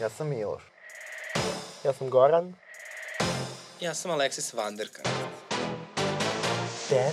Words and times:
Ja 0.00 0.08
sam 0.08 0.28
Miloš. 0.28 0.62
Ja 1.84 1.92
sam 1.92 2.10
Goran. 2.10 2.54
Ja 3.80 3.94
sam 3.94 4.10
Alexis 4.10 4.54
Vanderka. 4.54 5.02
Dad. 6.90 7.12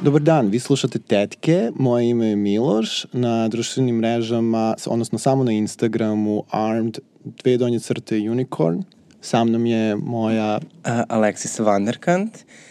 Dobar 0.00 0.20
dan, 0.20 0.48
vi 0.48 0.60
slušate 0.60 0.98
Tetke, 0.98 1.70
moje 1.74 2.08
ime 2.08 2.26
je 2.26 2.36
Miloš, 2.36 3.06
na 3.12 3.48
društvenim 3.48 3.96
mrežama, 3.96 4.74
odnosno 4.86 5.18
samo 5.18 5.44
na 5.44 5.52
Instagramu 5.52 6.44
armed 6.50 6.98
dve 7.24 7.56
donje 7.56 7.80
crte 7.80 8.16
unicorn. 8.16 8.82
Sa 9.20 9.44
mnom 9.44 9.66
je 9.66 9.96
moja... 9.96 10.56
Uh, 10.56 10.92
Alexis 11.08 11.58
Vanderkant. 11.58 12.36
Uh, 12.36 12.69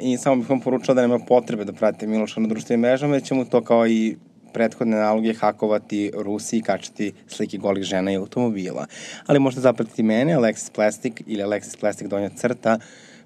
I 0.00 0.16
samo 0.16 0.36
bih 0.36 0.50
vam 0.50 0.60
poručila 0.60 0.94
da 0.94 1.02
nema 1.02 1.18
potrebe 1.18 1.64
da 1.64 1.72
pratite 1.72 2.06
Miloša 2.06 2.40
na 2.40 2.48
društvenim 2.48 2.80
mrežama, 2.80 3.14
jer 3.14 3.22
ćemo 3.22 3.44
to 3.44 3.64
kao 3.64 3.86
i 3.86 4.16
prethodne 4.52 4.96
naloge 4.96 5.34
hakovati 5.34 6.12
Rusi 6.14 6.58
i 6.58 6.62
kačati 6.62 7.12
slike 7.26 7.58
golih 7.58 7.84
žena 7.84 8.12
i 8.12 8.16
automobila. 8.16 8.86
Ali 9.26 9.38
možete 9.38 9.60
zapratiti 9.60 10.02
mene, 10.02 10.36
Alexis 10.36 10.72
Plastic 10.72 11.12
ili 11.26 11.42
Alexis 11.42 11.80
Plastic 11.80 12.08
donja 12.08 12.28
crta 12.28 12.78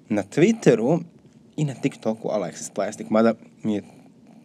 na 0.09 0.23
Twitteru 0.23 0.99
i 1.57 1.65
na 1.65 1.73
TikToku 1.73 2.29
Alexis 2.29 2.69
Plastic, 2.69 3.09
mada 3.09 3.33
mi 3.63 3.73
je 3.73 3.83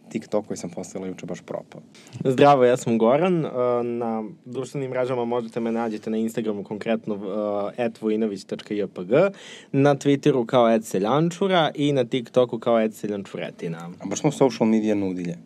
TikTok 0.09 0.47
koji 0.47 0.57
sam 0.57 0.69
postavila 0.69 1.07
juče 1.07 1.25
baš 1.25 1.41
propao. 1.41 1.81
Zdravo, 2.23 2.65
ja 2.65 2.77
sam 2.77 2.97
Goran. 2.97 3.45
Uh, 3.45 3.51
Na 3.83 4.23
društvenim 4.45 4.91
mrežama 4.91 5.25
možete 5.25 5.59
me 5.59 5.71
nađete 5.71 6.09
na 6.09 6.17
Instagramu 6.17 6.63
konkretno 6.63 7.15
uh, 7.15 7.21
etvojinović.jpg, 7.77 9.11
na 9.71 9.95
Twitteru 9.95 10.45
kao 10.45 10.73
edseljančura 10.73 11.71
i 11.75 11.91
na 11.91 12.03
TikToku 12.03 12.59
kao 12.59 12.81
edseljančuretina. 12.81 13.89
A 13.99 14.05
baš 14.05 14.19
smo 14.19 14.31
social 14.31 14.69
media 14.69 14.95
nudilje. 14.95 15.37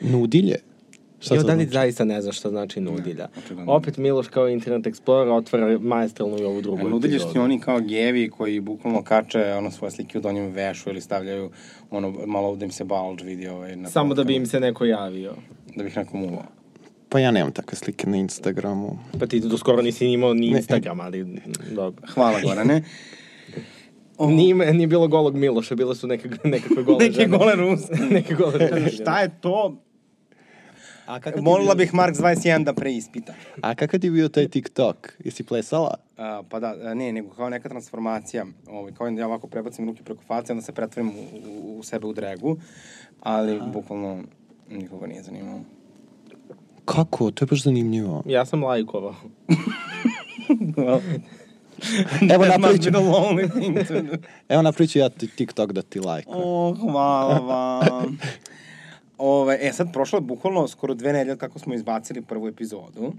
Nudilje? 0.00 0.56
Šta 1.26 1.34
da 1.36 1.52
li 1.52 1.56
znači? 1.56 1.70
zaista 1.70 2.04
ne 2.04 2.22
znaš 2.22 2.38
šta 2.38 2.50
znači 2.50 2.80
nudilja? 2.80 3.28
očigledno. 3.38 3.72
Opet 3.72 3.96
Miloš 3.96 4.28
kao 4.28 4.48
Internet 4.48 4.86
Explorer 4.86 5.30
otvara 5.30 5.78
maestralnu 5.78 6.38
i 6.38 6.44
ovu 6.44 6.60
drugu 6.62 6.86
A 6.86 6.90
nudilje 6.90 7.18
su 7.18 7.40
oni 7.40 7.60
kao 7.60 7.80
gevi 7.80 8.30
koji 8.30 8.60
bukvalno 8.60 9.02
kače 9.02 9.52
ono 9.52 9.70
svoje 9.70 9.90
slike 9.90 10.18
u 10.18 10.20
donjem 10.20 10.46
vešu 10.46 10.90
ili 10.90 11.00
stavljaju 11.00 11.50
ono 11.90 12.10
malo 12.26 12.56
da 12.56 12.64
im 12.64 12.70
se 12.70 12.84
bulge 12.84 13.24
vidi 13.24 13.48
ovaj, 13.48 13.76
na 13.76 13.88
Samo 13.88 14.14
da 14.14 14.24
bi 14.24 14.34
im 14.34 14.46
se 14.46 14.60
neko 14.60 14.84
javio. 14.84 15.34
da 15.76 15.84
bih 15.84 15.96
neko 15.96 16.16
muvao. 16.16 16.44
Pa 17.08 17.18
ja 17.18 17.30
nemam 17.30 17.52
takve 17.52 17.76
slike 17.76 18.06
na 18.06 18.16
Instagramu. 18.16 18.98
Pa 19.20 19.26
ti 19.26 19.40
do 19.40 19.58
skoro 19.58 19.82
nisi 19.82 20.06
imao 20.06 20.34
ni 20.34 20.46
Instagram, 20.46 21.00
ali 21.00 21.26
dobro. 21.70 22.02
Hvala 22.08 22.40
Gorane. 22.42 22.82
O, 24.18 24.30
Nije, 24.30 24.72
nije 24.72 24.86
bilo 24.86 25.08
golog 25.08 25.36
Miloša, 25.36 25.74
bile 25.74 25.94
su 25.94 26.06
neke, 26.06 26.28
nekakve 26.44 26.82
gole 26.84 26.98
Neke 26.98 27.12
žene. 27.14 27.38
gole 27.38 27.54
Ruse. 27.54 27.92
neke 28.10 28.34
gole 28.34 28.58
žene. 28.60 28.90
Šta 28.90 29.20
je 29.20 29.40
to? 29.40 29.76
A 31.06 31.20
ti 31.20 31.40
Molila 31.40 31.74
bio- 31.74 31.78
bih 31.78 31.94
Mark 31.94 32.14
21 32.14 32.64
da 32.64 32.72
preispita. 32.72 33.34
A 33.60 33.74
kakav 33.74 34.00
ti 34.00 34.06
je 34.06 34.10
bio 34.10 34.28
taj 34.28 34.48
TikTok? 34.48 34.96
Jesi 35.20 35.44
plesala? 35.44 35.94
A, 36.16 36.42
pa 36.50 36.60
da, 36.60 36.74
a, 36.82 36.94
ne, 36.94 37.12
nego 37.12 37.30
kao 37.30 37.50
neka 37.50 37.68
transformacija, 37.68 38.46
ovaj, 38.68 38.92
kao 38.92 39.10
da 39.10 39.20
ja 39.20 39.26
ovako 39.26 39.46
prebacim 39.46 39.86
ruke 39.86 40.02
preko 40.02 40.22
face, 40.22 40.52
onda 40.52 40.62
se 40.62 40.72
pretvorim 40.72 41.10
u, 41.10 41.22
u, 41.48 41.78
u 41.78 41.82
sebe 41.82 42.06
u 42.06 42.12
dregu, 42.12 42.56
ali 43.20 43.60
bukvalno 43.64 44.22
nikoga 44.70 45.06
nije 45.06 45.22
zanimalo. 45.22 45.60
Kako? 46.84 47.30
To 47.30 47.44
je 47.44 47.46
baš 47.46 47.62
zanimljivo. 47.62 48.22
Ja 48.26 48.44
sam 48.44 48.64
lajkovao. 48.64 49.14
well, 50.50 51.00
Evo 52.34 52.44
napravit 52.46 52.82
ću, 52.82 52.88
evo 54.48 54.62
napravit 54.62 54.90
ću 54.90 54.98
ja 54.98 55.08
ti- 55.08 55.26
TikTok 55.28 55.72
da 55.72 55.82
ti 55.82 56.00
like. 56.00 56.26
O, 56.26 56.74
hvala 56.82 57.38
vam. 57.38 58.18
Ove, 59.18 59.58
e, 59.60 59.72
sad 59.72 59.92
prošlo 59.92 60.16
je 60.16 60.20
bukvalno 60.20 60.68
skoro 60.68 60.94
dve 60.94 61.12
nedelje 61.12 61.36
kako 61.36 61.58
smo 61.58 61.74
izbacili 61.74 62.22
prvu 62.22 62.48
epizodu. 62.48 63.12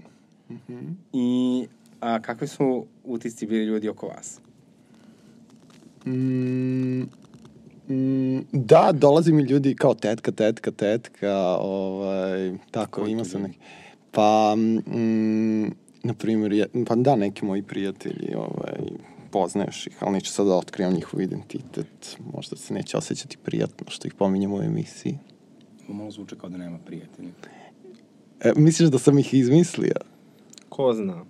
I 1.12 1.66
a, 2.00 2.20
kakvi 2.20 2.48
su 2.48 2.86
utisci 3.04 3.46
bili 3.46 3.64
ljudi 3.64 3.88
oko 3.88 4.06
vas? 4.06 4.40
Mm, 6.06 7.00
mm, 7.88 8.46
da, 8.52 8.92
dolazi 8.94 9.32
mi 9.32 9.42
ljudi 9.42 9.74
kao 9.74 9.94
tetka, 9.94 10.32
tetka, 10.32 10.70
tetka, 10.70 11.56
ovaj, 11.60 12.52
tako, 12.70 13.00
Koji 13.00 13.12
ima 13.12 13.24
sam 13.24 13.42
neki. 13.42 13.58
Pa, 14.10 14.54
mm, 14.56 15.64
na 16.02 16.14
primjer, 16.18 16.52
je, 16.52 16.66
pa 16.86 16.94
da, 16.94 17.16
neki 17.16 17.44
moji 17.44 17.62
prijatelji, 17.62 18.34
ovaj, 18.34 18.78
poznaješ 19.30 19.86
ih, 19.86 19.96
ali 20.00 20.12
neću 20.12 20.32
sad 20.32 20.46
da 20.46 20.54
otkrivam 20.54 20.94
njihov 20.94 21.20
identitet. 21.20 22.18
Možda 22.34 22.56
se 22.56 22.74
neće 22.74 22.96
osjećati 22.96 23.36
prijatno 23.36 23.86
što 23.90 24.08
ih 24.08 24.14
pominjem 24.14 24.52
u 24.52 24.62
emisiji. 24.62 25.18
Malo 25.88 26.10
zvuče 26.10 26.36
kao 26.36 26.50
da 26.50 26.56
nema 26.58 26.78
prijatelja. 26.86 27.28
E, 28.40 28.52
misliš 28.56 28.88
da 28.88 28.98
sam 28.98 29.18
ih 29.18 29.34
izmislio? 29.34 29.94
Ko 30.68 30.92
zna? 30.94 31.24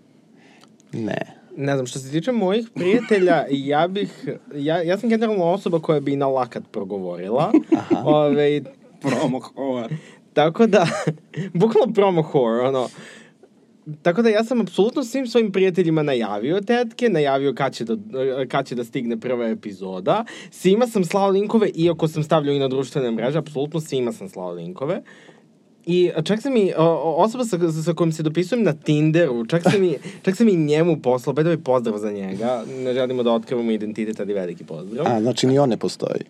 Ne. 0.93 1.35
Ne 1.57 1.75
znam, 1.75 1.87
što 1.87 1.99
se 1.99 2.11
tiče 2.11 2.33
mojih 2.33 2.69
prijatelja, 2.75 3.45
ja 3.51 3.89
bih, 3.89 4.29
ja, 4.55 4.83
ja 4.83 4.99
sam 4.99 5.09
generalno 5.09 5.45
osoba 5.45 5.81
koja 5.81 6.01
bi 6.01 6.17
na 6.17 6.27
lakat 6.27 6.63
progovorila. 6.73 7.53
Ove, 8.05 8.63
Promo 9.01 9.41
hova. 9.41 9.89
tako 10.33 10.67
da, 10.67 10.87
bukvalno 11.61 11.93
promo 11.95 12.23
horror, 12.23 12.67
ono, 12.67 12.89
Tako 14.03 14.23
da 14.23 14.29
ja 14.29 14.45
sam 14.45 14.61
apsolutno 14.61 15.05
svim 15.05 15.27
svojim 15.27 15.53
prijateljima 15.53 16.03
najavio 16.03 16.61
tetke, 16.61 17.09
najavio 17.09 17.55
kad 17.55 17.75
će, 17.75 17.85
da, 17.85 17.97
kad 18.49 18.67
će 18.67 18.75
da 18.75 18.85
stigne 18.85 19.21
prva 19.21 19.49
epizoda. 19.49 20.25
Svima 20.51 20.87
sam 20.87 21.05
slao 21.05 21.29
linkove, 21.29 21.71
iako 21.75 22.09
sam 22.09 22.23
stavljao 22.23 22.55
i 22.55 22.59
na 22.59 22.69
društvene 22.69 23.11
mreže, 23.11 23.39
apsolutno 23.39 23.81
svima 23.81 24.13
sam 24.13 24.29
slao 24.29 24.53
linkove. 24.53 25.03
I 25.87 26.11
čak 26.25 26.43
sam 26.43 26.57
i 26.57 26.73
o, 26.77 27.15
osoba 27.17 27.45
sa, 27.45 27.73
sa 27.73 27.93
kojom 27.93 28.13
se 28.13 28.23
dopisujem 28.23 28.65
na 28.65 28.73
Tinderu, 28.73 29.47
čak 29.47 29.63
sam 29.63 29.85
i, 29.85 29.97
čak 30.25 30.37
sam 30.37 30.49
i 30.49 30.57
njemu 30.57 30.97
poslao, 31.03 31.35
bedove 31.35 31.59
pozdrav 31.59 31.99
za 31.99 32.13
njega. 32.13 32.65
Ne 32.85 32.95
želimo 32.95 33.23
da 33.23 33.33
otkrivamo 33.33 33.71
identitet, 33.71 34.21
ali 34.21 34.35
veliki 34.35 34.65
pozdrav. 34.65 35.07
A, 35.07 35.21
znači 35.21 35.47
ni 35.47 35.59
on 35.59 35.69
ne 35.69 35.77
postoji. 35.77 36.21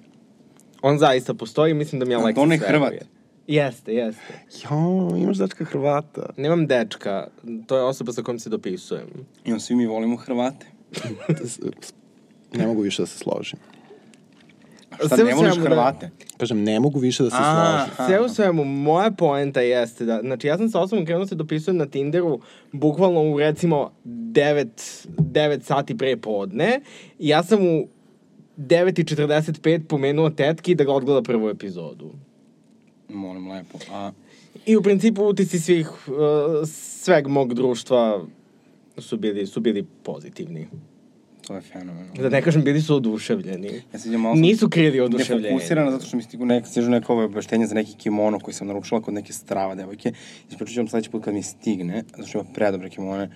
On 0.82 0.98
zaista 0.98 1.34
postoji, 1.34 1.74
mislim 1.74 1.98
da 1.98 2.06
mi 2.06 2.12
je 2.12 2.16
A 2.16 2.20
Aleksis 2.20 2.42
on 2.42 2.52
je. 2.52 2.58
Hrvat? 2.58 3.17
Jeste, 3.48 3.94
jeste. 3.94 4.34
Jo, 4.64 5.08
imaš 5.16 5.36
dačka 5.36 5.64
Hrvata. 5.64 6.30
Nemam 6.36 6.66
dečka, 6.66 7.26
to 7.66 7.76
je 7.76 7.82
osoba 7.82 8.12
sa 8.12 8.22
kojom 8.22 8.38
se 8.38 8.50
dopisujem. 8.50 9.08
I 9.44 9.52
on 9.52 9.60
svi 9.60 9.74
mi 9.76 9.86
volimo 9.86 10.16
Hrvate. 10.16 10.66
ne 12.58 12.66
mogu 12.66 12.80
više 12.82 13.02
da 13.02 13.06
se 13.06 13.18
složim. 13.18 13.58
Šta, 14.96 15.08
Sve 15.08 15.24
ne 15.24 15.34
voliš 15.34 15.52
svemu 15.52 15.64
da- 15.64 15.70
Hrvate? 15.70 16.10
Kažem, 16.36 16.64
ne 16.64 16.80
mogu 16.80 16.98
više 16.98 17.22
da 17.22 17.30
se 17.30 17.36
složim. 17.36 18.06
Sve 18.06 18.20
u 18.20 18.28
svemu, 18.28 18.64
moja 18.64 19.10
poenta 19.10 19.60
jeste 19.60 20.04
da, 20.04 20.20
znači 20.20 20.46
ja 20.46 20.58
sam 20.58 20.68
sa 20.68 20.80
osobom 20.80 21.06
krenuo 21.06 21.26
se 21.26 21.34
dopisujem 21.34 21.76
na 21.76 21.86
Tinderu 21.86 22.40
bukvalno 22.72 23.22
u 23.22 23.38
recimo 23.38 23.90
9, 24.04 24.66
9 25.08 25.62
sati 25.62 25.96
pre 25.98 26.16
podne 26.16 26.80
i 27.18 27.28
ja 27.28 27.42
sam 27.42 27.62
u 27.62 27.88
9.45 28.58 29.86
pomenuo 29.86 30.30
tetki 30.30 30.74
da 30.74 30.84
ga 30.84 30.92
odgleda 30.92 31.22
prvu 31.22 31.48
epizodu. 31.48 32.14
Molim 33.08 33.48
lepo. 33.50 33.78
A, 33.92 34.12
I 34.66 34.76
u 34.76 34.82
principu 34.82 35.24
utisci 35.24 35.58
svih, 35.60 35.88
uh, 36.08 36.14
sveg 36.68 37.26
mog 37.26 37.54
društva 37.54 38.24
su 38.98 39.16
bili, 39.16 39.46
su 39.46 39.60
bili 39.60 39.86
pozitivni. 40.02 40.68
to 41.46 41.54
je 41.54 41.60
fenomenalno. 41.60 42.22
Da 42.22 42.28
ne 42.28 42.42
kažem, 42.42 42.64
bili 42.64 42.80
su 42.80 42.96
oduševljeni. 42.96 43.82
Ja 43.92 43.98
se 43.98 44.18
malo 44.18 44.34
sam 44.34 44.40
Nisu 44.42 44.68
krili 44.68 45.00
oduševljenje. 45.00 45.48
nefokusirana 45.48 45.90
zato 45.90 46.04
što 46.06 46.16
mi 46.16 46.22
stigu 46.22 46.46
nek, 46.46 46.66
stižu 46.66 46.90
neko 46.90 47.12
ove 47.12 47.24
obaveštenje 47.24 47.66
za 47.66 47.74
neki 47.74 47.94
kimono 47.96 48.38
koji 48.40 48.54
sam 48.54 48.66
naručila 48.66 49.00
kod 49.00 49.14
neke 49.14 49.32
strava 49.32 49.74
devojke. 49.74 50.12
Ispričat 50.50 50.74
ću 50.74 50.80
vam 50.80 50.88
sledeći 50.88 51.10
put 51.10 51.24
kad 51.24 51.34
mi 51.34 51.42
stigne, 51.42 52.04
zato 52.16 52.28
što 52.28 52.38
ima 52.38 52.48
predobre 52.54 52.90
kimone. 52.90 53.30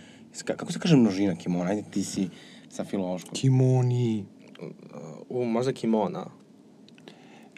Kako 0.45 0.73
se 0.73 0.79
kaže 0.79 0.97
množina 0.97 1.37
kimona? 1.37 1.71
Ajde, 1.71 1.83
ti 1.91 2.05
si 2.05 2.29
sa 2.69 2.85
filološkom. 2.85 3.35
Kimoni. 3.35 4.25
U, 5.29 5.45
možda 5.45 5.73
kimona. 5.73 6.27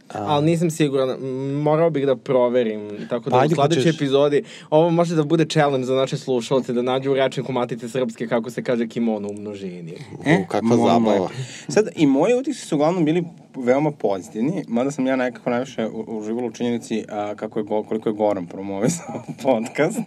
Ali 0.08 0.46
nisam 0.46 0.70
siguran, 0.70 1.18
morao 1.54 1.90
bih 1.90 2.06
da 2.06 2.16
proverim, 2.16 2.80
tako 3.00 3.24
da 3.24 3.30
Pa 3.30 3.36
u 3.36 3.40
ajde, 3.40 3.54
sledećoj 3.54 3.82
hoćeš- 3.82 3.96
epizodi, 3.96 4.42
ovo 4.70 4.90
može 4.90 5.14
da 5.14 5.24
bude 5.24 5.44
challenge 5.46 5.86
za 5.86 5.94
naše 5.94 6.16
slušalce, 6.16 6.72
da 6.72 6.82
nađu 6.82 7.10
u 7.10 7.14
rečniku 7.14 7.52
Matice 7.52 7.88
Srpske 7.88 8.28
kako 8.28 8.50
se 8.50 8.62
kaže 8.62 8.88
kimono 8.88 9.28
u 9.28 9.34
množini. 9.34 9.92
U, 10.12 10.46
kakva 10.48 10.76
zabava. 10.78 11.28
Sad, 11.68 11.88
i 11.96 12.06
moji 12.06 12.34
utisci 12.34 12.66
su 12.66 12.74
uglavnom 12.74 13.04
bili 13.04 13.24
veoma 13.56 13.90
pozitivni, 13.92 14.64
mada 14.68 14.90
sam 14.90 15.06
ja 15.06 15.16
nekako 15.16 15.50
najviše 15.50 15.86
u- 15.86 16.04
uživala 16.08 16.46
u 16.46 16.52
činjenici 16.52 17.04
a, 17.08 17.34
kako 17.34 17.58
je, 17.58 17.64
go, 17.64 17.82
koliko 17.82 18.08
je 18.08 18.14
Goran 18.14 18.46
promovisao 18.46 19.22
podcast. 19.42 19.98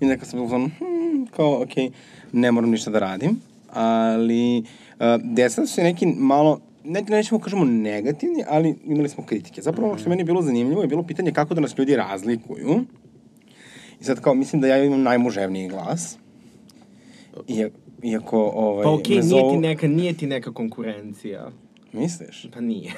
I 0.00 0.06
nekako 0.06 0.26
sam 0.26 0.38
bilo 0.38 0.58
hmm, 0.58 0.70
kao, 1.26 1.62
okej, 1.62 1.90
ne 2.32 2.52
moram 2.52 2.70
ništa 2.70 2.90
da 2.90 2.98
radim. 2.98 3.40
Ali, 3.70 4.64
a, 4.98 5.18
desili 5.24 5.66
su 5.66 5.74
se 5.74 5.82
neki 5.82 6.06
malo, 6.08 6.60
ne, 6.86 7.02
nećemo 7.08 7.40
kažemo 7.40 7.64
negativni, 7.64 8.44
ali 8.48 8.76
imali 8.84 9.08
smo 9.08 9.24
kritike. 9.26 9.62
Zapravo, 9.62 9.88
ono 9.88 9.98
što 9.98 10.08
je 10.08 10.10
meni 10.10 10.24
bilo 10.24 10.42
zanimljivo 10.42 10.82
je 10.82 10.88
bilo 10.88 11.02
pitanje 11.02 11.32
kako 11.32 11.54
da 11.54 11.60
nas 11.60 11.78
ljudi 11.78 11.96
razlikuju. 11.96 12.84
I 14.00 14.04
sad 14.04 14.20
kao, 14.20 14.34
mislim 14.34 14.60
da 14.62 14.68
ja 14.68 14.84
imam 14.84 15.02
najmuževniji 15.02 15.68
glas. 15.68 16.18
Iako, 17.48 17.76
iako 18.02 18.42
ovaj, 18.54 18.84
Pa 18.84 18.90
okej, 18.92 19.10
nije, 19.10 19.22
zovu- 19.22 19.50
ti 19.52 19.58
neka, 19.58 19.88
nije 19.88 20.12
ti 20.12 20.26
neka 20.26 20.52
konkurencija. 20.52 21.50
Misliš? 21.92 22.46
Pa 22.54 22.60
nije. 22.60 22.92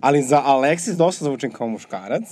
Ali 0.00 0.22
za 0.22 0.42
Aleksis 0.44 0.96
dosta 0.96 1.24
zvučim 1.24 1.50
kao 1.50 1.68
muškarac. 1.68 2.22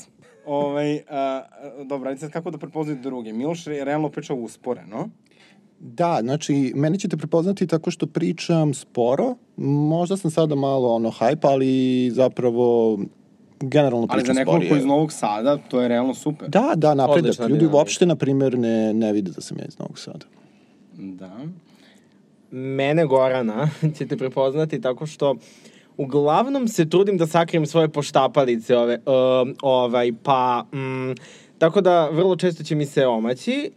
Ovaj, 0.46 1.00
a, 1.10 1.42
dobro, 1.84 2.08
ajde 2.08 2.20
sad 2.20 2.30
kako 2.30 2.50
da 2.50 2.58
prepoznaju 2.58 2.98
druge. 3.02 3.32
Miloš 3.32 3.66
je 3.66 3.84
realno 3.84 4.08
pričao 4.08 4.36
usporeno. 4.36 5.08
Da, 5.80 6.18
znači, 6.22 6.72
mene 6.76 6.98
ćete 6.98 7.16
prepoznati 7.16 7.66
tako 7.66 7.90
što 7.90 8.06
pričam 8.06 8.74
sporo. 8.74 9.34
Možda 9.56 10.16
sam 10.16 10.30
sada 10.30 10.54
malo 10.54 10.94
ono 10.94 11.10
hype, 11.10 11.48
ali 11.48 12.10
zapravo 12.10 12.98
generalno 13.60 14.06
Ali 14.10 14.20
pričam 14.20 14.34
za 14.34 14.40
nekog 14.40 14.54
sporije. 14.54 14.70
ko 14.70 14.76
iz 14.76 14.84
Novog 14.84 15.12
Sada, 15.12 15.56
to 15.56 15.80
je 15.80 15.88
realno 15.88 16.14
super. 16.14 16.48
Da, 16.48 16.72
da, 16.76 16.94
napredak. 16.94 17.24
Odlična 17.24 17.46
Ljudi 17.46 17.58
dinamika. 17.58 17.76
uopšte, 17.76 18.06
na 18.06 18.16
primjer, 18.16 18.58
ne, 18.58 18.94
ne 18.94 19.12
vide 19.12 19.30
da 19.30 19.40
sam 19.40 19.58
ja 19.58 19.64
iz 19.64 19.78
Novog 19.78 19.98
Sada. 19.98 20.26
Da. 20.92 21.30
Mene, 22.50 23.06
Gorana, 23.06 23.68
ćete 23.98 24.16
prepoznati 24.16 24.80
tako 24.80 25.06
što 25.06 25.34
uglavnom 25.96 26.68
se 26.68 26.88
trudim 26.90 27.18
da 27.18 27.26
sakrijem 27.26 27.66
svoje 27.66 27.88
poštapalice 27.88 28.76
ove, 28.76 28.98
um, 29.06 29.54
ovaj, 29.62 30.12
pa, 30.22 30.64
mm, 30.72 31.14
tako 31.58 31.80
da 31.80 32.08
vrlo 32.08 32.36
često 32.36 32.64
će 32.64 32.74
mi 32.74 32.86
se 32.86 33.06
omaći. 33.06 33.70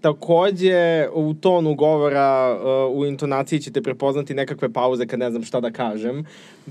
Takođe, 0.00 1.08
u 1.14 1.34
tonu 1.34 1.74
govora, 1.74 2.58
uh, 2.90 2.98
u 2.98 3.06
intonaciji 3.06 3.60
ćete 3.60 3.82
prepoznati 3.82 4.34
nekakve 4.34 4.72
pauze 4.72 5.06
kad 5.06 5.18
ne 5.18 5.30
znam 5.30 5.42
šta 5.42 5.60
da 5.60 5.70
kažem, 5.70 6.24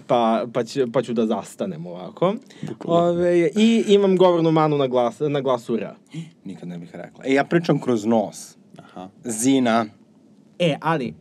pa, 0.08 0.46
pa, 0.54 0.64
će, 0.64 0.86
pa 0.94 1.02
ću 1.02 1.14
da 1.14 1.26
zastanem 1.26 1.88
ovako. 1.88 2.36
Ove, 2.86 3.50
I 3.56 3.84
imam 3.88 4.18
govornu 4.18 4.52
manu 4.52 4.78
na, 4.78 4.88
glas, 4.88 5.20
na 5.20 5.42
glasu 5.42 5.76
R. 5.76 5.88
Nikad 6.46 6.70
ne 6.70 6.78
bih 6.78 6.90
rekla. 6.94 7.24
E, 7.26 7.34
ja 7.34 7.44
pričam 7.44 7.82
kroz 7.82 8.06
nos. 8.06 8.58
Aha. 8.78 9.10
Zina. 9.24 9.86
E, 10.60 10.78
ali, 10.82 11.14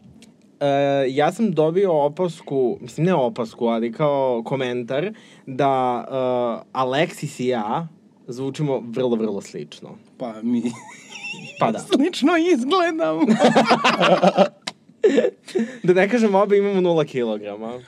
e, 0.60 0.66
ja 1.08 1.32
sam 1.32 1.52
dobio 1.52 1.92
opasku, 1.92 2.78
mislim 2.80 3.06
ne 3.06 3.14
opasku, 3.14 3.66
ali 3.66 3.92
kao 3.92 4.42
komentar, 4.44 5.12
da 5.46 6.04
e, 6.08 6.68
Aleksis 6.72 7.40
i 7.40 7.46
ja 7.46 7.88
zvučimo 8.26 8.82
vrlo, 8.86 9.16
vrlo 9.16 9.40
slično. 9.40 9.88
Pa 10.18 10.34
mi 10.42 10.62
Pa 11.58 11.72
da. 11.72 11.78
slično 11.78 12.36
izgledamo. 12.36 13.20
Da 15.82 15.92
ne 15.92 16.08
kažem, 16.08 16.34
obe 16.34 16.58
imamo 16.58 16.80
nula 16.80 17.04
kilograma. 17.04 17.80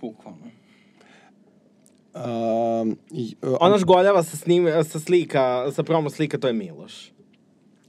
Bukvalno. 0.00 0.50
Um, 2.14 2.98
i, 3.10 3.36
uh, 3.42 3.56
Ona 3.60 3.78
žgoljava 3.78 4.22
sa, 4.22 4.36
snim, 4.36 4.68
sa 4.84 5.00
slika, 5.00 5.72
sa 5.72 5.82
promo 5.82 6.10
slika, 6.10 6.38
to 6.38 6.46
je 6.46 6.52
Miloš. 6.52 7.10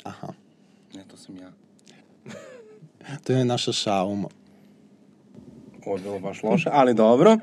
Aha. 0.03 0.27
Ne, 0.93 1.03
to 1.11 1.17
sam 1.17 1.37
ja. 1.37 1.51
To 3.23 3.33
je 3.33 3.45
naša 3.45 3.71
šauma. 3.71 4.29
Ovo 5.85 5.95
je 5.95 6.01
bilo 6.01 6.19
baš 6.19 6.43
loše, 6.43 6.69
ali 6.73 6.93
dobro. 6.93 7.37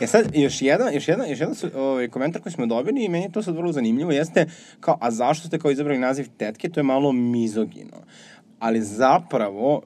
E 0.00 0.06
sad, 0.06 0.34
još 0.34 0.62
jedan, 0.62 0.94
još 0.94 1.08
jedan, 1.08 1.30
još 1.30 1.40
jedan 1.40 1.54
su, 1.54 1.68
ovaj, 1.74 2.08
komentar 2.08 2.42
koji 2.42 2.52
smo 2.52 2.66
dobili 2.66 3.04
i 3.04 3.08
meni 3.08 3.24
je 3.24 3.32
to 3.32 3.42
sad 3.42 3.56
vrlo 3.56 3.72
zanimljivo, 3.72 4.10
jeste 4.10 4.46
kao, 4.80 4.98
a 5.00 5.10
zašto 5.10 5.48
ste 5.48 5.58
kao 5.58 5.70
izabrali 5.70 5.98
naziv 5.98 6.26
tetke? 6.36 6.68
To 6.68 6.80
je 6.80 6.84
malo 6.84 7.12
mizogino. 7.12 7.96
Ali 8.58 8.80
zapravo, 8.80 9.82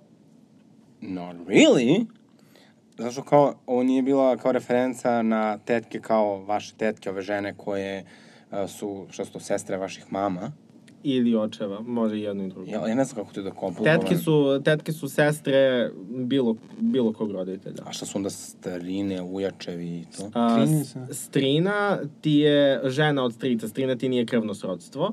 not 1.00 1.37
really, 1.47 2.06
zato 2.99 3.12
što 3.12 3.23
kao, 3.23 3.55
ovo 3.67 3.82
nije 3.82 4.03
bila 4.03 4.37
kao 4.37 4.53
referenca 4.53 5.23
na 5.23 5.58
tetke 5.58 6.00
kao 6.00 6.44
vaše 6.44 6.75
tetke, 6.76 7.11
ove 7.11 7.23
žene 7.23 7.55
koje 7.56 8.05
a, 8.50 8.69
su, 8.69 9.06
što 9.11 9.25
su 9.25 9.32
to, 9.32 9.41
sestre 9.41 9.76
vaših 9.76 10.12
mama. 10.12 10.53
Ili 11.08 11.37
očeva, 11.37 11.81
može 11.81 12.17
i 12.17 12.23
jedno 12.23 12.44
i 12.44 12.49
drugo. 12.49 12.70
Ja, 12.70 12.88
ja 12.88 12.94
ne 12.94 13.05
znam 13.05 13.17
kako 13.17 13.35
ti 13.35 13.43
da 13.43 13.50
komplikovam. 13.50 14.00
Tetke 14.00 14.17
su, 14.17 14.32
tetke 14.64 14.93
su 14.93 15.08
sestre 15.08 15.91
bilo, 16.08 16.56
bilo 16.79 17.12
kog 17.12 17.31
roditelja. 17.31 17.82
A 17.85 17.93
šta 17.93 18.06
su 18.06 18.19
onda 18.19 18.31
starine, 18.31 19.23
ujačevi 19.23 19.87
i 19.88 20.05
to? 20.08 20.31
A, 20.35 20.67
strina 21.12 21.99
ti 22.20 22.32
je 22.32 22.81
žena 22.85 23.25
od 23.25 23.35
strica, 23.35 23.69
strina 23.69 23.97
ti 23.97 24.08
nije 24.08 24.26
krvno 24.26 24.55
srodstvo. 24.55 25.12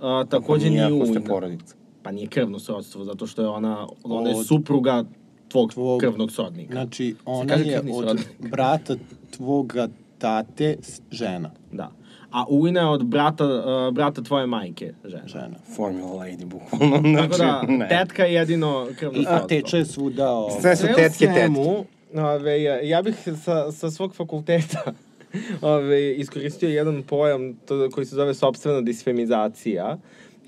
A, 0.00 0.24
takođe 0.24 0.70
Nije 0.70 0.84
nije 0.84 0.96
ako 0.96 1.06
ste 1.06 1.18
ujna. 1.18 1.28
porodica. 1.28 1.74
Pa 2.02 2.10
nije 2.12 2.26
krvno 2.26 2.58
srodstvo, 2.58 3.04
zato 3.04 3.26
što 3.26 3.42
je 3.42 3.48
ona, 3.48 3.86
ona 4.04 4.30
je 4.30 4.36
Od- 4.36 4.46
supruga 4.46 5.04
tvog, 5.48 5.72
Tvog- 5.72 6.00
krvnog 6.00 6.32
srodnika. 6.32 6.72
Znači, 6.72 7.14
ona 7.24 7.54
je 7.54 7.80
od 7.80 7.86
srodnik. 7.98 8.28
brata 8.40 8.96
tvoga 9.30 9.88
tate 10.18 10.76
žena. 11.10 11.50
Da. 11.72 11.90
A 12.32 12.44
ujna 12.48 12.80
je 12.80 12.86
od 12.86 13.04
brata, 13.04 13.44
uh, 13.44 13.94
brata 13.94 14.22
tvoje 14.22 14.46
majke, 14.46 14.92
žena. 15.04 15.26
Žena. 15.26 15.56
Formula 15.76 16.26
Lady, 16.26 16.44
bukvalno. 16.44 16.96
Znači, 17.10 17.28
Tako 17.28 17.36
da, 17.36 17.62
ne. 17.68 17.88
tetka 17.88 18.24
je 18.24 18.34
jedino 18.34 18.88
krvno 18.98 19.18
I 19.18 19.24
srodstvo. 19.24 19.48
teče 19.48 19.84
svuda 19.84 20.30
ovo. 20.30 20.60
Sve 20.60 20.76
su 20.76 20.86
tetke, 20.86 21.26
svemu, 21.26 21.84
Ove, 22.14 22.62
ja- 22.62 22.80
ja 22.80 23.02
bih 23.02 23.14
sa, 23.36 23.72
sa 23.72 23.90
svog 23.90 24.14
fakulteta 24.14 24.92
ove, 25.62 26.12
iskoristio 26.12 26.68
jedan 26.68 27.02
pojam 27.02 27.54
to, 27.56 27.88
koji 27.90 28.06
se 28.06 28.14
zove 28.16 28.34
sobstvena 28.34 28.80
disfemizacija. 28.80 29.98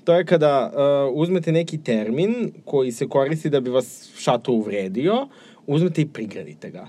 To 0.03 0.13
je 0.13 0.25
kada 0.25 0.71
uh, 1.07 1.15
uzmete 1.15 1.51
neki 1.51 1.77
termin 1.77 2.53
koji 2.65 2.91
se 2.91 3.07
koristi 3.07 3.49
da 3.49 3.59
bi 3.59 3.69
vas 3.69 4.11
šato 4.17 4.51
uvredio, 4.51 5.27
uzmete 5.67 6.01
i 6.01 6.07
prigradite 6.07 6.69
ga. 6.69 6.87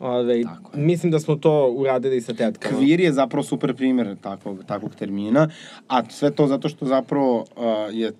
Ove, 0.00 0.42
mislim 0.74 1.12
da 1.12 1.20
smo 1.20 1.36
to 1.36 1.66
uradili 1.68 2.20
sa 2.20 2.34
tetkama. 2.34 2.78
Kvir 2.78 3.00
je 3.00 3.12
zapravo 3.12 3.42
super 3.42 3.74
primjer 3.74 4.16
takvog, 4.16 4.64
takvog 4.64 4.94
termina, 4.94 5.50
a 5.88 6.10
sve 6.10 6.30
to 6.30 6.46
zato 6.46 6.68
što 6.68 6.86
zapravo 6.86 7.38
uh, 7.38 7.44
je 7.92 8.12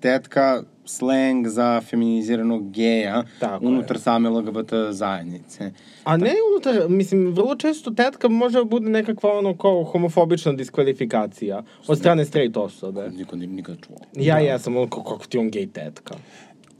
tetka 0.00 0.62
slang 0.84 1.48
za 1.48 1.80
feminiziranog 1.80 2.70
geja 2.70 3.24
Tako 3.40 3.66
unutar 3.66 3.96
je. 3.96 4.00
same 4.00 4.28
LGBT 4.30 4.70
zajednice. 4.90 5.72
A 6.04 6.16
ne 6.16 6.32
unutar, 6.50 6.88
mislim, 6.88 7.26
vrlo 7.26 7.56
često 7.56 7.90
tetka 7.90 8.28
može 8.28 8.58
da 8.58 8.64
bude 8.64 8.88
nekakva 8.88 9.32
ono 9.32 9.56
kao 9.56 9.84
homofobična 9.84 10.52
diskvalifikacija 10.52 11.62
od 11.86 11.98
strane 11.98 12.24
straight 12.24 12.56
osobe. 12.56 13.10
Niko 13.10 13.36
ni- 13.36 13.46
nikad 13.46 13.76
čuo. 13.86 13.96
Ja 14.16 14.38
jesam, 14.38 14.76
ono, 14.76 14.86
kako 14.86 15.02
kako 15.04 15.26
ti 15.26 15.38
on 15.38 15.50
gej 15.50 15.66
tetka. 15.66 16.14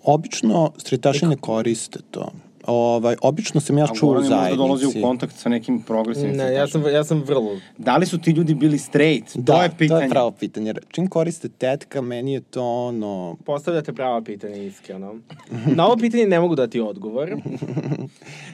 Obično 0.03 0.73
stritaši 0.77 1.27
ne 1.27 1.37
koriste 1.37 1.99
to. 2.11 2.33
Ovaj, 2.67 3.17
obično 3.23 3.61
sam 3.61 3.79
ja 3.79 3.87
čuo 3.87 4.11
u 4.11 4.15
je 4.15 4.21
možda 4.21 4.57
dolazi 4.57 4.83
zajednici. 4.83 4.99
u 4.99 5.03
kontakt 5.03 5.37
sa 5.37 5.49
nekim 5.49 5.83
progresivnim 5.83 6.37
Ne, 6.37 6.53
ja 6.53 6.67
sam, 6.67 6.83
ja 6.93 7.05
sam 7.05 7.23
vrlo... 7.23 7.51
Da 7.79 7.97
li 7.97 8.07
su 8.07 8.19
ti 8.19 8.31
ljudi 8.31 8.55
bili 8.55 8.79
straight? 8.79 9.37
Da, 9.37 9.53
to 9.53 9.63
je 9.63 9.71
pitanje. 9.79 9.89
to 9.89 10.05
je 10.05 10.09
pravo 10.09 10.31
pitanje. 10.31 10.67
Jer 10.67 10.81
Čim 10.89 11.09
koriste 11.09 11.49
tetka, 11.49 12.01
meni 12.01 12.33
je 12.33 12.41
to 12.41 12.65
ono... 12.65 13.37
Postavljate 13.45 13.93
prava 13.93 14.23
pitanja, 14.23 14.57
iskreno. 14.57 15.15
Na 15.67 15.87
ovo 15.87 15.97
pitanje 15.97 16.27
ne 16.27 16.41
mogu 16.41 16.55
dati 16.55 16.81
odgovor. 16.81 17.37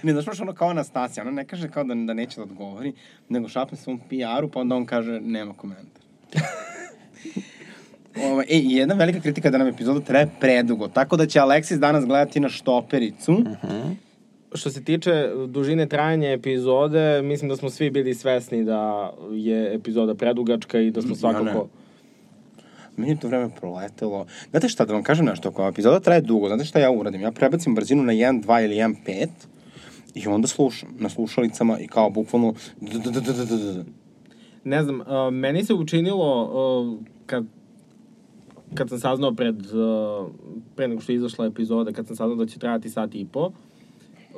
Ne, 0.03 0.13
znaš 0.13 0.27
baš 0.27 0.41
ono 0.41 0.53
kao 0.53 0.69
Anastasija, 0.69 1.25
ona 1.25 1.33
ne 1.33 1.45
kaže 1.45 1.69
kao 1.69 1.85
da, 1.85 1.95
da 1.95 2.15
neće 2.15 2.37
da 2.37 2.43
odgovori, 2.43 2.93
nego 3.29 3.49
šapne 3.49 3.79
svom 3.79 3.99
PR-u, 3.99 4.49
pa 4.49 4.61
onda 4.61 4.77
on 4.77 4.87
kaže 4.87 5.21
nema 5.21 5.55
komentar. 5.55 6.03
Ovo, 8.17 8.43
e, 8.43 8.45
i 8.49 8.75
jedna 8.75 8.95
velika 8.95 9.21
kritika 9.21 9.51
da 9.51 9.59
nam 9.59 9.67
epizoda 9.67 10.01
traje 10.01 10.29
predugo, 10.41 10.89
tako 10.89 11.17
da 11.17 11.27
će 11.27 11.41
Aleksis 11.41 11.79
danas 11.79 12.05
gledati 12.07 12.41
na 12.41 12.49
štopericu. 12.49 13.45
Što 14.55 14.71
se 14.71 14.85
tiče 14.85 15.31
dužine 15.49 15.87
trajanja 15.87 16.33
epizode, 16.33 17.23
mislim 17.23 17.49
da 17.49 17.57
smo 17.57 17.71
svi 17.71 17.91
bili 17.91 18.15
svesni 18.15 18.65
da 18.65 19.13
je 19.33 19.75
epizoda 19.75 20.15
predugačka 20.15 20.81
i 20.81 20.91
da 20.91 21.03
smo 21.03 21.15
svakako... 21.15 21.45
ne. 21.45 21.81
Meni 22.97 23.13
je 23.13 23.21
to 23.21 23.29
vreme 23.29 23.51
proletelo. 23.61 24.27
Znate 24.51 24.69
šta, 24.69 24.85
da 24.85 24.93
vam 24.93 25.03
kažem 25.03 25.27
nešto, 25.27 25.49
ako 25.49 25.69
epizoda 25.69 26.01
traje 26.01 26.21
dugo, 26.21 26.49
znate 26.49 26.65
šta 26.65 26.79
ja 26.79 26.91
uradim? 26.91 27.21
Ja 27.21 27.33
prebacim 27.33 27.75
brzinu 27.75 28.03
na 28.03 28.13
1, 28.13 28.43
2 28.43 28.65
ili 28.65 28.75
1, 28.75 28.95
5 29.07 29.29
i 30.15 30.27
onda 30.27 30.49
slušam 30.49 30.89
na 30.99 31.09
slušalicama 31.09 31.79
i 31.79 31.87
kao 31.87 32.11
bukvalno 32.11 32.55
Ne 34.65 34.83
znam, 34.83 35.01
uh, 35.01 35.07
meni 35.33 35.65
se 35.65 35.75
učinilo 35.75 36.45
uh, 36.45 36.99
kad 37.27 37.45
kad 38.75 38.89
sam 38.89 38.99
saznao 38.99 39.35
pred, 39.35 39.57
uh, 39.67 40.31
pre 40.77 40.89
nego 40.89 41.01
što 41.01 41.13
je 41.13 41.17
izašla 41.17 41.47
epizoda, 41.47 41.93
kad 41.93 42.07
sam 42.07 42.17
saznao 42.17 42.37
da 42.37 42.47
će 42.47 42.59
trajati 42.59 42.91
sat 42.91 43.15
i 43.15 43.27
po, 43.33 43.51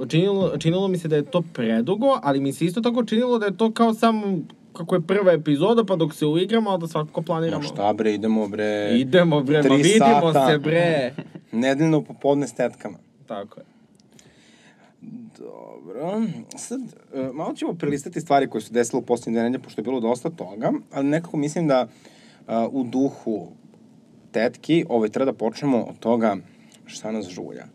činilo, 0.08 0.58
činilo 0.58 0.88
mi 0.88 0.98
se 0.98 1.08
da 1.08 1.16
je 1.16 1.22
to 1.22 1.42
predugo, 1.52 2.18
ali 2.22 2.40
mi 2.40 2.52
se 2.52 2.64
isto 2.64 2.80
tako 2.80 3.04
činilo 3.04 3.38
da 3.38 3.46
je 3.46 3.56
to 3.56 3.72
kao 3.72 3.94
samo 3.94 4.38
kako 4.72 4.94
je 4.94 5.00
prva 5.00 5.32
epizoda, 5.32 5.84
pa 5.84 5.96
dok 5.96 6.14
se 6.14 6.26
uigramo, 6.26 6.70
a 6.70 6.76
da 6.76 6.86
svakako 6.86 7.22
planiramo. 7.22 7.62
Ma 7.62 7.68
šta 7.68 7.92
bre, 7.92 8.14
idemo 8.14 8.48
bre. 8.48 8.88
Idemo 8.94 9.42
bre, 9.42 9.62
ma 9.62 9.74
vidimo 9.74 10.32
sata. 10.32 10.48
se 10.48 10.58
bre. 10.58 11.14
Nedeljno 11.52 12.02
popodne 12.02 12.48
s 12.48 12.52
tetkama. 12.52 12.98
Tako 13.26 13.60
je. 13.60 13.66
Dobro. 15.38 16.22
Sad, 16.56 16.80
e, 17.14 17.30
malo 17.32 17.54
ćemo 17.54 17.74
prelistati 17.74 18.20
stvari 18.20 18.50
koje 18.50 18.62
su 18.62 18.72
desile 18.72 19.02
u 19.02 19.06
posljednje 19.06 19.38
dve 19.38 19.42
nedelje, 19.42 19.62
pošto 19.62 19.80
je 19.80 19.84
bilo 19.84 20.00
dosta 20.00 20.30
toga, 20.30 20.72
ali 20.92 21.06
nekako 21.06 21.36
mislim 21.36 21.68
da 21.68 21.88
a, 22.46 22.68
u 22.72 22.84
duhu 22.84 23.48
tetki, 24.32 24.84
ovaj, 24.88 25.08
treba 25.08 25.32
da 25.32 25.38
počnemo 25.38 25.82
od 25.82 25.98
toga 25.98 26.36
šta 26.86 27.12
nas 27.12 27.28
žulja. 27.28 27.66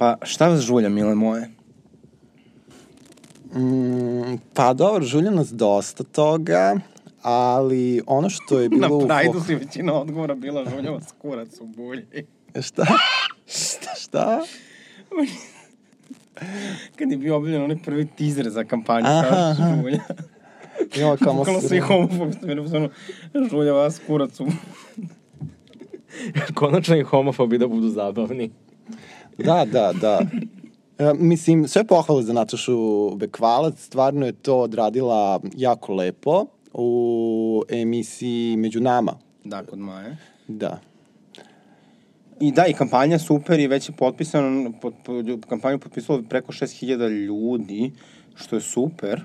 Pa, 0.00 0.16
šta 0.22 0.48
vas 0.48 0.60
žulja, 0.60 0.88
mile 0.88 1.14
moje? 1.14 1.50
Mm, 3.54 4.38
pa 4.54 4.72
dobro, 4.72 5.04
žulja 5.04 5.30
nas 5.30 5.52
dosta 5.52 6.04
toga, 6.04 6.76
ali 7.22 8.02
ono 8.06 8.30
što 8.30 8.60
je 8.60 8.68
bilo... 8.78 9.00
Na 9.00 9.06
Prajdu 9.06 9.40
si 9.40 9.54
većina 9.54 9.94
odgovora 9.94 10.34
bila 10.34 10.64
žulja 10.70 10.90
vas 10.90 11.14
kurac 11.18 11.60
u 11.60 11.66
bulji. 11.66 12.04
Šta? 12.62 12.86
šta? 13.46 13.94
Šta? 14.00 14.40
Kad 16.96 17.10
je 17.10 17.16
bio 17.16 17.36
objavljen 17.36 17.62
onaj 17.62 17.78
prvi 17.84 18.06
teaser 18.06 18.50
za 18.50 18.64
kampanju 18.64 19.06
Aha, 19.06 19.36
aha. 19.36 19.76
Žulja. 19.82 20.00
Ima 20.96 21.16
kamo 21.16 21.38
Bukvalno 21.38 21.60
svi 21.60 21.78
homofobi 21.78 22.32
su 22.32 22.46
bili 22.46 22.60
u 22.60 22.64
fazonu, 22.64 22.88
Žulja 23.50 23.72
vas 23.72 24.00
kurac 24.06 24.40
u... 24.40 24.46
Konačno 26.54 26.96
i 26.96 27.02
homofobi 27.02 27.58
da 27.58 27.66
budu 27.66 27.88
zabavni. 27.88 28.50
Da, 29.38 29.64
da, 29.72 29.92
da. 30.00 30.20
E, 30.98 31.14
mislim, 31.14 31.68
sve 31.68 31.84
pohvale 31.84 32.22
za 32.22 32.32
Natašu 32.32 33.10
Bekvalac, 33.16 33.80
stvarno 33.80 34.26
je 34.26 34.32
to 34.32 34.58
odradila 34.58 35.40
jako 35.56 35.94
lepo 35.94 36.46
u 36.72 37.62
emisiji 37.68 38.56
Među 38.56 38.80
nama. 38.80 39.18
Da, 39.44 39.62
kod 39.62 39.78
Maje. 39.78 40.16
Da. 40.48 40.80
I 42.40 42.52
da, 42.52 42.66
i 42.66 42.72
kampanja 42.72 43.18
super 43.18 43.60
i 43.60 43.66
već 43.66 43.88
je 43.88 43.94
potpisano, 43.96 44.72
pod, 44.80 44.94
pod, 45.04 45.46
kampanju 45.48 45.78
potpisalo 45.78 46.22
preko 46.28 46.52
6000 46.52 47.24
ljudi, 47.26 47.92
što 48.34 48.56
je 48.56 48.60
super. 48.62 49.22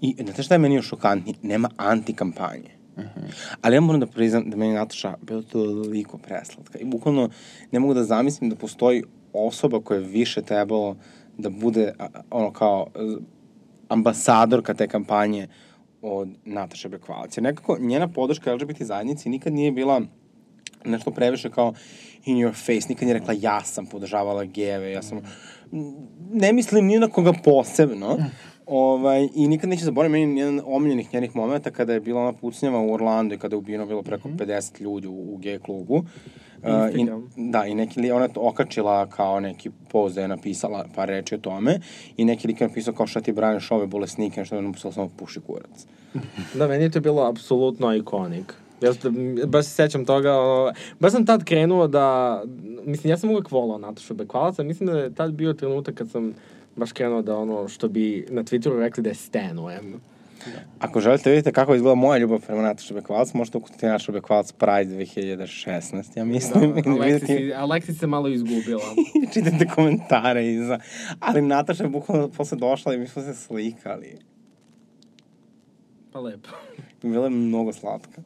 I 0.00 0.14
znate 0.24 0.42
šta 0.42 0.54
je 0.54 0.58
meni 0.58 0.74
još 0.74 0.88
šokantnije? 0.88 1.36
Nema 1.42 1.70
antikampanje. 1.76 2.73
-huh. 2.96 3.56
Ali 3.60 3.76
ja 3.76 3.80
moram 3.80 4.00
da 4.00 4.06
priznam 4.06 4.50
da 4.50 4.56
meni 4.56 4.74
Nataša 4.74 5.14
bila 5.22 5.42
toliko 5.42 6.18
preslatka. 6.18 6.78
I 6.78 6.84
bukvalno 6.84 7.28
ne 7.70 7.78
mogu 7.80 7.94
da 7.94 8.04
zamislim 8.04 8.50
da 8.50 8.56
postoji 8.56 9.02
osoba 9.32 9.80
koja 9.80 9.98
je 10.00 10.06
više 10.06 10.42
trebalo 10.42 10.96
da 11.38 11.50
bude 11.50 11.92
a, 11.98 12.06
ono 12.30 12.52
kao 12.52 12.86
z- 12.94 13.16
ambasadorka 13.88 14.74
te 14.74 14.88
kampanje 14.88 15.48
od 16.02 16.28
Nataše 16.44 16.88
Bekvalac. 16.88 17.36
Jer 17.36 17.42
nekako 17.42 17.78
njena 17.80 18.08
podrška 18.08 18.54
LGBT 18.54 18.82
zajednici 18.82 19.28
nikad 19.28 19.52
nije 19.52 19.72
bila 19.72 20.00
nešto 20.84 21.10
previše 21.10 21.50
kao 21.50 21.74
in 22.24 22.36
your 22.36 22.52
face, 22.54 22.88
nikad 22.88 23.02
nije 23.08 23.18
rekla 23.18 23.34
ja 23.40 23.64
sam 23.64 23.86
podržavala 23.86 24.44
geve, 24.44 24.90
ja 24.92 25.02
sam... 25.02 25.20
Ne 26.32 26.52
mislim 26.52 26.86
ni 26.86 26.98
na 26.98 27.08
koga 27.08 27.32
posebno, 27.44 28.18
ovaj, 28.66 29.28
i 29.34 29.48
nikad 29.48 29.70
neće 29.70 29.84
zaboraviti 29.84 30.12
meni 30.12 30.40
jedan 30.40 30.60
omiljenih 30.64 31.14
njenih 31.14 31.36
momenta 31.36 31.70
kada 31.70 31.92
je 31.92 32.00
bila 32.00 32.20
ona 32.20 32.32
pucnjava 32.32 32.80
u 32.80 32.92
Orlandu 32.92 33.34
i 33.34 33.38
kada 33.38 33.54
je 33.54 33.58
ubijeno 33.58 33.86
bilo 33.86 34.02
preko 34.02 34.28
50 34.28 34.80
ljudi 34.80 35.06
u, 35.06 35.34
u 35.34 35.36
gej 35.36 35.58
klubu. 35.58 35.94
Uh, 35.94 37.00
i, 37.00 37.06
da, 37.50 37.64
i 37.66 37.74
neki 37.74 38.00
li, 38.00 38.10
ona 38.10 38.28
to 38.28 38.40
okačila 38.40 39.06
kao 39.06 39.40
neki 39.40 39.70
post 39.90 40.14
da 40.14 40.20
je 40.20 40.28
napisala 40.28 40.84
par 40.94 41.08
reči 41.08 41.34
o 41.34 41.38
tome 41.38 41.80
i 42.16 42.24
neki 42.24 42.48
lik 42.48 42.60
je 42.60 42.68
napisao 42.68 42.94
kao 42.94 43.06
šta 43.06 43.20
ti 43.20 43.32
braniš 43.32 43.70
ove 43.70 43.86
bolesnike, 43.86 44.40
nešto 44.40 44.56
je 44.56 44.62
napisao 44.62 44.92
samo 44.92 45.10
puši 45.16 45.40
kurac. 45.40 45.86
Da, 46.58 46.66
meni 46.66 46.84
je 46.84 46.90
to 46.90 47.00
bilo 47.00 47.22
apsolutno 47.22 47.94
ikonik. 47.94 48.54
Ja 48.80 48.92
baš 49.46 49.64
se 49.64 49.70
sećam 49.70 50.04
toga, 50.04 50.38
ono, 50.38 50.72
baš 51.00 51.12
sam 51.12 51.26
tad 51.26 51.44
krenuo 51.44 51.86
da, 51.86 52.42
mislim, 52.84 53.10
ja 53.10 53.16
sam 53.16 53.30
uvek 53.30 53.50
volao 53.50 53.78
Natašu 53.78 54.14
Bekvalac, 54.14 54.58
a 54.58 54.62
mislim 54.62 54.86
da 54.86 54.98
je 54.98 55.14
tad 55.14 55.32
bio 55.32 55.52
trenutak 55.52 55.94
kad 55.94 56.10
sam 56.10 56.34
baš 56.76 56.92
krenuo 56.92 57.22
da 57.22 57.36
ono 57.36 57.68
što 57.68 57.88
bi 57.88 58.26
na 58.30 58.42
Twitteru 58.42 58.78
rekli 58.78 59.02
da 59.02 59.08
je 59.08 59.14
stanujem. 59.14 60.00
Ako 60.78 61.00
želite 61.00 61.30
vidite 61.30 61.52
kako 61.52 61.74
izgleda 61.74 61.94
moja 61.94 62.18
ljubav 62.18 62.40
prema 62.40 62.62
Nataša 62.62 62.94
Bekvalac, 62.94 63.32
možete 63.34 63.58
ukucati 63.58 63.86
Nataša 63.86 64.12
Bekvalac 64.12 64.52
Pride 64.52 64.96
2016, 64.96 66.18
ja 66.18 66.24
mislim. 66.24 66.74
Da, 66.74 66.90
Aleksis, 66.90 67.28
vidjeti- 67.28 67.54
Aleksis 67.54 67.98
se 67.98 68.06
malo 68.06 68.28
izgubila. 68.28 68.82
i 69.22 69.32
čitate 69.32 69.66
komentare 69.74 70.46
iza. 70.46 70.78
Ali 71.20 71.42
Nataša 71.42 71.82
je 71.82 71.88
bukvalno 71.88 72.28
posle 72.28 72.58
došla 72.58 72.94
i 72.94 72.98
mi 72.98 73.06
smo 73.06 73.22
se 73.22 73.34
slikali. 73.34 74.18
Pa 76.12 76.20
lepo. 76.20 76.48
Bila 77.02 77.24
je 77.24 77.30
mnogo 77.30 77.72
slatka. 77.72 78.22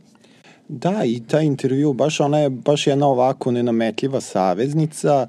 Da, 0.68 1.02
i 1.04 1.20
taj 1.20 1.44
intervju, 1.44 1.92
baš 1.92 2.20
ona 2.20 2.38
je 2.38 2.50
baš 2.50 2.86
jedna 2.86 3.06
ovako 3.06 3.50
nenametljiva 3.50 4.20
saveznica 4.20 5.28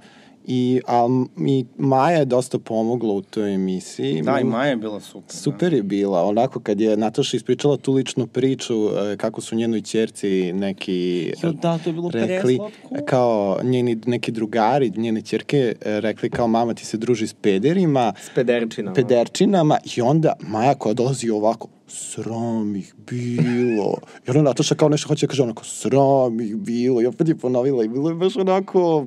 i, 0.50 0.82
a, 0.88 1.08
i 1.40 1.66
Maja 1.78 2.18
je 2.18 2.26
dosta 2.26 2.60
pomogla 2.60 3.14
u 3.14 3.22
toj 3.22 3.54
emisiji. 3.56 4.22
Da, 4.22 4.40
i 4.40 4.44
Maja 4.44 4.70
je 4.70 4.76
bila 4.76 5.00
super. 5.00 5.36
Super 5.36 5.74
je 5.74 5.84
bila, 5.84 6.24
onako 6.24 6.60
kad 6.60 6.82
je 6.82 6.98
Nataša 6.98 7.38
ispričala 7.38 7.78
tu 7.78 7.94
ličnu 7.94 8.28
priču 8.28 8.74
e, 8.88 9.18
kako 9.18 9.42
su 9.42 9.56
njenoj 9.56 9.82
ćerci 9.82 10.54
neki 10.54 11.34
Jo, 11.44 11.52
da, 11.52 11.78
to 11.78 11.90
je 11.90 11.94
bilo 11.94 12.10
rekli, 12.10 12.58
preslatko. 12.58 13.06
kao 13.06 13.60
njeni 13.64 13.98
neki 14.06 14.32
drugari, 14.32 14.92
njene 14.92 15.22
ćerke 15.22 15.58
e, 15.82 16.02
rekli 16.02 16.30
kao 16.30 16.48
mama 16.48 16.74
ti 16.74 16.86
se 16.86 16.98
druži 16.98 17.28
s 17.28 17.34
pederima, 17.34 18.14
S 18.18 18.30
pederčinama. 18.36 18.94
pederčinama 18.96 19.78
i 19.98 20.02
onda 20.02 20.34
Maja 20.42 20.76
koja 20.76 20.94
dolazi 20.94 21.30
ovako, 21.30 21.68
sram 21.88 22.76
ih 22.76 22.96
bilo. 23.00 23.98
I 24.28 24.30
onda 24.30 24.42
Nataša 24.42 24.76
kao 24.76 24.90
nešto 24.90 25.08
hoće 25.08 25.26
da 25.26 25.30
kaže 25.30 25.44
onako, 25.44 25.66
sram 25.66 26.40
ih 26.40 26.56
bilo. 26.56 27.02
I 27.02 27.06
opet 27.06 27.28
je 27.28 27.36
ponovila 27.36 27.84
i 27.84 27.88
bilo 27.88 28.10
je 28.10 28.16
baš 28.16 28.36
onako 28.36 29.06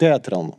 teatralno. 0.00 0.52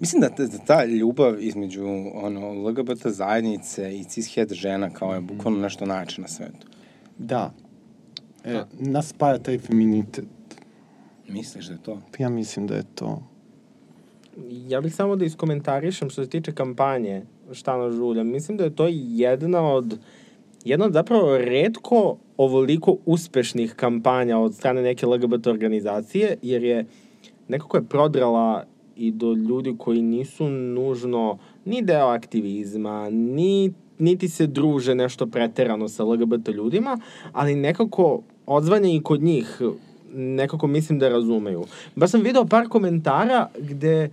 Mislim 0.00 0.20
da, 0.20 0.28
ta- 0.28 0.46
da 0.46 0.58
ta 0.58 0.84
ljubav 0.84 1.42
između 1.42 1.84
ono, 2.14 2.52
LGBT 2.52 3.06
zajednice 3.06 3.98
i 3.98 4.04
cishet 4.04 4.52
žena 4.52 4.90
kao 4.90 5.14
je 5.14 5.20
bukvalno 5.20 5.60
nešto 5.60 5.86
najče 5.86 6.20
na 6.20 6.28
svetu. 6.28 6.66
Da. 7.18 7.52
E, 8.44 8.62
nas 8.78 9.08
spaja 9.08 9.38
taj 9.38 9.58
feminitet. 9.58 10.24
Misliš 11.28 11.66
da 11.66 11.72
je 11.72 11.82
to? 11.82 11.98
Ja 12.18 12.28
mislim 12.28 12.66
da 12.66 12.74
je 12.74 12.84
to. 12.94 13.22
Ja 14.68 14.80
bih 14.80 14.94
samo 14.94 15.16
da 15.16 15.24
iskomentarišem 15.24 16.10
što 16.10 16.24
se 16.24 16.30
tiče 16.30 16.52
kampanje 16.52 17.22
Štana 17.52 17.90
Žulja. 17.90 18.22
Mislim 18.22 18.56
da 18.56 18.64
je 18.64 18.76
to 18.76 18.88
jedna 18.90 19.62
od 19.72 19.98
jedna 20.64 20.86
od 20.86 20.92
zapravo 20.92 21.38
redko 21.38 22.16
ovoliko 22.36 22.96
uspešnih 23.06 23.74
kampanja 23.74 24.38
od 24.38 24.54
strane 24.54 24.82
neke 24.82 25.06
LGBT 25.06 25.46
organizacije, 25.46 26.36
jer 26.42 26.62
je 26.62 26.86
nekako 27.52 27.76
je 27.76 27.84
prodrala 27.84 28.64
i 28.96 29.10
do 29.10 29.32
ljudi 29.32 29.74
koji 29.78 30.02
nisu 30.02 30.48
nužno 30.48 31.38
ni 31.64 31.82
deo 31.82 32.06
aktivizma, 32.06 33.10
ni, 33.10 33.72
niti 33.98 34.28
se 34.28 34.46
druže 34.46 34.94
nešto 34.94 35.26
preterano 35.26 35.88
sa 35.88 36.04
LGBT 36.04 36.48
ljudima, 36.48 36.98
ali 37.32 37.54
nekako 37.54 38.22
odzvanje 38.46 38.96
i 38.96 39.02
kod 39.02 39.22
njih 39.22 39.60
nekako 40.14 40.66
mislim 40.66 40.98
da 40.98 41.08
razumeju. 41.08 41.64
Baš 41.96 42.10
sam 42.10 42.20
video 42.20 42.44
par 42.44 42.68
komentara 42.68 43.46
gde 43.58 44.10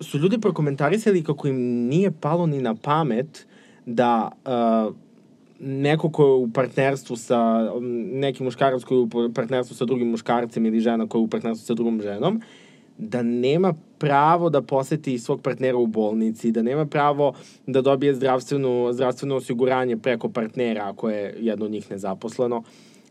su 0.00 0.18
ljudi 0.18 0.40
prokomentarisali 0.40 1.24
kako 1.24 1.48
im 1.48 1.56
nije 1.88 2.10
palo 2.10 2.46
ni 2.46 2.62
na 2.62 2.74
pamet 2.74 3.46
da 3.86 4.30
uh, 4.44 4.94
neko 5.60 6.10
ko 6.10 6.24
je 6.24 6.32
u 6.32 6.48
partnerstvu 6.52 7.16
sa 7.16 7.72
um, 7.76 7.84
neki 8.12 8.42
muškarac 8.42 8.84
koji 8.84 8.98
je 8.98 9.02
u 9.02 9.32
partnerstvu 9.34 9.76
sa 9.76 9.84
drugim 9.84 10.08
muškarcem 10.08 10.66
ili 10.66 10.80
žena 10.80 11.06
koja 11.06 11.20
je 11.20 11.24
u 11.24 11.28
partnerstvu 11.28 11.66
sa 11.66 11.74
drugom 11.74 12.00
ženom, 12.02 12.40
da 12.98 13.22
nema 13.22 13.74
pravo 13.98 14.50
da 14.50 14.62
poseti 14.62 15.18
svog 15.18 15.42
partnera 15.42 15.78
u 15.78 15.86
bolnici, 15.86 16.52
da 16.52 16.62
nema 16.62 16.86
pravo 16.86 17.32
da 17.66 17.82
dobije 17.82 18.14
zdravstveno, 18.14 18.92
zdravstveno 18.92 19.36
osiguranje 19.36 19.96
preko 19.96 20.28
partnera 20.28 20.88
ako 20.88 21.10
je 21.10 21.36
jedno 21.40 21.64
od 21.64 21.70
njih 21.70 21.90
nezaposleno. 21.90 22.62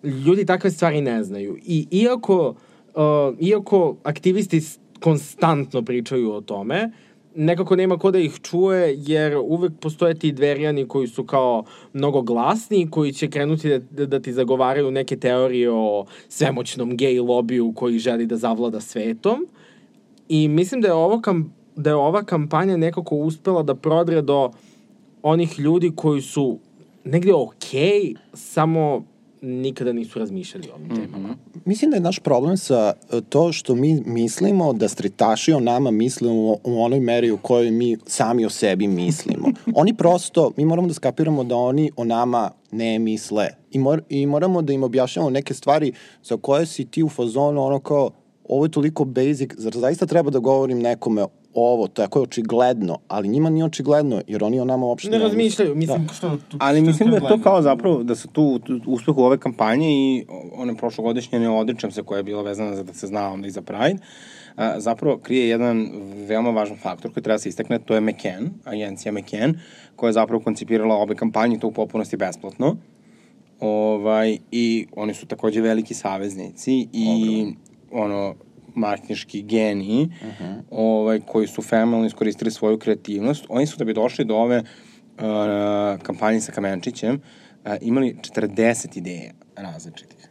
Ljudi 0.03 0.45
takve 0.45 0.71
stvari 0.71 1.01
ne 1.01 1.23
znaju. 1.23 1.57
I 1.65 1.87
iako, 1.91 2.55
uh, 2.95 3.35
iako 3.39 3.95
aktivisti 4.03 4.61
konstantno 4.99 5.81
pričaju 5.81 6.31
o 6.31 6.41
tome, 6.41 6.91
nekako 7.35 7.75
nema 7.75 7.97
ko 7.97 8.11
da 8.11 8.19
ih 8.19 8.39
čuje, 8.41 8.95
jer 8.97 9.37
uvek 9.37 9.71
postoje 9.81 10.19
ti 10.19 10.31
dverjani 10.31 10.87
koji 10.87 11.07
su 11.07 11.23
kao 11.23 11.63
mnogo 11.93 12.21
glasni, 12.21 12.89
koji 12.91 13.13
će 13.13 13.29
krenuti 13.29 13.79
da, 13.91 14.05
da 14.05 14.19
ti 14.19 14.33
zagovaraju 14.33 14.91
neke 14.91 15.17
teorije 15.17 15.71
o 15.71 16.05
svemoćnom 16.29 16.97
gej 16.97 17.19
lobiju 17.19 17.73
koji 17.75 17.99
želi 17.99 18.25
da 18.25 18.37
zavlada 18.37 18.81
svetom. 18.81 19.47
I 20.29 20.47
mislim 20.47 20.81
da 20.81 20.87
je, 20.87 20.93
ovo 20.93 21.21
kam, 21.21 21.53
da 21.75 21.89
je 21.89 21.95
ova 21.95 22.23
kampanja 22.23 22.77
nekako 22.77 23.15
uspela 23.15 23.63
da 23.63 23.75
prodre 23.75 24.21
do 24.21 24.51
onih 25.23 25.59
ljudi 25.59 25.91
koji 25.95 26.21
su 26.21 26.59
negde 27.03 27.33
okej, 27.33 28.13
samo 28.33 29.05
nikada 29.41 29.93
nisu 29.93 30.19
razmišljali 30.19 30.69
o 30.69 30.75
ovim 30.75 30.95
temama. 30.95 31.35
Mislim 31.65 31.91
da 31.91 31.97
je 31.97 32.01
naš 32.01 32.19
problem 32.19 32.57
sa 32.57 32.93
e, 33.11 33.21
to 33.29 33.51
što 33.51 33.75
mi 33.75 34.03
mislimo 34.05 34.73
da 34.73 34.87
stritaši 34.87 35.53
o 35.53 35.59
nama 35.59 35.91
misle 35.91 36.31
u, 36.31 36.59
u 36.63 36.81
onoj 36.81 36.99
meri 36.99 37.31
u 37.31 37.37
kojoj 37.37 37.71
mi 37.71 37.97
sami 38.05 38.45
o 38.45 38.49
sebi 38.49 38.87
mislimo. 38.87 39.47
Oni 39.75 39.93
prosto, 39.93 40.51
mi 40.57 40.65
moramo 40.65 40.87
da 40.87 40.93
skapiramo 40.93 41.43
da 41.43 41.55
oni 41.55 41.91
o 41.95 42.03
nama 42.03 42.51
ne 42.71 42.99
misle. 42.99 43.47
I, 43.71 43.79
mor, 43.79 44.01
I 44.09 44.25
moramo 44.25 44.61
da 44.61 44.73
im 44.73 44.83
objašnjamo 44.83 45.29
neke 45.29 45.53
stvari 45.53 45.93
za 46.23 46.37
koje 46.37 46.65
si 46.65 46.85
ti 46.85 47.03
u 47.03 47.09
fazonu 47.09 47.63
ono 47.63 47.79
kao, 47.79 48.09
ovo 48.43 48.65
je 48.65 48.71
toliko 48.71 49.05
basic, 49.05 49.51
zar 49.57 49.73
zaista 49.73 50.05
treba 50.05 50.31
da 50.31 50.39
govorim 50.39 50.79
nekome 50.79 51.25
ovo, 51.59 51.87
tako 51.87 52.19
je 52.19 52.23
očigledno, 52.23 52.97
ali 53.07 53.27
njima 53.27 53.49
nije 53.49 53.65
očigledno, 53.65 54.21
jer 54.27 54.43
oni 54.43 54.59
o 54.59 54.65
nama 54.65 54.85
uopšte 54.85 55.09
Ne 55.09 55.17
misle. 55.17 55.27
razmišljaju, 55.27 55.75
mislim, 55.75 56.07
Da. 56.07 56.13
što... 56.13 56.37
Ali 56.59 56.79
što 56.79 56.85
mislim 56.85 57.09
da 57.09 57.15
je 57.15 57.21
to 57.27 57.39
kao 57.43 57.61
zapravo, 57.61 58.03
da 58.03 58.15
se 58.15 58.27
tu, 58.27 58.59
tu 58.59 58.79
uspeh 58.87 59.17
u 59.17 59.23
ove 59.23 59.37
kampanje 59.37 59.87
i 59.91 60.25
one 60.55 60.75
prošlogodišnje 60.75 61.39
ne 61.39 61.49
odričam 61.49 61.91
se 61.91 62.03
koja 62.03 62.17
je 62.17 62.23
bila 62.23 62.41
vezana 62.41 62.75
za 62.75 62.83
da 62.83 62.93
se 62.93 63.07
zna 63.07 63.29
onda 63.29 63.47
i 63.47 63.51
za 63.51 63.61
Pride, 63.61 63.97
a, 64.55 64.79
zapravo 64.79 65.17
krije 65.17 65.49
jedan 65.49 65.89
veoma 66.27 66.49
važan 66.49 66.77
faktor 66.77 67.13
koji 67.13 67.23
treba 67.23 67.35
da 67.35 67.39
se 67.39 67.49
istakne, 67.49 67.79
to 67.79 67.95
je 67.95 68.01
McCann, 68.01 68.49
agencija 68.65 69.11
McCann, 69.11 69.53
koja 69.95 70.07
je 70.09 70.13
zapravo 70.13 70.43
koncipirala 70.43 70.95
obe 70.95 71.15
kampanje 71.15 71.55
i 71.55 71.59
to 71.59 71.67
u 71.67 71.71
popunosti 71.71 72.17
besplatno. 72.17 72.75
Ovaj, 73.59 74.37
I 74.51 74.87
oni 74.95 75.13
su 75.13 75.25
takođe 75.25 75.61
veliki 75.61 75.93
saveznici 75.93 76.87
i 76.93 77.45
ono, 77.91 78.35
marketinški 78.79 79.41
geniji, 79.41 80.03
uh 80.03 80.27
-huh. 80.27 80.61
ovaj, 80.71 81.19
koji 81.19 81.47
su 81.47 81.61
fenomenalno 81.61 82.07
iskoristili 82.07 82.51
svoju 82.51 82.79
kreativnost. 82.79 83.45
Oni 83.49 83.67
su 83.67 83.77
da 83.77 83.85
bi 83.85 83.93
došli 83.93 84.25
do 84.25 84.35
ove 84.35 84.59
uh, 84.59 86.01
kampanje 86.03 86.41
sa 86.41 86.51
Kamenčićem, 86.51 87.15
uh, 87.15 87.71
imali 87.81 88.15
40 88.35 88.97
ideja 88.97 89.31
različitih. 89.55 90.29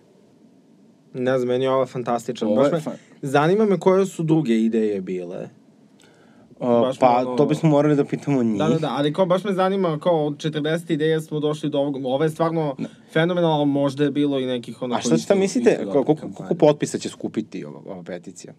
Ne 1.15 1.39
znam, 1.39 1.49
meni 1.49 1.65
je 1.65 1.71
ovo 1.71 1.87
fantastično. 1.87 2.49
Ovo 2.49 2.65
je 2.65 2.71
fa- 2.71 2.97
zanima 3.23 3.65
me 3.65 3.81
koje 3.81 4.07
su 4.07 4.23
druge 4.23 4.55
ideje 4.61 5.01
bile. 5.01 5.49
Uh, 6.61 6.69
Baš 6.69 6.99
pa, 6.99 7.13
malo- 7.13 7.37
to 7.37 7.47
bismo 7.47 7.69
morali 7.69 7.97
da 7.97 8.05
pitamo 8.05 8.43
njih. 8.43 8.59
Da, 8.59 8.69
da, 8.69 8.79
da, 8.79 8.89
ali 8.91 9.13
kao 9.13 9.27
baš 9.27 9.45
me 9.45 9.53
zanima, 9.53 9.99
kao 9.99 10.27
od 10.27 10.37
40 10.37 10.93
ideja 10.93 11.21
smo 11.21 11.41
došli 11.41 11.71
do 11.71 11.79
ovog, 11.79 11.97
ovo 11.97 12.25
je 12.25 12.31
stvarno 12.31 12.77
fenomenalno, 13.13 13.57
ali 13.57 13.67
možda 13.67 14.05
je 14.05 14.11
bilo 14.11 14.39
i 14.41 14.47
nekih 14.47 14.83
ono 14.83 14.95
A 14.95 15.01
šta, 15.01 15.17
šta 15.17 15.35
mislite, 15.35 15.87
koliko, 15.93 16.15
koliko 16.15 16.55
potpisa 16.55 16.99
će 16.99 17.09
skupiti 17.09 17.65
ova, 17.65 17.81
ova 17.87 18.03
peticija? 18.03 18.53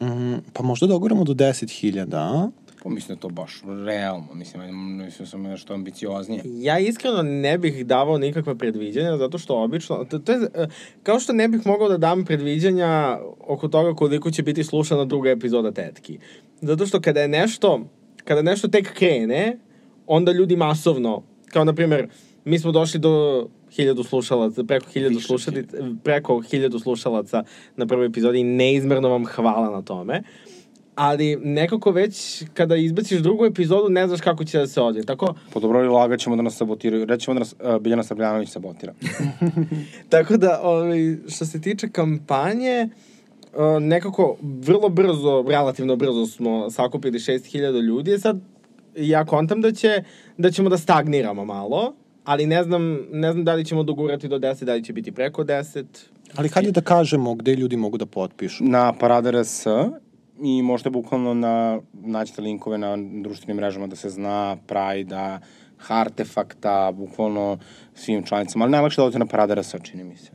Mm, 0.00 0.34
pa 0.52 0.62
možda 0.62 0.86
dogoramo 0.86 1.24
do 1.24 1.32
10.000, 1.34 2.16
a? 2.16 2.50
Pa 2.82 2.88
mislim 2.88 3.16
da 3.16 3.20
to 3.20 3.28
baš 3.28 3.62
realno, 3.86 4.34
mislim, 4.34 4.96
mislim 4.96 5.26
sam 5.26 5.42
nešto 5.42 5.74
ambicioznije. 5.74 6.42
Ja 6.44 6.78
iskreno 6.78 7.22
ne 7.22 7.58
bih 7.58 7.86
davao 7.86 8.18
nikakva 8.18 8.54
predviđanja, 8.54 9.16
zato 9.16 9.38
što 9.38 9.62
obično, 9.62 10.04
to, 10.10 10.18
to 10.18 10.32
je, 10.32 10.38
e, 10.54 10.66
kao 11.02 11.20
što 11.20 11.32
ne 11.32 11.48
bih 11.48 11.66
mogao 11.66 11.88
da 11.88 11.96
dam 11.96 12.24
predviđanja 12.24 13.18
oko 13.40 13.68
toga 13.68 13.94
koliko 13.94 14.30
će 14.30 14.42
biti 14.42 14.64
slušana 14.64 15.04
druga 15.04 15.30
epizoda 15.30 15.72
Tetki. 15.72 16.18
Zato 16.60 16.86
što 16.86 17.00
kada 17.00 17.20
je 17.20 17.28
nešto, 17.28 17.80
kada 18.24 18.42
nešto 18.42 18.68
tek 18.68 18.94
krene, 18.94 19.58
onda 20.06 20.32
ljudi 20.32 20.56
masovno, 20.56 21.22
kao 21.52 21.64
na 21.64 21.74
primjer, 21.74 22.08
mi 22.44 22.58
smo 22.58 22.72
došli 22.72 23.00
do 23.00 23.46
hiljadu 23.70 24.02
slušalaca, 24.02 24.64
preko 24.64 24.90
hiljadu 24.90 25.20
slušalaca, 25.20 25.76
preko 26.04 26.40
hiljadu 26.40 26.78
slušalaca 26.78 27.44
na 27.76 27.86
prvoj 27.86 28.06
epizodi 28.06 28.40
i 28.40 28.44
neizmerno 28.44 29.08
vam 29.08 29.26
hvala 29.26 29.70
na 29.70 29.82
tome. 29.82 30.22
Ali 31.00 31.36
nekako 31.36 31.90
već 31.90 32.42
kada 32.54 32.76
izbaciš 32.76 33.20
drugu 33.20 33.44
epizodu 33.44 33.88
ne 33.88 34.06
znaš 34.06 34.20
kako 34.20 34.44
će 34.44 34.58
da 34.58 34.66
se 34.66 34.80
odvije. 34.80 35.04
Tako, 35.04 35.34
Po 35.52 35.60
dobro 35.60 35.92
lagat 35.92 36.20
ćemo 36.20 36.36
da 36.36 36.42
nas 36.42 36.56
sabotiraju, 36.56 37.04
rećemo 37.04 37.34
da 37.34 37.38
nas 37.38 37.52
uh, 37.52 37.78
Biljana 37.80 38.02
Srbljanović 38.02 38.48
sabotira. 38.48 38.92
Tako 40.08 40.36
da, 40.36 40.60
ovaj, 40.62 41.16
što 41.28 41.46
se 41.46 41.60
tiče 41.60 41.88
kampanje, 41.88 42.88
uh, 43.54 43.82
nekako 43.82 44.36
vrlo 44.40 44.88
brzo, 44.88 45.44
relativno 45.48 45.96
brzo 45.96 46.26
smo 46.26 46.70
sakupili 46.70 47.18
6000 47.18 47.82
ljudi. 47.82 48.18
Sad, 48.18 48.40
ja 48.96 49.24
kontam 49.24 49.60
da, 49.60 49.72
će, 49.72 50.04
da 50.38 50.50
ćemo 50.50 50.68
da 50.68 50.78
stagniramo 50.78 51.44
malo, 51.44 51.94
ali 52.24 52.46
ne 52.46 52.62
znam, 52.62 52.98
ne 53.12 53.32
znam 53.32 53.44
da 53.44 53.54
li 53.54 53.64
ćemo 53.64 53.82
dogurati 53.82 54.28
do 54.28 54.38
10, 54.38 54.64
da 54.64 54.74
li 54.74 54.84
će 54.84 54.92
biti 54.92 55.12
preko 55.12 55.44
10. 55.44 55.84
Ali 56.36 56.48
hajde 56.48 56.70
da 56.70 56.80
kažemo 56.80 57.34
gde 57.34 57.54
ljudi 57.54 57.76
mogu 57.76 57.98
da 57.98 58.06
potpišu. 58.06 58.64
Na 58.64 58.92
Parada 58.92 59.30
RS 59.30 59.66
i 60.42 60.62
možete 60.62 60.90
bukvalno 60.90 61.34
na, 61.34 61.80
naćete 61.92 62.42
linkove 62.42 62.78
na 62.78 62.96
društvenim 63.22 63.56
mrežama 63.56 63.86
da 63.86 63.96
se 63.96 64.10
zna, 64.10 64.56
Pride-a, 64.66 65.38
Artefakta, 65.88 66.92
bukvalno 66.92 67.58
svim 67.94 68.26
članicama, 68.26 68.64
ali 68.64 68.72
najlakše 68.72 69.00
da 69.00 69.04
odete 69.04 69.18
na 69.18 69.26
Parada 69.26 69.54
RS, 69.54 69.74
čini 69.82 70.04
mi 70.04 70.16
se. 70.16 70.30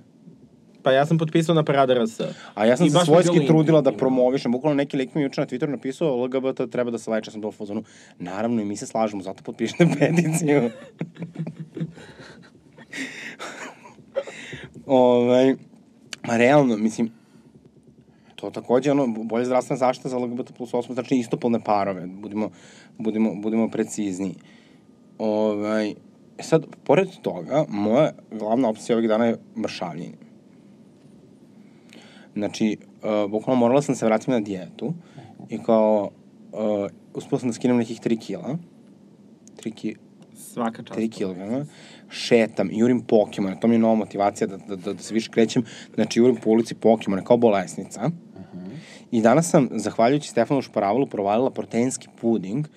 Pa 0.84 0.92
ja 0.92 1.06
sam 1.06 1.18
potpisao 1.18 1.56
na 1.56 1.64
Parada 1.64 2.04
RS. 2.04 2.20
A 2.54 2.66
ja 2.66 2.78
sam 2.78 2.88
I 2.88 2.90
se 2.90 3.00
svojski 3.06 3.46
trudila 3.48 3.82
da 3.82 3.92
promovišem, 3.92 4.52
bukvalno 4.52 4.76
neki 4.76 4.98
lik 4.98 5.16
mi 5.16 5.22
juče 5.22 5.42
na 5.42 5.48
Twitteru 5.48 5.70
napisao 5.70 6.26
LGBT 6.26 6.72
treba 6.72 6.92
da 6.92 6.98
se 6.98 7.12
leče, 7.12 7.32
sam 7.32 7.42
bila 7.42 7.50
u 7.50 7.52
fazonu. 7.52 7.84
Naravno 8.20 8.62
i 8.62 8.66
mi 8.66 8.78
se 8.78 8.86
slažemo, 8.86 9.24
zato 9.24 9.44
potpišite 9.44 9.88
peticiju. 10.00 10.70
ovaj, 14.86 15.56
ma 16.28 16.38
realno, 16.38 16.78
mislim, 16.78 17.12
to 18.46 18.62
takođe 18.62 18.92
ono, 18.92 19.08
bolje 19.08 19.46
zdravstvena 19.46 19.78
zaštita 19.78 20.10
za 20.10 20.18
LGBT 20.18 20.52
plus 20.58 20.74
osobe, 20.74 20.94
znači 20.94 21.16
istopolne 21.16 21.60
parove, 21.60 22.08
budimo, 22.08 22.50
budimo, 22.98 23.36
budimo 23.36 23.70
precizniji. 23.70 24.36
Ovaj, 25.18 25.90
e 26.38 26.44
sad, 26.44 26.66
pored 26.84 27.08
toga, 27.22 27.66
moja 27.70 28.12
glavna 28.32 28.70
opcija 28.70 28.98
ovih 28.98 29.10
dana 29.10 29.26
je 29.26 29.38
mršavljenje. 29.58 30.18
Znači, 32.34 32.78
uh, 33.04 33.32
bukvalno 33.32 33.60
morala 33.60 33.82
sam 33.82 33.94
da 33.94 34.00
se 34.00 34.06
vratim 34.06 34.34
na 34.34 34.40
dijetu 34.40 34.94
i 35.50 35.58
kao, 35.64 36.10
uh, 36.52 36.90
uspela 37.14 37.40
sam 37.40 37.50
da 37.50 37.54
skinem 37.54 37.78
nekih 37.78 38.02
3 38.02 38.20
kila, 38.20 38.58
3 39.64 39.74
ki, 39.74 39.96
Svaka 40.36 40.84
čast. 40.84 41.00
3 41.00 41.12
kilograma, 41.12 41.66
šetam, 42.10 42.70
jurim 42.72 43.02
Pokemone, 43.02 43.60
to 43.60 43.68
mi 43.68 43.76
je 43.76 43.80
nova 43.80 43.96
motivacija 43.96 44.48
da, 44.48 44.58
da, 44.58 44.76
da, 44.76 44.94
da 44.94 45.04
se 45.04 45.14
više 45.14 45.32
krećem, 45.32 45.64
znači 45.96 46.20
jurim 46.20 46.36
po 46.36 46.50
ulici 46.50 46.76
Pokemone 46.76 47.24
kao 47.26 47.38
bolesnica. 47.38 48.10
I 49.12 49.22
danas 49.22 49.50
sam, 49.50 49.70
zahvaljujući 49.72 50.30
Stefanu 50.30 50.62
Šparavolu, 50.62 51.08
provalila 51.08 51.52
proteinski 51.52 52.08
puding 52.22 52.68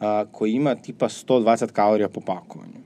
a, 0.00 0.24
koji 0.32 0.52
ima 0.52 0.74
tipa 0.74 1.08
120 1.08 1.66
kalorija 1.66 2.08
po 2.08 2.20
pakovanju. 2.20 2.80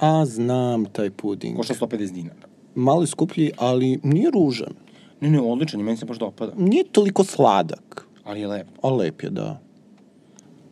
A, 0.00 0.24
znam 0.26 0.84
taj 0.84 1.10
puding. 1.10 1.56
Košta 1.56 1.74
150 1.74 2.12
dinara. 2.12 2.48
Malo 2.74 3.02
je 3.02 3.06
skuplji, 3.06 3.50
ali 3.56 4.00
nije 4.02 4.30
ružan. 4.30 4.72
Ne, 5.20 5.30
ne, 5.30 5.40
odličan, 5.40 5.80
i 5.80 5.82
meni 5.82 5.96
se 5.96 6.06
baš 6.06 6.18
dopada, 6.18 6.52
Nije 6.56 6.84
toliko 6.84 7.24
sladak, 7.24 8.06
ali 8.24 8.40
je 8.40 8.46
lep. 8.46 8.66
a 8.82 8.90
lep 8.90 9.22
je, 9.22 9.30
da. 9.30 9.60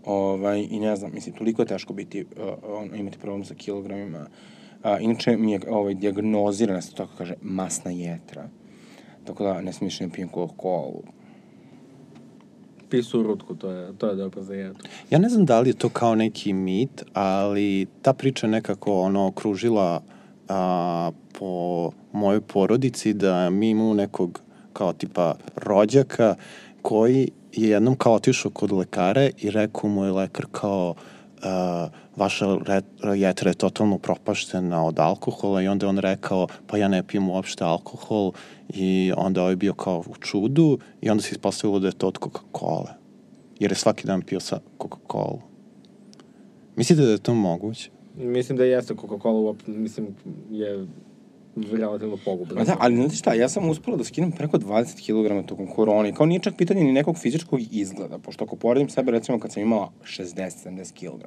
Ovaj, 0.04 0.66
I 0.70 0.80
ne 0.80 0.96
znam, 0.96 1.10
mislim, 1.14 1.34
toliko 1.34 1.62
je 1.62 1.66
teško 1.66 1.92
biti, 1.92 2.22
uh, 2.22 2.98
imati 2.98 3.18
problem 3.18 3.44
sa 3.44 3.54
kilogramima. 3.54 4.26
Uh, 4.84 4.90
inače 5.00 5.36
mi 5.36 5.52
je 5.52 5.60
ovaj, 5.70 5.94
diagnozirana, 5.94 6.80
se 6.82 6.90
to 6.90 6.96
tako 6.96 7.12
kaže, 7.18 7.34
masna 7.42 7.90
jetra. 7.90 8.48
Tako 9.26 9.44
da 9.44 9.60
ne 9.60 9.72
smiješ 9.72 10.00
ne 10.00 10.08
pijem 10.10 10.28
Coca-Cola. 10.28 11.02
Pisu 12.90 13.20
u 13.20 13.22
rutku, 13.22 13.54
to 13.54 13.70
je, 13.70 13.98
to 13.98 14.08
je 14.08 14.16
dobro 14.16 14.42
za 14.42 14.54
jedu. 14.54 14.78
Ja 15.10 15.18
ne 15.18 15.28
znam 15.28 15.44
da 15.44 15.60
li 15.60 15.70
je 15.70 15.74
to 15.74 15.88
kao 15.88 16.14
neki 16.14 16.52
mit, 16.52 17.04
ali 17.12 17.86
ta 18.02 18.12
priča 18.12 18.46
nekako 18.46 19.00
ono 19.00 19.32
kružila 19.32 20.02
a, 20.48 21.10
po 21.38 21.90
mojoj 22.12 22.40
porodici 22.40 23.14
da 23.14 23.50
mi 23.50 23.70
imamo 23.70 23.94
nekog 23.94 24.40
kao 24.72 24.92
tipa 24.92 25.34
rođaka 25.56 26.34
koji 26.82 27.30
je 27.52 27.70
jednom 27.70 27.96
kao 27.96 28.14
otišao 28.14 28.50
kod 28.50 28.72
lekare 28.72 29.30
i 29.38 29.50
rekao 29.50 29.90
mu 29.90 30.04
je 30.04 30.12
lekar 30.12 30.46
kao 30.52 30.90
uh, 30.90 31.15
vaša 32.16 32.58
re- 32.66 33.18
jetra 33.18 33.50
je 33.50 33.54
totalno 33.54 33.98
propaštena 33.98 34.84
od 34.84 34.98
alkohola 34.98 35.62
i 35.62 35.68
onda 35.68 35.88
on 35.88 35.98
rekao 35.98 36.46
pa 36.66 36.76
ja 36.76 36.88
ne 36.88 37.02
pijem 37.02 37.28
uopšte 37.28 37.64
alkohol 37.64 38.32
i 38.68 39.12
onda 39.16 39.42
ovaj 39.42 39.56
bio 39.56 39.74
kao 39.74 40.04
u 40.06 40.14
čudu 40.16 40.78
i 41.00 41.10
onda 41.10 41.22
se 41.22 41.32
ispostavilo 41.32 41.78
da 41.78 41.86
je 41.86 41.92
to 41.92 42.08
od 42.08 42.18
Coca-Cola 42.18 43.06
jer 43.58 43.72
je 43.72 43.76
svaki 43.76 44.06
dan 44.06 44.22
pio 44.22 44.40
sa 44.40 44.60
Coca-Cola. 44.78 45.40
Mislite 46.76 47.02
da 47.02 47.10
je 47.10 47.18
to 47.18 47.34
moguće? 47.34 47.90
Mislim 48.16 48.58
da 48.58 48.64
jeste 48.64 48.94
Coca-Cola, 48.94 49.54
mislim, 49.66 50.06
je 50.50 50.86
relativno 51.72 52.18
pogubna. 52.24 52.54
Ma 52.54 52.64
da, 52.64 52.76
ali 52.80 52.96
znate 52.96 53.16
šta, 53.16 53.34
ja 53.34 53.48
sam 53.48 53.68
uspela 53.68 53.96
da 53.96 54.04
skinem 54.04 54.32
preko 54.32 54.58
20 54.58 55.40
kg 55.40 55.46
tokom 55.46 55.66
korone. 55.66 56.14
Kao 56.14 56.26
nije 56.26 56.40
čak 56.40 56.54
pitanje 56.56 56.84
ni 56.84 56.92
nekog 56.92 57.18
fizičkog 57.18 57.60
izgleda, 57.70 58.18
pošto 58.18 58.44
ako 58.44 58.56
poredim 58.56 58.88
sebe, 58.88 59.12
recimo 59.12 59.38
kad 59.38 59.52
sam 59.52 59.62
imala 59.62 59.92
60-70 60.04 60.92
kg, 60.92 61.22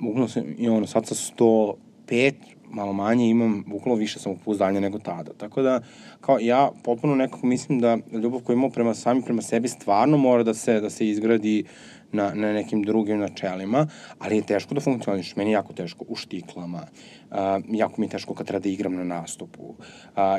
bukvalno 0.00 0.28
sam, 0.28 0.44
i 0.58 0.68
ono, 0.68 0.86
sad 0.86 1.06
sa 1.06 1.14
105, 1.14 2.32
malo 2.70 2.92
manje, 2.92 3.28
imam 3.28 3.64
bukvalno 3.66 3.98
više 3.98 4.18
samopouzdanja 4.18 4.80
nego 4.80 4.98
tada. 4.98 5.32
Tako 5.32 5.62
da, 5.62 5.80
kao 6.20 6.38
ja 6.40 6.70
potpuno 6.84 7.14
nekako 7.14 7.46
mislim 7.46 7.80
da 7.80 7.98
ljubav 8.12 8.40
koju 8.40 8.54
imamo 8.54 8.70
prema 8.70 8.94
sami 8.94 9.22
prema 9.22 9.42
sebi 9.42 9.68
stvarno 9.68 10.16
mora 10.16 10.42
da 10.42 10.54
se, 10.54 10.80
da 10.80 10.90
se 10.90 11.08
izgradi 11.08 11.64
na, 12.12 12.34
na 12.34 12.52
nekim 12.52 12.82
drugim 12.82 13.18
načelima, 13.18 13.86
ali 14.18 14.36
je 14.36 14.42
teško 14.42 14.74
da 14.74 14.80
funkcioniš. 14.80 15.36
Meni 15.36 15.50
je 15.50 15.54
jako 15.54 15.72
teško 15.72 16.04
u 16.08 16.16
štiklama, 16.16 16.82
uh, 17.30 17.36
jako 17.68 18.00
mi 18.00 18.06
je 18.06 18.10
teško 18.10 18.34
kad 18.34 18.46
treba 18.46 18.62
da 18.62 18.68
igram 18.68 18.94
na 18.94 19.04
nastupu, 19.04 19.62
uh, 19.62 19.76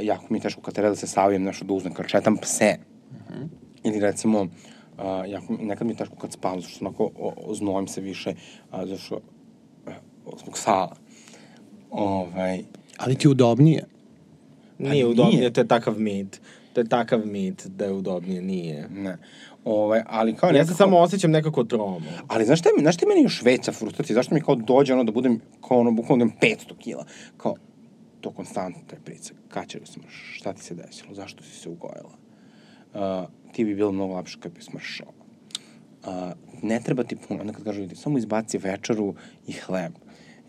jako 0.01 0.25
mi 0.30 0.38
je 0.38 0.41
teško 0.41 0.62
kad 0.62 0.73
treba 0.73 0.89
da 0.89 0.95
se 0.95 1.08
savijem 1.08 1.43
nešto 1.43 1.65
da 1.65 1.73
uzmem, 1.73 1.93
kad 1.93 2.08
četam 2.08 2.38
pse. 2.38 2.75
Ili 3.84 3.99
recimo, 3.99 4.41
uh, 4.41 4.49
jako, 5.27 5.58
nekad 5.60 5.88
mi 5.88 5.93
je 5.93 5.97
teško 5.97 6.15
kad 6.15 6.32
spavam, 6.32 6.62
zašto 6.62 6.86
onako 6.86 7.12
o, 7.19 7.34
oznojim 7.38 7.88
se 7.88 8.01
više, 8.01 8.34
uh, 8.71 8.86
zašto, 8.86 9.15
uh, 9.15 10.34
zbog 10.39 10.58
sala. 10.58 10.95
Ovaj, 11.91 12.63
Ali 12.97 13.15
ti 13.15 13.27
je 13.27 13.32
udobnije. 13.32 13.86
Nije 14.80 14.91
nije. 14.91 15.06
udobnije, 15.06 15.53
to 15.53 15.62
je 15.62 15.67
takav 15.67 15.99
mit. 15.99 16.41
To 16.73 16.82
je 16.82 16.89
takav 16.89 17.25
mit 17.25 17.67
da 17.67 17.86
je 17.86 17.91
udobnije, 17.91 18.41
nije. 18.41 18.89
ne. 18.89 19.17
Ovaj, 19.67 20.01
ali 20.08 20.36
kao 20.36 20.47
Ja 20.47 20.53
nekako... 20.53 20.71
se 20.71 20.77
samo 20.77 20.97
osjećam 20.97 21.32
nekako 21.32 21.63
tromo. 21.63 22.01
Ali 22.27 22.45
znaš 22.45 22.60
šta, 22.60 22.69
znaš 22.80 22.95
šta 22.95 23.06
je 23.06 23.08
meni 23.08 23.23
još 23.23 23.41
veća 23.41 23.71
frustracija? 23.71 24.13
Zašto 24.13 24.36
mi 24.36 24.41
kao 24.41 24.56
dođe 24.56 24.93
ono 24.93 25.03
da 25.03 25.12
budem, 25.12 25.39
kao 25.67 25.80
ono, 25.80 25.91
bukvalno 25.91 26.25
da 26.25 26.32
imam 26.32 26.58
500 26.58 26.77
kila? 26.77 27.06
Kao, 27.38 27.56
to 28.21 28.32
konstantno 28.32 28.82
taj 28.88 28.99
pricak. 28.99 29.38
Da 29.53 29.63
smrš? 29.86 30.34
Šta 30.36 30.53
ti 30.53 30.63
se 30.63 30.75
desilo? 30.75 31.13
Zašto 31.13 31.43
si 31.43 31.60
se 31.60 31.69
ugojila? 31.69 32.17
Uh, 32.93 33.01
ti 33.53 33.65
bi 33.65 33.75
bilo 33.75 33.91
mnogo 33.91 34.15
lepše 34.15 34.39
kad 34.39 34.51
bi 34.51 34.62
smršao. 34.62 35.08
Uh, 36.03 36.10
ne 36.62 36.80
treba 36.80 37.03
ti 37.03 37.15
puno, 37.15 37.41
onda 37.41 37.53
kad 37.53 37.63
kažu 37.63 37.82
ljudi, 37.82 37.95
samo 37.95 38.17
izbaci 38.17 38.58
večeru 38.58 39.15
i 39.47 39.51
hleb. 39.51 39.93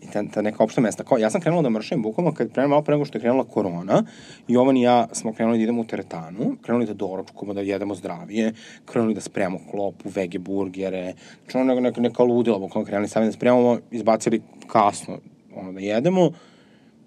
I 0.01 0.07
ta, 0.13 0.23
ta 0.33 0.41
neka 0.41 0.63
opšta 0.63 0.81
mesta. 0.81 1.03
Kao, 1.03 1.17
ja 1.17 1.29
sam 1.29 1.41
krenula 1.41 1.61
da 1.61 1.69
mršim 1.69 2.01
bukvalno 2.01 2.33
kad 2.33 2.51
pre 2.51 2.67
malo 2.67 2.81
pre 2.81 2.95
nego 2.95 3.05
što 3.05 3.17
je 3.17 3.21
krenula 3.21 3.43
korona, 3.43 4.03
Jovan 4.47 4.77
i 4.77 4.81
ja 4.81 5.07
smo 5.11 5.33
krenuli 5.33 5.57
da 5.57 5.63
idemo 5.63 5.81
u 5.81 5.85
teretanu, 5.85 6.55
krenuli 6.61 6.85
da 6.85 6.93
doručkujemo, 6.93 7.53
da 7.53 7.61
jedemo 7.61 7.95
zdravije, 7.95 8.53
krenuli 8.85 9.13
da 9.13 9.21
spremamo 9.21 9.59
klopu, 9.71 10.09
vege 10.09 10.39
burgere, 10.39 11.13
ono 11.53 11.63
neka, 11.63 11.81
neka, 11.81 12.01
neka 12.01 12.23
ludila, 12.23 12.59
bukvalno 12.59 12.85
krenuli 12.85 13.07
sami 13.07 13.25
da 13.25 13.31
spremamo, 13.31 13.79
izbacili 13.91 14.41
kasno 14.67 15.17
ono 15.55 15.71
da 15.71 15.79
jedemo 15.79 16.31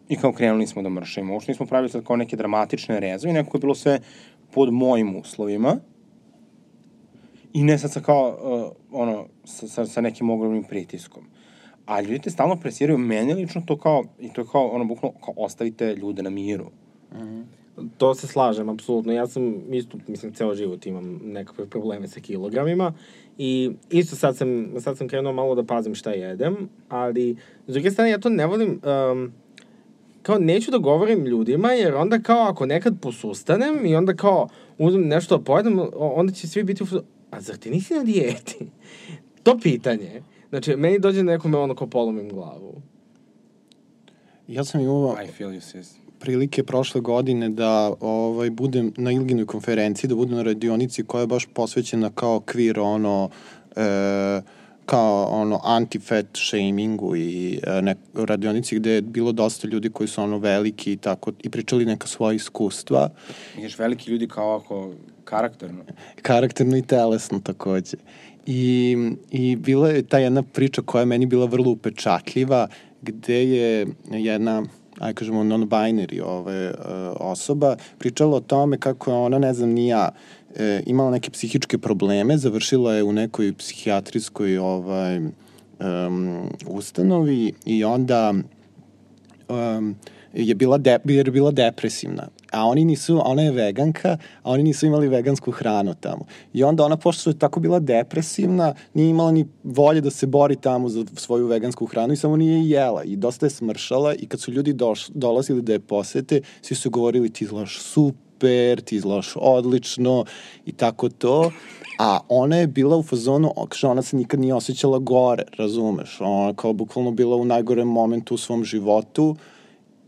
i 0.08 0.16
kao 0.16 0.32
krenuli 0.32 0.66
smo 0.66 0.82
da 0.82 0.88
mršimo. 0.88 1.32
Uopšte 1.32 1.52
nismo 1.52 1.66
pravili 1.66 1.90
sad 1.90 2.04
kao 2.04 2.16
neke 2.16 2.36
dramatične 2.36 3.00
rezove, 3.00 3.32
nekako 3.32 3.56
je 3.56 3.60
bilo 3.60 3.74
sve 3.74 4.00
pod 4.50 4.72
mojim 4.72 5.16
uslovima, 5.16 5.76
i 7.52 7.62
ne 7.62 7.78
sad 7.78 7.92
sa 7.92 8.00
kao, 8.00 8.38
uh, 8.90 9.00
ono, 9.00 9.26
sa, 9.44 9.68
sa, 9.68 9.86
sa 9.86 10.00
nekim 10.00 10.30
ogromnim 10.30 10.64
pritiskom. 10.64 11.22
A 11.86 12.00
ljudi 12.00 12.18
te 12.18 12.30
stalno 12.30 12.56
presiraju, 12.56 12.98
meni 12.98 13.34
lično 13.34 13.62
to 13.66 13.76
kao, 13.78 14.04
i 14.20 14.32
to 14.32 14.40
je 14.40 14.46
kao, 14.52 14.66
ono, 14.66 14.84
bukvalno, 14.84 15.18
kao 15.24 15.34
ostavite 15.36 15.94
ljude 15.94 16.22
na 16.22 16.30
miru. 16.30 16.70
Mm 17.12 17.18
-hmm. 17.18 17.44
To 17.98 18.14
se 18.14 18.26
slažem, 18.26 18.68
apsolutno. 18.68 19.12
Ja 19.12 19.26
sam 19.26 19.74
isto, 19.74 19.98
mislim, 20.08 20.32
ceo 20.32 20.54
život 20.54 20.86
imam 20.86 21.20
nekakve 21.24 21.66
probleme 21.66 22.08
sa 22.08 22.20
kilogramima 22.20 22.92
i 23.38 23.70
isto 23.90 24.16
sad 24.16 24.36
sam, 24.36 24.72
sad 24.80 24.98
sam 24.98 25.08
krenuo 25.08 25.32
malo 25.32 25.54
da 25.54 25.64
pazim 25.64 25.94
šta 25.94 26.10
jedem, 26.10 26.68
ali 26.88 27.36
s 27.66 27.72
druge 27.72 27.90
strane 27.90 28.10
ja 28.10 28.18
to 28.18 28.28
ne 28.28 28.46
volim, 28.46 28.80
um, 29.12 29.32
kao 30.22 30.38
neću 30.38 30.70
da 30.70 30.78
govorim 30.78 31.24
ljudima, 31.24 31.72
jer 31.72 31.94
onda 31.94 32.18
kao 32.18 32.42
ako 32.42 32.66
nekad 32.66 33.00
posustanem 33.00 33.86
i 33.86 33.96
onda 33.96 34.14
kao 34.14 34.48
uzmem 34.78 35.08
nešto 35.08 35.36
da 35.36 35.44
pojedem, 35.44 35.80
onda 35.96 36.32
će 36.32 36.48
svi 36.48 36.64
biti 36.64 36.84
a 37.30 37.40
zar 37.40 37.56
ti 37.56 37.70
nisi 37.70 37.94
na 37.94 38.04
dijeti? 38.04 38.56
to 39.44 39.58
pitanje. 39.62 40.22
Znači, 40.52 40.76
meni 40.76 40.98
dođe 40.98 41.22
nekome 41.22 41.58
ono 41.58 41.74
ko 41.74 41.86
polomim 41.86 42.28
glavu. 42.28 42.82
Ja 44.48 44.64
sam 44.64 44.80
imao 44.80 45.16
I 45.24 45.26
feel 45.26 45.50
you, 45.50 45.60
sis. 45.60 45.94
prilike 46.18 46.62
prošle 46.62 47.00
godine 47.00 47.48
da 47.48 47.92
ovaj, 48.00 48.50
budem 48.50 48.92
na 48.96 49.12
Ilginoj 49.12 49.46
konferenciji, 49.46 50.08
da 50.08 50.14
budem 50.14 50.36
na 50.36 50.42
radionici 50.42 51.04
koja 51.04 51.20
je 51.20 51.26
baš 51.26 51.46
posvećena 51.54 52.10
kao 52.10 52.40
kvir, 52.40 52.80
ono, 52.80 53.30
e, 53.76 54.42
kao 54.86 55.24
ono 55.24 55.60
anti-fat 55.64 56.26
shamingu 56.34 57.16
i 57.16 57.60
e, 57.62 57.82
ne, 57.82 57.94
radionici 58.14 58.76
gde 58.76 58.90
je 58.90 59.02
bilo 59.02 59.32
dosta 59.32 59.68
ljudi 59.68 59.90
koji 59.90 60.08
su 60.08 60.22
ono 60.22 60.38
veliki 60.38 60.92
i 60.92 60.96
tako 60.96 61.32
i 61.42 61.50
pričali 61.50 61.84
neka 61.84 62.06
svoja 62.06 62.34
iskustva. 62.34 63.10
Ješ 63.58 63.78
veliki 63.78 64.10
ljudi 64.10 64.28
kao 64.28 64.56
ako 64.56 64.92
karakterno. 65.24 65.84
Karakterno 66.22 66.76
i 66.76 66.82
telesno 66.82 67.40
takođe. 67.40 67.96
I, 68.46 68.96
I 69.30 69.56
bila 69.56 69.88
je 69.88 70.02
ta 70.02 70.18
jedna 70.18 70.42
priča 70.42 70.82
koja 70.82 71.02
je 71.02 71.06
meni 71.06 71.26
bila 71.26 71.46
vrlo 71.46 71.70
upečatljiva, 71.70 72.68
gde 73.02 73.44
je 73.48 73.86
jedna 74.10 74.62
aj 75.00 75.14
kažemo 75.14 75.44
non-binary 75.44 76.20
ove, 76.24 76.70
uh, 76.70 76.76
osoba 77.20 77.76
pričala 77.98 78.36
o 78.36 78.40
tome 78.40 78.78
kako 78.78 79.14
ona, 79.14 79.38
ne 79.38 79.54
znam, 79.54 79.70
ni 79.70 79.88
ja, 79.88 80.10
e, 80.56 80.82
imala 80.86 81.10
neke 81.10 81.30
psihičke 81.30 81.78
probleme, 81.78 82.38
završila 82.38 82.94
je 82.94 83.02
u 83.02 83.12
nekoj 83.12 83.52
psihijatrijskoj 83.52 84.58
ovaj, 84.58 85.18
um, 85.18 86.48
ustanovi 86.66 87.52
i 87.64 87.84
onda 87.84 88.34
um, 89.48 89.96
je 90.34 90.54
bila, 90.54 90.78
de, 90.78 90.98
je 91.04 91.24
bila 91.24 91.50
depresivna 91.50 92.28
a 92.52 92.66
oni 92.66 92.84
nisu, 92.84 93.20
ona 93.24 93.42
je 93.42 93.50
veganka, 93.50 94.16
a 94.42 94.50
oni 94.50 94.62
nisu 94.62 94.86
imali 94.86 95.08
vegansku 95.08 95.50
hranu 95.50 95.94
tamo. 95.94 96.24
I 96.52 96.64
onda 96.64 96.84
ona, 96.84 96.96
pošto 96.96 97.30
je 97.30 97.38
tako 97.38 97.60
bila 97.60 97.80
depresivna, 97.80 98.74
nije 98.94 99.10
imala 99.10 99.32
ni 99.32 99.46
volje 99.64 100.00
da 100.00 100.10
se 100.10 100.26
bori 100.26 100.56
tamo 100.56 100.88
za 100.88 101.04
svoju 101.16 101.46
vegansku 101.46 101.86
hranu 101.86 102.12
i 102.12 102.16
samo 102.16 102.36
nije 102.36 102.68
jela. 102.68 103.04
I 103.04 103.16
dosta 103.16 103.46
je 103.46 103.50
smršala 103.50 104.14
i 104.14 104.26
kad 104.26 104.40
su 104.40 104.52
ljudi 104.52 104.72
doš, 104.72 105.08
dolazili 105.08 105.62
da 105.62 105.72
je 105.72 105.80
posete, 105.80 106.40
svi 106.62 106.74
su 106.74 106.90
govorili 106.90 107.30
ti 107.30 107.44
izgledaš 107.44 107.78
super, 107.80 108.80
ti 108.80 108.96
izgledaš 108.96 109.32
odlično 109.36 110.24
i 110.66 110.72
tako 110.72 111.08
to. 111.08 111.50
A 111.98 112.18
ona 112.28 112.56
je 112.56 112.66
bila 112.66 112.96
u 112.96 113.02
fazonu, 113.02 113.52
kaže, 113.68 113.86
ona 113.86 114.02
se 114.02 114.16
nikad 114.16 114.40
nije 114.40 114.54
osjećala 114.54 114.98
gore, 114.98 115.44
razumeš? 115.58 116.20
Ona 116.20 116.54
kao 116.54 116.72
bukvalno 116.72 117.10
bila 117.10 117.36
u 117.36 117.44
najgorem 117.44 117.88
momentu 117.88 118.34
u 118.34 118.38
svom 118.38 118.64
životu 118.64 119.36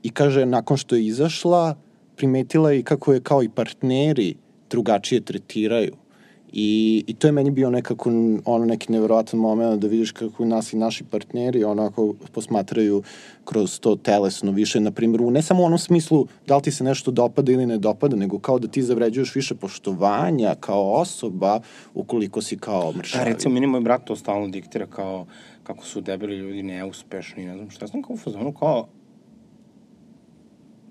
i 0.02 0.10
kaže, 0.10 0.46
nakon 0.46 0.76
što 0.76 0.96
je 0.96 1.06
izašla, 1.06 1.74
primetila 2.16 2.72
i 2.72 2.82
kako 2.82 3.12
je 3.12 3.20
kao 3.20 3.42
i 3.42 3.48
partneri 3.48 4.34
drugačije 4.70 5.20
tretiraju. 5.20 5.92
I, 6.56 7.04
I 7.06 7.14
to 7.14 7.28
je 7.28 7.32
meni 7.32 7.50
bio 7.50 7.70
nekako 7.70 8.10
ono 8.44 8.64
neki 8.64 8.92
nevjerovatan 8.92 9.40
moment 9.40 9.80
da 9.80 9.86
vidiš 9.86 10.12
kako 10.12 10.44
nas 10.44 10.72
i 10.72 10.76
naši 10.76 11.04
partneri 11.04 11.64
onako 11.64 12.14
posmatraju 12.32 13.02
kroz 13.44 13.80
to 13.80 13.96
telesno 13.96 14.52
više, 14.52 14.80
na 14.80 14.90
primjer, 14.90 15.22
u 15.22 15.30
ne 15.30 15.42
samo 15.42 15.62
u 15.62 15.66
onom 15.66 15.78
smislu 15.78 16.26
da 16.46 16.56
li 16.56 16.62
ti 16.62 16.70
se 16.70 16.84
nešto 16.84 17.10
dopada 17.10 17.52
ili 17.52 17.66
ne 17.66 17.78
dopada, 17.78 18.16
nego 18.16 18.38
kao 18.38 18.58
da 18.58 18.68
ti 18.68 18.82
zavređuješ 18.82 19.34
više 19.34 19.54
poštovanja 19.54 20.54
kao 20.60 20.92
osoba 20.92 21.60
ukoliko 21.94 22.42
si 22.42 22.58
kao 22.58 22.92
mršavi. 22.92 23.24
Da, 23.24 23.30
recimo, 23.30 23.54
meni 23.54 23.66
moj 23.66 23.80
brat 23.80 24.04
to 24.04 24.16
stalno 24.16 24.48
diktira 24.48 24.86
kao 24.86 25.26
kako 25.62 25.84
su 25.86 26.00
debeli 26.00 26.36
ljudi 26.36 26.62
neuspešni, 26.62 27.46
ne 27.46 27.56
znam 27.56 27.70
šta, 27.70 27.86
sam 27.88 28.02
kao 28.02 28.14
u 28.14 28.18
fazonu 28.18 28.52
kao 28.52 28.86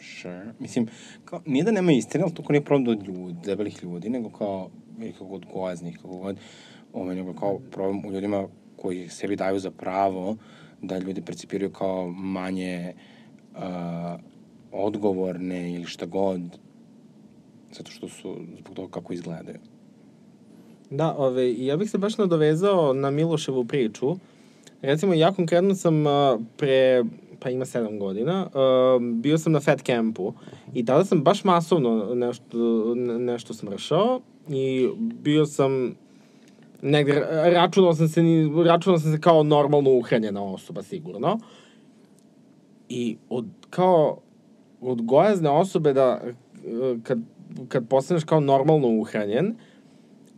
sure. 0.04 0.54
Mislim, 0.60 0.88
kao, 1.26 1.42
nije 1.46 1.64
da 1.64 1.72
nema 1.72 1.92
istine, 1.92 2.24
ali 2.24 2.34
to 2.34 2.44
nije 2.50 2.62
problem 2.62 2.86
do 2.86 3.06
ljudi, 3.06 3.36
debelih 3.46 3.84
ljudi, 3.84 4.10
nego 4.10 4.30
kao, 4.30 4.70
kako 5.12 5.26
god 5.26 5.46
gojaznih, 5.54 5.98
kako 5.98 6.18
god, 6.18 6.38
ovaj, 6.94 7.16
nego 7.16 7.34
kao 7.34 7.60
problem 7.72 8.06
u 8.06 8.12
ljudima 8.12 8.48
koji 8.76 9.10
sebi 9.10 9.36
daju 9.36 9.60
za 9.60 9.72
pravo 9.72 10.38
da 10.82 10.98
ljudi 10.98 11.22
percipiraju 11.22 11.72
kao 11.72 12.10
manje 12.10 12.94
uh, 13.56 13.60
odgovorne 14.72 15.74
ili 15.74 15.86
šta 15.86 16.06
god, 16.06 16.42
zato 17.72 17.92
što 17.92 18.10
su, 18.10 18.38
zbog 18.60 18.76
toga 18.76 18.92
kako 18.92 19.14
izgledaju. 19.14 19.58
Da, 20.90 21.16
ove, 21.18 21.66
ja 21.66 21.78
bih 21.78 21.90
se 21.90 21.98
baš 21.98 22.18
nadovezao 22.18 22.94
na 22.94 23.12
Miloševu 23.12 23.66
priču. 23.66 24.16
Recimo, 24.82 25.14
ja 25.14 25.32
konkretno 25.32 25.76
sam 25.76 26.06
uh, 26.06 26.12
pre 26.58 27.04
pa 27.44 27.50
ima 27.50 27.66
7 27.66 28.00
godina, 28.00 28.48
uh, 28.48 29.02
bio 29.02 29.38
sam 29.38 29.52
na 29.52 29.60
fat 29.60 29.82
campu 29.82 30.34
i 30.74 30.86
tada 30.86 31.06
sam 31.06 31.24
baš 31.24 31.44
masovno 31.44 32.16
nešto, 32.16 32.96
nešto 33.20 33.54
smršao 33.54 34.22
i 34.50 34.90
bio 34.98 35.46
sam 35.46 35.96
negde, 36.82 37.26
računao 37.44 37.94
sam 37.94 38.08
se, 38.08 38.22
računao 38.66 39.00
sam 39.00 39.12
se 39.12 39.22
kao 39.22 39.44
normalno 39.44 39.92
uhranjena 39.92 40.44
osoba, 40.44 40.84
sigurno. 40.84 41.40
I 42.90 43.18
od, 43.30 43.46
kao, 43.70 44.18
od 44.82 45.02
gojazne 45.02 45.50
osobe 45.50 45.94
da, 45.94 46.22
kad, 47.04 47.20
kad 47.68 47.88
postaneš 47.88 48.24
kao 48.24 48.40
normalno 48.40 48.88
uhranjen, 48.88 49.56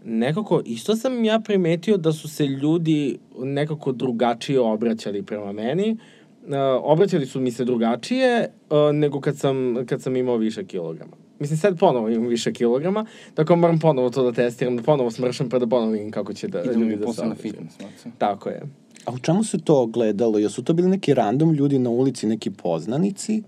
nekako, 0.05 0.61
isto 0.65 0.95
sam 0.95 1.23
ja 1.25 1.39
primetio 1.39 1.97
da 1.97 2.11
su 2.11 2.29
se 2.29 2.45
ljudi 2.45 3.17
nekako 3.39 3.91
drugačije 3.91 4.59
obraćali 4.59 5.23
prema 5.23 5.51
meni. 5.51 5.91
Uh, 5.91 5.99
uh, 6.47 6.53
obraćali 6.83 7.25
su 7.25 7.39
mi 7.39 7.51
se 7.51 7.65
drugačije 7.65 8.49
uh, 8.69 8.95
nego 8.95 9.21
kad 9.21 9.37
sam, 9.37 9.85
kad 9.85 10.01
sam 10.01 10.15
imao 10.15 10.37
više 10.37 10.65
kilograma. 10.65 11.11
Mislim, 11.39 11.57
sad 11.57 11.79
ponovo 11.79 12.09
imam 12.09 12.27
više 12.27 12.53
kilograma, 12.53 13.05
tako 13.33 13.55
moram 13.55 13.79
ponovo 13.79 14.09
to 14.09 14.23
da 14.23 14.31
testiram, 14.31 14.77
da 14.77 14.83
ponovo 14.83 15.11
smršam, 15.11 15.49
pa 15.49 15.59
da 15.59 15.67
ponovo 15.67 15.91
vidim 15.91 16.11
kako 16.11 16.33
će 16.33 16.47
da 16.47 16.63
Idemo 16.63 16.85
ljudi 16.85 17.05
da 17.05 17.13
se 17.13 17.25
na 17.25 17.35
fitness, 17.35 17.77
Tako 18.17 18.49
je. 18.49 18.61
A 19.05 19.11
u 19.13 19.19
čemu 19.19 19.43
se 19.43 19.57
to 19.57 19.85
gledalo? 19.85 20.39
Jesu 20.39 20.63
to 20.63 20.73
bili 20.73 20.89
neki 20.89 21.13
random 21.13 21.53
ljudi 21.53 21.79
na 21.79 21.89
ulici, 21.89 22.27
neki 22.27 22.51
poznanici? 22.51 23.43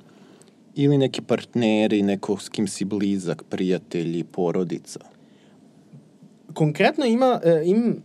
Ili 0.75 0.97
neki 0.97 1.21
partneri, 1.21 2.01
neko 2.01 2.37
s 2.37 2.49
kim 2.49 2.67
si 2.67 2.85
blizak, 2.85 3.43
prijatelji, 3.43 4.23
porodica? 4.23 4.99
Konkretno 6.53 7.05
ima, 7.05 7.39
e, 7.43 7.61
im, 7.65 8.03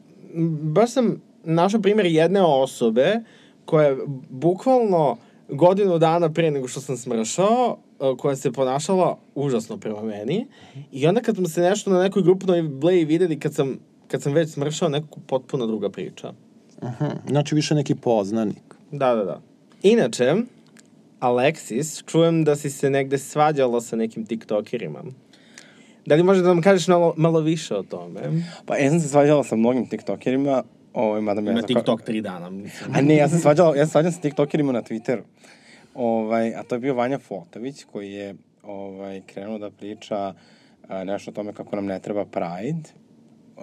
baš 0.62 0.90
sam 0.90 1.22
našao 1.44 1.80
primjer 1.80 2.06
jedne 2.06 2.42
osobe 2.42 3.14
uh, 3.16 3.22
koja 3.64 3.88
je 3.88 3.96
bukvalno 4.30 5.16
godinu 5.48 5.98
dana 5.98 6.32
pre 6.32 6.50
nego 6.50 6.68
što 6.68 6.80
sam 6.80 6.96
smršao, 6.96 7.76
e, 8.00 8.16
koja 8.18 8.36
se 8.36 8.52
ponašala 8.52 9.18
užasno 9.34 9.76
prema 9.76 10.02
meni. 10.02 10.46
I 10.92 11.06
onda 11.06 11.20
kad 11.20 11.36
smo 11.36 11.48
se 11.48 11.60
nešto 11.60 11.90
na 11.90 12.02
nekoj 12.02 12.22
grupnoj 12.22 12.62
bleji 12.62 13.04
videli, 13.04 13.40
kad 13.40 13.54
sam, 13.54 13.78
kad 14.08 14.22
sam 14.22 14.32
već 14.32 14.50
smršao, 14.50 14.88
nekako 14.88 15.20
potpuno 15.26 15.66
druga 15.66 15.90
priča. 15.90 16.32
Aha, 16.80 17.10
znači 17.28 17.54
više 17.54 17.74
neki 17.74 17.94
poznanik. 17.94 18.74
Da, 18.90 19.14
da, 19.14 19.24
da. 19.24 19.40
Inače, 19.82 20.34
Alexis, 21.20 22.04
čujem 22.06 22.44
da 22.44 22.56
si 22.56 22.70
se 22.70 22.90
negde 22.90 23.18
svađala 23.18 23.80
sa 23.80 23.96
nekim 23.96 24.26
tiktokerima. 24.26 25.02
Da 26.06 26.14
li 26.14 26.22
može 26.22 26.42
da 26.42 26.48
nam 26.48 26.62
kažeš 26.62 26.88
malo, 26.88 27.14
malo 27.16 27.40
više 27.40 27.76
o 27.76 27.82
tome? 27.82 28.20
Pa 28.66 28.76
ja 28.76 28.90
sam 28.90 29.00
se 29.00 29.08
svađala 29.08 29.44
sa 29.44 29.56
mnogim 29.56 29.86
tiktokerima, 29.86 30.62
Ovaj, 30.94 31.20
madam 31.20 31.46
Ima 31.46 31.58
ja 31.58 31.62
TikTok 31.62 32.02
tri 32.02 32.20
dana. 32.20 32.50
Mislim. 32.50 32.94
A 32.94 33.00
ne, 33.00 33.16
ja 33.16 33.28
sam 33.28 33.38
svađao, 33.38 33.74
ja 33.74 33.86
sam 33.86 33.90
svađao 33.90 34.12
sa 34.12 34.20
TikTokerima 34.20 34.72
na 34.72 34.82
Twitteru. 34.82 35.22
Ovaj, 35.94 36.54
a 36.54 36.62
to 36.62 36.74
je 36.74 36.78
bio 36.78 36.94
Vanja 36.94 37.18
Fotović 37.18 37.84
koji 37.84 38.12
je 38.12 38.34
ovaj, 38.62 39.22
krenuo 39.26 39.58
da 39.58 39.70
priča 39.70 40.34
a, 40.88 41.04
nešto 41.04 41.30
o 41.30 41.34
tome 41.34 41.52
kako 41.52 41.76
nam 41.76 41.86
ne 41.86 41.98
treba 42.00 42.24
Pride, 42.24 42.88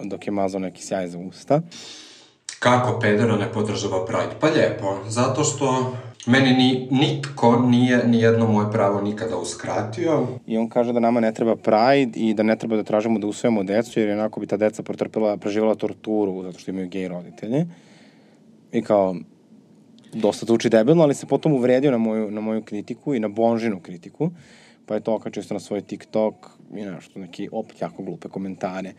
dok 0.04 0.26
je 0.26 0.32
mazao 0.32 0.60
neki 0.60 0.82
sjaj 0.82 1.08
za 1.08 1.18
usta. 1.18 1.60
Kako 2.58 2.98
pedero 3.00 3.36
ne 3.36 3.52
podržava 3.52 4.04
Pride? 4.06 4.34
Pa 4.40 4.46
lijepo, 4.46 4.98
zato 5.08 5.44
što 5.44 5.96
Meni 6.26 6.52
ni, 6.54 6.88
nitko 6.90 7.58
nije 7.58 8.06
ni 8.06 8.20
jedno 8.20 8.46
moje 8.46 8.72
pravo 8.72 9.00
nikada 9.00 9.36
uskratio. 9.36 10.26
I 10.46 10.58
on 10.58 10.68
kaže 10.68 10.92
da 10.92 11.00
nama 11.00 11.20
ne 11.20 11.34
treba 11.34 11.56
pride 11.56 12.20
i 12.20 12.34
da 12.34 12.42
ne 12.42 12.56
treba 12.56 12.76
da 12.76 12.82
tražimo 12.82 13.18
da 13.18 13.26
usvojamo 13.26 13.62
decu, 13.62 14.00
jer 14.00 14.10
onako 14.10 14.40
bi 14.40 14.46
ta 14.46 14.56
deca 14.56 14.82
pretrpela, 14.82 15.36
preživala 15.36 15.74
torturu 15.74 16.42
zato 16.42 16.58
što 16.58 16.70
imaju 16.70 16.88
gej 16.88 17.08
roditelje. 17.08 17.66
I 18.72 18.82
kao, 18.82 19.16
dosta 20.12 20.46
to 20.46 20.54
uči 20.54 20.68
debelno, 20.68 21.02
ali 21.02 21.14
se 21.14 21.26
potom 21.26 21.52
uvredio 21.52 21.90
na 21.90 21.98
moju, 21.98 22.30
na 22.30 22.40
moju 22.40 22.62
kritiku 22.62 23.14
i 23.14 23.20
na 23.20 23.28
Bonžinu 23.28 23.80
kritiku. 23.80 24.30
Pa 24.86 24.94
je 24.94 25.00
to 25.00 25.14
okačio 25.14 25.40
isto 25.40 25.54
na 25.54 25.60
svoj 25.60 25.80
TikTok 25.80 26.34
i 26.74 26.82
nešto, 26.84 27.18
neki 27.18 27.48
opet 27.52 27.82
jako 27.82 28.02
glupe 28.02 28.28
komentare. 28.28 28.92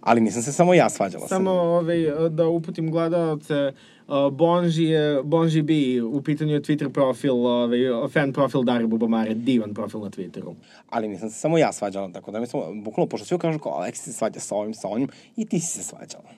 Ali 0.00 0.20
nisam 0.20 0.42
se 0.42 0.52
samo 0.52 0.74
ja 0.74 0.90
svađala 0.90 1.28
Samo 1.28 1.50
sa 1.50 1.54
njim. 1.54 1.60
ovaj, 1.60 2.28
da 2.30 2.46
uputim 2.46 2.90
gledalce, 2.90 3.54
uh, 3.54 3.95
Bonži 4.32 4.84
je, 4.84 5.22
Bonži 5.22 5.62
B, 5.62 6.02
u 6.02 6.22
pitanju 6.22 6.54
je 6.54 6.60
Twitter 6.60 6.88
profil, 6.88 7.46
ovaj, 7.46 7.78
fan 8.12 8.32
profil 8.32 8.62
Dari 8.62 8.86
Bubamare, 8.86 9.34
divan 9.34 9.74
profil 9.74 10.00
na 10.00 10.10
Twitteru. 10.10 10.54
Ali 10.90 11.08
nisam 11.08 11.30
se 11.30 11.38
samo 11.38 11.58
ja 11.58 11.72
svađala, 11.72 12.12
tako 12.12 12.30
da 12.30 12.40
mi 12.40 12.46
samo, 12.46 12.74
bukvalno, 12.74 13.08
pošto 13.08 13.26
svi 13.26 13.38
kažu 13.38 13.58
kao 13.58 13.72
Aleksi 13.72 14.02
se 14.02 14.12
svađa 14.12 14.40
sa 14.40 14.54
ovim, 14.54 14.74
sa 14.74 14.88
ovim, 14.88 15.08
i 15.36 15.44
ti 15.44 15.60
si 15.60 15.66
se 15.66 15.82
svađala. 15.82 16.30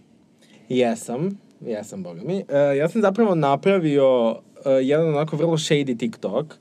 Jesam, 0.69 1.39
jesam, 1.61 2.03
boga 2.03 2.23
mi. 2.25 2.35
Uh, 2.35 2.77
ja 2.77 2.89
sam 2.89 3.03
zapravo 3.03 3.35
napravio 3.35 4.31
uh, 4.31 4.37
jedan 4.83 5.09
onako 5.09 5.37
vrlo 5.37 5.57
shady 5.57 5.99
TikTok 5.99 6.55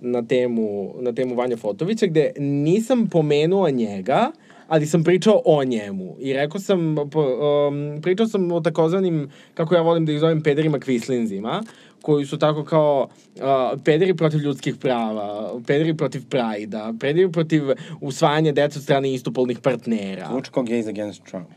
na 0.00 0.22
temu, 0.22 0.94
na 1.00 1.12
temu 1.12 1.34
Vanja 1.34 1.56
Fotovića, 1.56 2.06
gde 2.06 2.32
nisam 2.38 3.08
pomenuo 3.10 3.70
njega, 3.70 4.30
ali 4.70 4.86
sam 4.86 5.04
pričao 5.04 5.42
o 5.44 5.64
njemu. 5.64 6.16
I 6.18 6.32
rekao 6.32 6.60
sam, 6.60 6.96
po, 7.10 7.20
um, 7.68 8.02
pričao 8.02 8.26
sam 8.26 8.52
o 8.52 8.60
takozvanim, 8.60 9.30
kako 9.54 9.74
ja 9.74 9.82
volim 9.82 10.06
da 10.06 10.12
ih 10.12 10.20
zovem, 10.20 10.42
pederima 10.42 10.78
kvislinzima, 10.78 11.62
koji 12.02 12.26
su 12.26 12.38
tako 12.38 12.64
kao 12.64 13.08
uh, 13.36 13.42
pederi 13.84 14.14
protiv 14.16 14.40
ljudskih 14.40 14.76
prava, 14.76 15.52
pederi 15.66 15.96
protiv 15.96 16.22
prajda, 16.28 16.94
pederi 17.00 17.32
protiv 17.32 17.62
usvajanja 18.00 18.52
deca 18.52 18.78
od 18.78 18.82
strane 18.82 19.14
istopolnih 19.14 19.58
partnera. 19.58 20.28
Zvuči 20.30 20.50
kao 20.50 20.62
gays 20.62 20.88
against 20.88 21.22
Trump. 21.30 21.48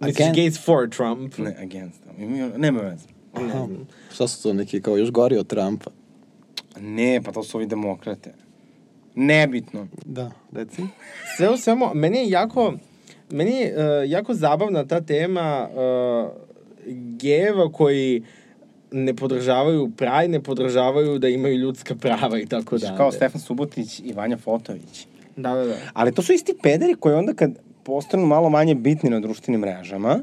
Misliš 0.00 0.26
Again- 0.26 0.34
gays 0.34 0.64
for 0.64 0.88
Trump? 0.90 1.38
Ne, 1.38 1.56
against. 1.62 2.00
Nema 2.56 2.80
veze. 2.80 3.06
Ne. 3.34 3.68
Šta 4.12 4.28
su 4.28 4.42
to 4.42 4.52
neki 4.52 4.82
kao 4.82 4.96
još 4.96 5.10
gori 5.10 5.36
od 5.36 5.46
Trumpa? 5.46 5.90
Ne, 6.80 7.20
pa 7.24 7.32
to 7.32 7.42
su 7.42 7.56
ovi 7.56 7.66
demokrate. 7.66 8.34
Nebitno. 9.14 9.86
Da, 10.04 10.30
reci. 10.52 10.82
Sve 11.36 11.50
u 11.50 11.56
svemu, 11.56 11.90
meni 11.94 12.18
je 12.18 12.30
jako, 12.30 12.74
meni 13.30 13.50
je 13.50 13.74
uh, 13.76 14.10
jako 14.10 14.34
zabavna 14.34 14.86
ta 14.86 15.00
tema 15.00 15.68
uh, 15.68 16.30
gejeva 17.18 17.72
koji 17.72 18.22
ne 18.92 19.14
podržavaju 19.14 19.90
praj, 19.96 20.28
ne 20.28 20.42
podržavaju 20.42 21.18
da 21.18 21.28
imaju 21.28 21.54
ljudska 21.54 21.94
prava 21.94 22.38
i 22.38 22.46
tako 22.46 22.78
dalje. 22.78 22.96
Kao 22.96 23.12
Stefan 23.12 23.40
Subotić 23.40 24.00
i 24.04 24.12
Vanja 24.12 24.36
Fotović. 24.36 25.06
Da, 25.36 25.54
da, 25.54 25.64
da. 25.64 25.74
Ali 25.92 26.12
to 26.12 26.22
su 26.22 26.32
isti 26.32 26.54
pederi 26.62 26.94
koji 26.94 27.14
onda 27.14 27.34
kad 27.34 27.50
postanu 27.82 28.26
malo 28.26 28.50
manje 28.50 28.74
bitni 28.74 29.10
na 29.10 29.20
društvenim 29.20 29.60
mrežama, 29.60 30.18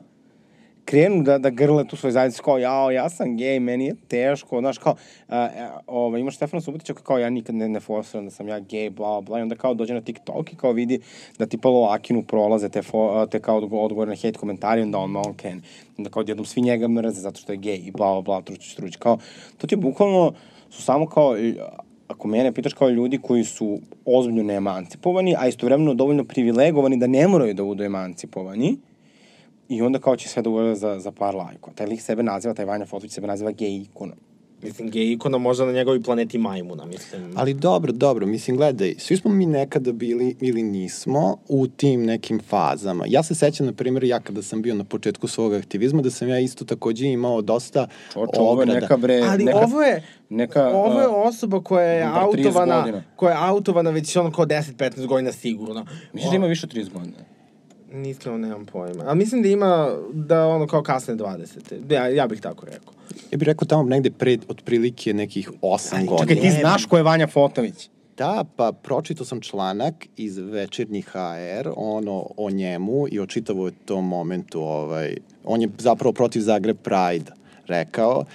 krenu 0.87 1.23
da, 1.23 1.37
da 1.37 1.49
grle 1.49 1.83
tu 1.87 1.95
svoj 1.95 2.11
zajednicu 2.11 2.43
kao, 2.43 2.57
jao, 2.57 2.91
ja 2.91 3.09
sam 3.09 3.37
gej, 3.37 3.59
meni 3.59 3.85
je 3.85 3.95
teško, 4.07 4.59
znaš, 4.59 4.77
kao, 4.77 4.95
uh, 5.27 5.35
ovaj, 5.87 6.21
imaš 6.21 6.35
Stefana 6.35 6.61
Subotića 6.61 6.93
kao, 6.93 7.17
ja 7.17 7.29
nikad 7.29 7.55
ne, 7.55 7.69
ne 7.69 7.79
forsiram 7.79 8.25
da 8.25 8.31
sam 8.31 8.47
ja 8.47 8.59
gej, 8.59 8.89
bla, 8.89 9.21
bla, 9.21 9.39
i 9.39 9.41
onda 9.41 9.55
kao 9.55 9.73
dođe 9.73 9.93
na 9.93 10.01
TikTok 10.01 10.53
i 10.53 10.55
kao 10.55 10.71
vidi 10.71 10.99
da 11.39 11.45
ti 11.45 11.57
polo 11.57 11.87
Akinu 11.89 12.23
prolaze 12.23 12.69
te, 12.69 12.81
fo, 12.81 13.27
te 13.31 13.39
kao 13.39 13.61
odgo- 13.61 13.83
odgovore 13.83 14.09
na 14.09 14.15
hate 14.15 14.39
komentari, 14.39 14.81
onda 14.81 14.97
on, 14.97 15.15
on 15.15 15.33
can, 15.41 15.61
onda 15.97 16.09
kao 16.09 16.19
odjednom 16.21 16.45
svi 16.45 16.61
njega 16.61 16.87
mrze 16.87 17.21
zato 17.21 17.39
što 17.39 17.51
je 17.51 17.57
gej 17.57 17.77
i 17.77 17.91
bla, 17.91 18.21
bla, 18.21 18.41
truć, 18.41 18.75
truć, 18.75 18.95
kao, 18.95 19.17
to 19.57 19.67
ti 19.67 19.73
je 19.75 19.77
bukvalno, 19.77 20.33
su 20.69 20.81
samo 20.81 21.05
kao, 21.05 21.35
ako 22.07 22.27
mene 22.27 22.51
pitaš 22.51 22.73
kao 22.73 22.89
ljudi 22.89 23.17
koji 23.17 23.43
su 23.43 23.79
ozbiljno 24.05 24.43
neemancipovani, 24.43 25.35
a 25.39 25.47
istovremeno 25.47 25.93
dovoljno 25.93 26.23
privilegovani 26.23 26.97
da 26.97 27.07
ne 27.07 27.27
moraju 27.27 27.53
da 27.53 27.63
budu 27.63 27.83
emancipovani, 27.83 28.77
I 29.69 29.81
onda 29.81 29.99
kao 29.99 30.15
će 30.15 30.29
sve 30.29 30.41
da 30.41 30.49
urade 30.49 30.75
za, 30.75 30.99
za 30.99 31.11
par 31.11 31.35
lajkova. 31.35 31.75
Taj 31.75 31.87
lik 31.87 32.01
sebe 32.01 32.23
naziva, 32.23 32.53
taj 32.53 32.65
Vanja 32.65 32.85
Fotović 32.85 33.11
sebe 33.11 33.27
naziva 33.27 33.51
gej 33.51 33.81
ikonom. 33.81 34.17
Mislim, 34.61 34.89
gej 34.89 35.11
ikona 35.11 35.37
možda 35.37 35.65
na 35.65 35.71
njegovoj 35.71 36.03
planeti 36.03 36.37
majmuna, 36.37 36.85
mislim. 36.85 37.33
Ali 37.35 37.53
dobro, 37.53 37.91
dobro, 37.91 38.25
mislim, 38.25 38.57
gledaj, 38.57 38.95
svi 38.97 39.17
smo 39.17 39.31
mi 39.31 39.45
nekada 39.45 39.91
bili 39.91 40.35
ili 40.41 40.63
nismo 40.63 41.37
u 41.47 41.67
tim 41.67 42.05
nekim 42.05 42.39
fazama. 42.39 43.05
Ja 43.07 43.23
se 43.23 43.35
sećam, 43.35 43.65
na 43.65 43.73
primjer, 43.73 44.03
ja 44.03 44.19
kada 44.19 44.41
sam 44.41 44.61
bio 44.61 44.75
na 44.75 44.83
početku 44.83 45.27
svog 45.27 45.53
aktivizma, 45.53 46.01
da 46.01 46.11
sam 46.11 46.29
ja 46.29 46.39
isto 46.39 46.65
takođe 46.65 47.07
imao 47.07 47.41
dosta 47.41 47.87
Čoče, 48.13 48.39
ovo 48.39 48.61
je 48.61 48.63
ograda. 48.63 48.79
neka 48.79 48.97
bre, 48.97 49.21
Ali 49.29 49.43
neka, 49.43 49.57
ovo 49.57 49.81
je, 49.81 50.03
neka, 50.29 50.67
ovo 50.67 51.01
je 51.01 51.07
osoba 51.07 51.61
koja 51.61 51.87
je 51.87 52.05
bar 52.05 52.23
30 52.23 52.25
autovana, 52.25 52.79
godina. 52.79 53.03
koja 53.15 53.31
je 53.31 53.37
autovana 53.41 53.89
već 53.89 54.15
ono 54.15 54.31
kao 54.31 54.45
10-15 54.45 55.05
godina 55.05 55.31
sigurno. 55.31 55.85
Misliš 56.13 56.29
da 56.29 56.35
ima 56.35 56.47
više 56.47 56.65
od 56.65 56.73
30 56.73 56.93
godina? 56.93 57.17
Iskreno 58.05 58.37
nemam 58.37 58.65
pojma. 58.65 59.03
Ali 59.07 59.17
mislim 59.17 59.41
da 59.41 59.47
ima, 59.47 59.95
da 60.13 60.47
ono 60.47 60.67
kao 60.67 60.83
kasne 60.83 61.15
20. 61.15 61.93
Ja, 61.93 62.07
ja 62.07 62.27
bih 62.27 62.41
tako 62.41 62.65
rekao. 62.65 62.93
Ja 63.31 63.37
bih 63.37 63.45
rekao 63.45 63.65
tamo 63.65 63.83
negde 63.83 64.11
pre 64.11 64.37
otprilike 64.47 65.13
nekih 65.13 65.51
8 65.61 66.05
godina. 66.05 66.17
Čekaj, 66.17 66.41
ti 66.41 66.59
znaš 66.59 66.85
ko 66.85 66.97
je 66.97 67.03
Vanja 67.03 67.27
Fotović? 67.27 67.89
Da, 68.17 68.45
pa 68.55 68.71
pročitao 68.71 69.25
sam 69.25 69.41
članak 69.41 69.93
iz 70.15 70.37
večernjih 70.37 71.07
HR, 71.07 71.69
ono 71.75 72.27
o 72.37 72.49
njemu 72.49 73.05
i 73.11 73.19
o 73.19 73.25
čitavoj 73.25 73.71
tom 73.85 74.07
momentu, 74.07 74.61
ovaj, 74.61 75.15
on 75.43 75.61
je 75.61 75.69
zapravo 75.77 76.13
protiv 76.13 76.41
Zagreb 76.41 76.77
Pride 76.77 77.31
rekao 77.67 78.25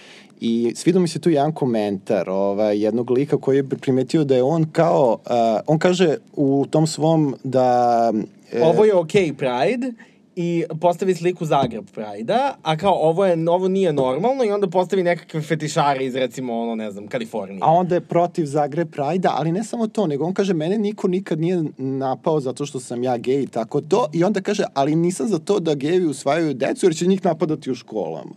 i 0.41 0.73
svidio 0.77 1.01
mi 1.01 1.09
se 1.09 1.21
tu 1.21 1.31
jedan 1.31 1.53
komentar 1.53 2.31
ovaj, 2.31 2.85
jednog 2.85 3.11
lika 3.11 3.37
koji 3.37 3.57
je 3.57 3.69
primetio 3.69 4.25
da 4.25 4.35
je 4.37 4.43
on 4.43 4.65
kao, 4.73 5.19
uh, 5.25 5.61
on 5.67 5.79
kaže 5.79 6.17
u 6.37 6.67
tom 6.71 6.87
svom 6.87 7.35
da... 7.45 8.13
e, 8.53 8.63
Ovo 8.63 8.85
je 8.85 8.95
OK 8.95 9.13
Pride 9.13 9.93
i 10.37 10.65
postavi 10.81 11.15
sliku 11.15 11.45
Zagreb 11.45 11.85
Pride-a, 11.93 12.55
a 12.63 12.77
kao 12.77 12.93
ovo, 12.93 13.27
je, 13.27 13.51
ovo 13.51 13.69
nije 13.69 13.93
normalno 13.93 14.45
i 14.45 14.51
onda 14.51 14.67
postavi 14.67 15.03
nekakve 15.03 15.41
fetišare 15.41 16.05
iz 16.05 16.15
recimo 16.15 16.61
ono, 16.61 16.75
ne 16.75 16.91
znam, 16.91 17.07
Kalifornije. 17.09 17.59
A 17.63 17.71
onda 17.71 17.95
je 17.95 18.01
protiv 18.01 18.45
Zagreb 18.45 18.91
Pride-a, 18.91 19.33
ali 19.35 19.53
ne 19.53 19.65
samo 19.65 19.87
to, 19.87 20.07
nego 20.07 20.25
on 20.25 20.35
kaže, 20.35 20.55
mene 20.55 20.79
niko 20.79 21.09
nikad 21.09 21.41
nije 21.41 21.65
napao 21.79 22.41
zato 22.41 22.67
što 22.67 22.81
sam 22.81 23.03
ja 23.03 23.17
gej 23.17 23.43
i 23.43 23.47
tako 23.47 23.81
to. 23.81 24.07
I 24.13 24.25
onda 24.25 24.41
kaže, 24.41 24.65
ali 24.75 24.95
nisam 24.97 25.29
za 25.29 25.39
to 25.39 25.61
da 25.61 25.75
gejevi 25.75 26.07
usvajaju 26.07 26.55
decu 26.55 26.87
jer 26.87 26.95
će 26.97 27.07
njih 27.07 27.25
napadati 27.25 27.71
u 27.71 27.75
školama. 27.75 28.35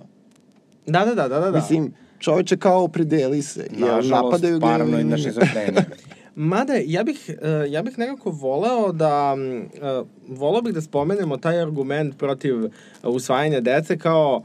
Da, 0.85 1.05
da, 1.05 1.15
da, 1.15 1.27
da, 1.27 1.39
da. 1.39 1.51
da. 1.51 1.57
Mislim, 1.59 1.93
čoveče 2.19 2.57
kao 2.57 2.83
opredeli 2.83 3.41
se. 3.41 3.67
Jer 3.71 3.79
Nažalost, 3.81 4.09
napadaju 4.11 4.59
paranoidna 4.61 5.15
gejevi- 5.15 5.23
šizofrenija. 5.23 5.83
Mada, 6.35 6.73
ja 6.85 7.03
bih, 7.03 7.29
uh, 7.29 7.71
ja 7.71 7.81
bih 7.81 7.99
nekako 7.99 8.31
voleo 8.31 8.91
da, 8.91 9.35
uh, 9.35 10.07
voleo 10.37 10.61
bih 10.61 10.73
da 10.73 10.81
spomenemo 10.81 11.37
taj 11.37 11.61
argument 11.61 12.17
protiv 12.17 12.55
usvajanja 13.03 13.59
dece 13.59 13.97
kao 13.97 14.43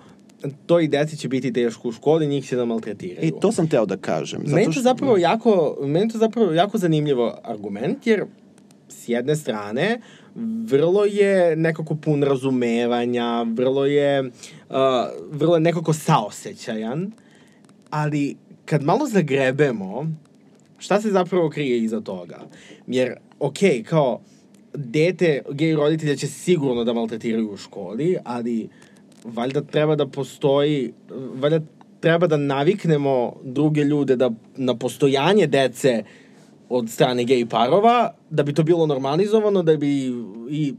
to 0.67 0.81
i 0.81 0.89
deci 0.89 1.17
će 1.17 1.29
biti 1.29 1.53
teško 1.53 1.89
u 1.89 1.93
školi, 1.93 2.27
njih 2.27 2.49
će 2.49 2.57
da 2.57 2.65
maltretiraju. 2.65 3.29
E, 3.29 3.41
to 3.41 3.53
sam 3.53 3.69
teo 3.69 3.87
da 3.87 3.97
kažem. 3.97 4.43
Meni 4.47 4.63
je 4.63 4.73
to 4.73 4.81
zapravo 4.81 5.17
jako, 5.17 5.77
meni 5.81 6.13
to 6.13 6.19
zapravo 6.19 6.53
jako 6.53 6.79
zanimljivo 6.79 7.39
argument, 7.45 8.07
jer 8.07 8.25
s 8.89 9.09
jedne 9.09 9.37
strane, 9.37 10.01
vrlo 10.65 11.05
je 11.05 11.57
nekako 11.57 11.95
pun 11.95 12.23
razumevanja, 12.23 13.43
vrlo 13.43 13.87
je, 13.87 14.21
uh, 14.21 14.77
vrlo 15.31 15.57
je 15.57 15.61
nekako 15.61 15.93
saosećajan, 15.93 17.13
ali 17.91 18.37
kad 18.65 18.83
malo 18.83 19.07
zagrebemo, 19.07 20.07
šta 20.81 21.01
se 21.01 21.11
zapravo 21.11 21.51
krije 21.51 21.79
iza 21.79 22.01
toga? 22.01 22.39
Jer, 22.87 23.15
okay, 23.41 23.83
kao, 23.85 24.21
dete 24.75 25.43
gej 25.51 25.75
roditelja 25.75 26.17
će 26.17 26.27
sigurno 26.27 26.85
da 26.85 26.93
maltretiraju 26.93 27.53
u 27.53 27.57
školi, 27.57 28.17
ali 28.25 28.69
valjda 29.25 29.61
treba 29.61 29.97
da 29.97 30.07
postoji, 30.07 30.93
valjda 31.35 31.61
treba 32.01 32.27
da 32.27 32.37
naviknemo 32.37 33.37
druge 33.45 33.85
ljude 33.85 34.17
da 34.17 34.31
na 34.57 34.75
postojanje 34.75 35.47
dece 35.47 36.05
od 36.69 36.91
strane 36.91 37.25
gej 37.25 37.47
parova, 37.47 38.15
da 38.31 38.43
bi 38.43 38.55
to 38.55 38.63
bilo 38.63 38.87
normalizovano, 38.87 39.63
da 39.63 39.77
bi 39.77 40.13
i 40.51 40.75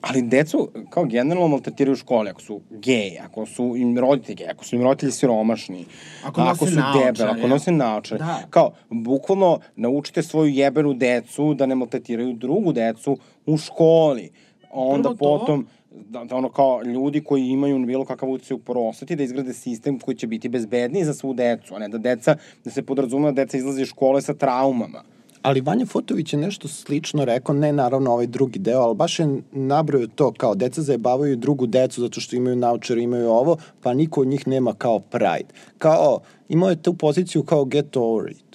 Ali 0.00 0.22
decu, 0.22 0.70
kao 0.90 1.04
generalno, 1.04 1.48
maltretiraju 1.48 1.92
u 1.92 1.96
školi, 1.96 2.30
ako 2.30 2.40
su 2.40 2.60
geji, 2.70 3.18
ako 3.22 3.46
su 3.46 3.74
im 3.76 3.98
roditelji 3.98 4.36
geji, 4.36 4.48
ako 4.48 4.64
su 4.64 4.76
im 4.76 4.82
roditelji 4.82 5.12
siromašni, 5.12 5.84
Ako 6.24 6.40
ako 6.40 6.66
su 6.66 6.74
debeli, 6.74 7.30
ako 7.30 7.48
nose 7.48 7.72
naočare. 7.72 8.18
Da. 8.18 8.42
Kao, 8.50 8.72
bukvalno, 8.90 9.60
naučite 9.76 10.22
svoju 10.22 10.52
jebenu 10.52 10.94
decu 10.94 11.54
da 11.54 11.66
ne 11.66 11.74
maltretiraju 11.74 12.32
drugu 12.32 12.72
decu 12.72 13.18
u 13.46 13.56
školi. 13.56 14.30
Onda 14.70 15.08
Prvo 15.08 15.14
to. 15.14 15.38
potom, 15.38 15.66
da, 15.90 16.24
da 16.24 16.36
ono 16.36 16.48
kao 16.48 16.82
ljudi 16.82 17.20
koji 17.20 17.46
imaju 17.46 17.78
bilo 17.86 18.04
kakav 18.04 18.30
utjecaj 18.30 18.54
u 18.54 18.58
prosveti, 18.58 19.16
da 19.16 19.22
izgrade 19.22 19.52
sistem 19.52 19.98
koji 19.98 20.16
će 20.16 20.26
biti 20.26 20.48
bezbedniji 20.48 21.04
za 21.04 21.14
svu 21.14 21.34
decu, 21.34 21.74
a 21.74 21.78
ne 21.78 21.88
da 21.88 21.98
deca, 21.98 22.36
da 22.64 22.70
se 22.70 22.82
podrazumeva 22.82 23.32
da 23.32 23.44
deca 23.44 23.56
izlaze 23.56 23.82
iz 23.82 23.88
škole 23.88 24.22
sa 24.22 24.34
traumama. 24.34 25.02
Ali 25.42 25.60
Vanja 25.60 25.86
Fotović 25.86 26.32
je 26.32 26.38
nešto 26.38 26.68
slično 26.68 27.24
rekao, 27.24 27.54
ne 27.54 27.72
naravno 27.72 28.12
ovaj 28.12 28.26
drugi 28.26 28.58
deo, 28.58 28.80
ali 28.80 28.94
baš 28.94 29.18
je 29.18 29.42
nabrojao 29.52 30.08
to 30.14 30.32
kao 30.32 30.54
deca 30.54 30.82
zajebavaju 30.82 31.36
drugu 31.36 31.66
decu 31.66 32.00
zato 32.00 32.20
što 32.20 32.36
imaju 32.36 32.56
naučare, 32.56 33.02
imaju 33.02 33.28
ovo, 33.28 33.56
pa 33.82 33.94
niko 33.94 34.20
od 34.20 34.26
njih 34.26 34.48
nema 34.48 34.74
kao 34.74 35.00
pride. 35.00 35.52
Kao, 35.78 36.20
imao 36.48 36.70
je 36.70 36.82
tu 36.82 36.94
poziciju 36.94 37.42
kao 37.42 37.64
get 37.64 37.96
over 37.96 38.30
it. 38.30 38.47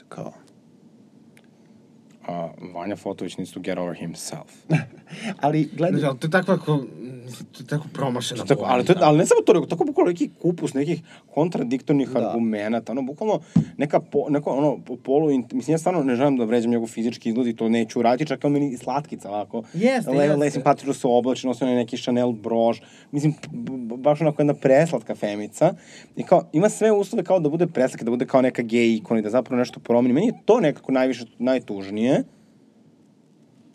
A 2.28 2.50
Vanja 2.74 2.96
Fotović 2.96 3.38
needs 3.38 3.52
to 3.54 3.60
get 3.60 3.78
over 3.78 3.96
himself. 3.96 4.52
Ali 5.42 5.70
gledaj, 5.74 6.00
Znači, 6.00 6.06
ali 6.06 6.20
to 6.20 6.28
je 6.28 6.32
takva, 6.32 6.58
ko, 6.58 6.78
to 7.52 7.60
je 7.60 7.68
tako 7.68 7.86
promašena 7.94 8.46
Tako, 8.46 8.64
ali, 8.68 8.86
to, 8.86 8.94
je- 8.94 8.98
ali 9.02 9.18
ne 9.18 9.26
samo 9.26 9.42
to, 9.42 9.54
nego 9.54 9.66
tako 9.66 9.84
bukvalno 9.86 10.10
neki 10.10 10.30
kupus 10.42 10.74
nekih 10.74 11.02
kontradiktornih 11.34 12.10
Da. 12.10 12.20
da. 12.20 12.28
argumenta, 12.28 12.92
ono, 12.92 13.02
bukvalno 13.02 13.40
neka, 13.78 14.00
po, 14.00 14.26
neko, 14.30 14.52
ono, 14.52 14.78
polu, 15.04 15.28
mislim, 15.52 15.74
ja 15.74 15.78
stvarno 15.78 16.04
ne 16.04 16.16
želim 16.16 16.38
da 16.38 16.46
vređam 16.46 16.72
njegov 16.72 16.88
fizički 16.88 17.30
izgled 17.30 17.48
i 17.48 17.56
to 17.56 17.70
neću 17.70 18.02
raditi, 18.02 18.28
čak 18.28 18.44
je 18.44 18.48
on 18.48 18.54
meni 18.54 18.72
i 18.72 18.78
slatkica, 18.78 19.30
ovako. 19.30 19.64
Jeste, 19.74 20.12
le, 20.12 20.24
jeste. 20.24 20.38
Le, 20.38 20.52
simpatično 20.52 20.94
se 20.94 21.08
oblači, 21.08 21.48
nosio 21.48 21.68
je 21.68 21.76
neki 21.76 21.98
Chanel 21.98 22.32
brož, 22.32 22.80
mislim, 23.12 23.34
baš 24.04 24.22
onako 24.22 24.42
jedna 24.42 24.54
preslatka 24.54 25.16
femica, 25.16 25.74
i 26.16 26.24
kao, 26.24 26.44
ima 26.54 26.70
sve 26.70 26.92
uslove 26.92 27.24
kao 27.24 27.40
da 27.40 27.50
bude 27.50 27.68
preslatka, 27.68 28.06
da 28.06 28.12
bude 28.12 28.26
kao 28.26 28.42
neka 28.42 28.62
gej 28.62 28.96
ikona 28.96 29.20
i 29.20 29.24
da 29.24 29.30
zapravo 29.30 29.60
nešto 29.60 29.80
promeni. 29.80 30.14
Meni 30.14 30.28
je 30.28 30.40
to 30.46 30.60
nekako 30.60 30.92
najviše, 30.92 31.26
najtužnije, 31.40 32.24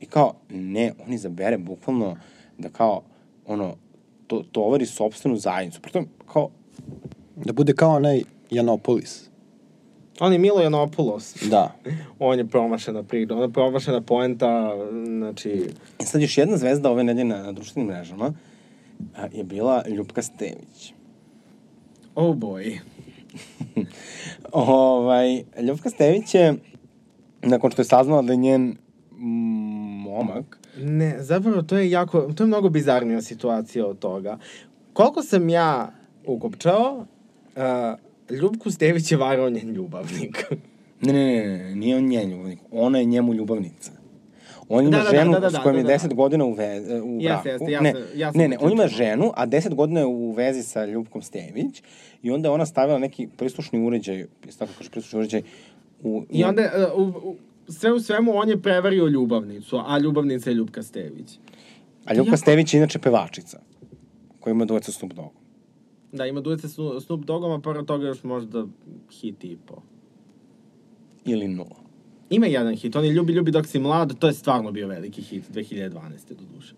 I 0.00 0.06
kao, 0.06 0.34
ne, 0.50 0.92
on 1.06 1.12
izabere 1.12 1.58
bukvalno 1.58 2.16
da 2.58 2.68
kao, 2.68 3.02
ono, 3.46 3.74
to, 4.26 4.44
tovari 4.52 4.86
sobstvenu 4.86 5.36
zajednicu. 5.36 5.80
Pritom, 5.80 6.06
kao, 6.32 6.50
da 7.36 7.52
bude 7.52 7.72
kao 7.72 7.96
onaj 7.96 8.22
Janopolis. 8.50 9.28
On 10.20 10.32
je 10.32 10.38
Milo 10.38 10.60
Janopoulos. 10.60 11.34
Da. 11.50 11.74
On 12.18 12.38
je 12.38 12.48
promašena 12.48 13.02
priča, 13.02 13.34
ona 13.34 13.42
je 13.42 13.52
promašena 13.52 14.00
poenta, 14.00 14.72
znači... 15.18 15.70
i 16.00 16.04
sad 16.04 16.20
još 16.20 16.38
jedna 16.38 16.56
zvezda 16.56 16.90
ove 16.90 17.04
nedelje 17.04 17.24
na, 17.24 17.42
na 17.42 17.52
društvenim 17.52 17.92
mrežama 17.92 18.32
je 19.32 19.44
bila 19.44 19.82
Ljupka 19.88 20.22
Stević. 20.22 20.92
Oh 22.14 22.36
boy. 22.36 22.78
ovaj, 24.52 25.42
Ljupka 25.62 25.90
Stević 25.90 26.34
je, 26.34 26.54
nakon 27.42 27.70
što 27.70 27.82
je 27.82 27.86
saznala 27.86 28.22
da 28.22 28.32
je 28.32 28.36
njen 28.36 28.76
momak, 30.04 30.58
Ne, 30.80 31.16
zapravo 31.18 31.62
to 31.62 31.78
je 31.78 31.90
jako, 31.90 32.20
to 32.20 32.42
je 32.42 32.46
mnogo 32.46 32.68
bizarnija 32.68 33.22
situacija 33.22 33.86
od 33.86 33.98
toga. 33.98 34.38
Koliko 34.92 35.22
sam 35.22 35.48
ja 35.48 35.92
ukopčao, 36.26 37.06
uh, 37.56 38.36
Ljubku 38.38 38.70
Stević 38.70 39.12
je 39.12 39.18
varao 39.18 39.50
njen 39.50 39.68
ljubavnik. 39.68 40.44
ne, 41.00 41.12
ne, 41.12 41.46
ne, 41.46 41.58
ne, 41.58 41.74
nije 41.74 41.96
on 41.96 42.04
njen 42.04 42.30
ljubavnik, 42.30 42.58
ona 42.70 42.98
je 42.98 43.04
njemu 43.04 43.34
ljubavnica. 43.34 43.92
On 44.68 44.84
ima 44.84 44.90
Da, 44.90 44.96
da, 44.98 45.04
da, 45.04 45.10
ženu 45.10 45.32
da, 45.32 45.40
da, 45.40 45.50
s 45.50 45.58
kojom 45.58 45.76
je 45.76 45.82
da, 45.82 45.88
da. 45.88 45.94
10 45.94 46.14
godina 46.14 46.44
u, 46.44 46.52
ve, 46.52 46.80
u 47.02 47.20
Jeste, 47.20 47.48
braku. 47.48 47.64
jeste, 47.64 47.72
ja 47.72 47.80
ne, 47.80 47.92
sam- 47.92 48.02
ja 48.16 48.32
sam 48.32 48.38
ne, 48.38 48.48
ne, 48.48 48.56
on 48.60 48.72
ima 48.72 48.86
ženu, 48.86 49.32
a 49.36 49.46
10 49.46 49.74
godina 49.74 50.00
je 50.00 50.06
u 50.06 50.30
vezi 50.30 50.62
sa 50.62 50.84
Ljubkom 50.84 51.22
Stević 51.22 51.82
i 52.22 52.30
onda 52.30 52.48
je 52.48 52.52
ona 52.52 52.66
stavila 52.66 52.98
neki 52.98 53.28
prislušni 53.36 53.86
uređaj, 53.86 54.26
tako 54.58 54.72
kaže 54.78 54.90
prislušni 54.90 55.18
uređaj, 55.18 55.42
u, 56.02 56.24
I 56.30 56.44
onda, 56.44 56.62
uh, 56.94 57.00
u, 57.00 57.28
u, 57.28 57.36
sve 57.68 57.92
u 57.92 58.00
svemu, 58.00 58.32
on 58.34 58.48
je 58.48 58.62
prevario 58.62 59.06
ljubavnicu, 59.06 59.80
a 59.86 59.98
ljubavnica 59.98 60.50
je 60.50 60.54
Ljubka 60.54 60.82
Stević. 60.82 61.38
A 62.04 62.14
Ljubka 62.14 62.28
jako- 62.28 62.36
Stević 62.36 62.74
je 62.74 62.78
inače 62.78 62.98
pevačica, 62.98 63.60
koja 64.40 64.52
ima 64.52 64.64
duet 64.64 64.84
sa 64.84 64.92
Snoop 64.92 65.12
Doggom. 65.12 65.32
Da, 66.12 66.26
ima 66.26 66.42
s 66.58 66.74
Snoop 67.06 67.20
Doggom, 67.20 67.52
a 67.52 67.60
pored 67.60 67.86
toga 67.86 68.06
još 68.06 68.22
možda 68.24 68.66
hit 69.10 69.44
i 69.44 69.56
po. 69.66 69.74
Ili 71.24 71.48
nula. 71.48 71.87
Ima 72.30 72.46
jedan 72.46 72.74
hit, 72.74 72.96
on 72.96 73.04
je 73.04 73.10
Ljubi, 73.10 73.32
ljubi 73.32 73.50
dok 73.50 73.66
si 73.66 73.78
mlad, 73.78 74.18
to 74.18 74.26
je 74.26 74.32
stvarno 74.32 74.72
bio 74.72 74.88
veliki 74.88 75.22
hit, 75.22 75.44
2012. 75.50 75.90
do 76.28 76.44
duše. 76.54 76.74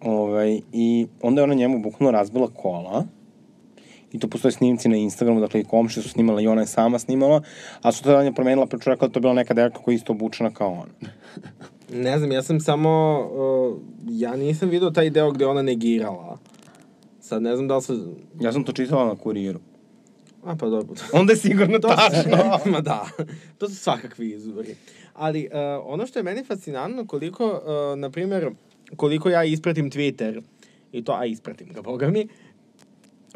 Ovaj, 0.00 0.60
I 0.72 1.06
onda 1.22 1.40
je 1.40 1.44
ona 1.44 1.54
njemu 1.54 1.82
bukvalno 1.82 2.10
razbila 2.10 2.48
kola. 2.48 3.04
I 4.12 4.18
to 4.18 4.28
postoje 4.28 4.52
snimci 4.52 4.88
na 4.88 4.96
Instagramu, 4.96 5.40
dakle 5.40 5.60
i 5.60 5.64
komši 5.64 6.02
su 6.02 6.08
snimala 6.08 6.40
i 6.40 6.46
ona 6.46 6.60
je 6.60 6.66
sama 6.66 6.98
snimala, 6.98 7.42
a 7.82 7.92
su 7.92 8.02
tada 8.02 8.22
je 8.22 8.34
promenila 8.34 8.66
priču, 8.66 8.90
rekla 8.90 9.08
da 9.08 9.12
to 9.12 9.18
je 9.18 9.20
bila 9.20 9.34
neka 9.34 9.54
devojka 9.54 9.78
koja 9.78 9.92
je 9.92 9.96
isto 9.96 10.12
obučena 10.12 10.50
kao 10.50 10.72
ona. 10.72 11.10
Ne 11.92 12.18
znam, 12.18 12.32
ja 12.32 12.42
sam 12.42 12.60
samo, 12.60 13.20
uh, 13.20 13.78
ja 14.08 14.36
nisam 14.36 14.68
vidio 14.68 14.90
taj 14.90 15.10
deo 15.10 15.30
gde 15.30 15.46
ona 15.46 15.62
negirala. 15.62 16.38
Sad 17.20 17.42
ne 17.42 17.56
znam 17.56 17.68
da 17.68 17.76
li 17.76 17.82
se... 17.82 17.92
Ja 18.40 18.52
sam 18.52 18.64
to 18.64 18.72
čitala 18.72 19.04
na 19.04 19.16
kuriru. 19.16 19.60
A 20.44 20.56
pa 20.56 20.68
dobro. 20.68 20.94
Onda 21.12 21.32
je 21.32 21.36
sigurno 21.36 21.78
To 21.78 21.88
tačno. 21.88 22.58
Ma 22.72 22.80
da, 22.80 23.06
to 23.58 23.68
su 23.68 23.74
svakakvi 23.74 24.30
izvori. 24.30 24.74
Ali 25.14 25.48
uh, 25.52 25.58
ono 25.84 26.06
što 26.06 26.18
je 26.18 26.22
meni 26.22 26.44
fascinantno, 26.44 27.06
koliko, 27.06 27.46
uh, 27.46 27.98
na 27.98 28.10
primjer, 28.10 28.50
koliko 28.96 29.28
ja 29.28 29.44
ispratim 29.44 29.90
Twitter, 29.90 30.42
i 30.92 31.04
to, 31.04 31.12
a 31.12 31.26
ispratim 31.26 31.68
ga, 31.72 31.82
boga 31.82 32.10
mi, 32.10 32.28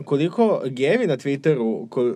koliko 0.05 0.63
gevi 0.67 1.07
na 1.07 1.17
Twitteru, 1.17 1.89
ko, 1.89 2.15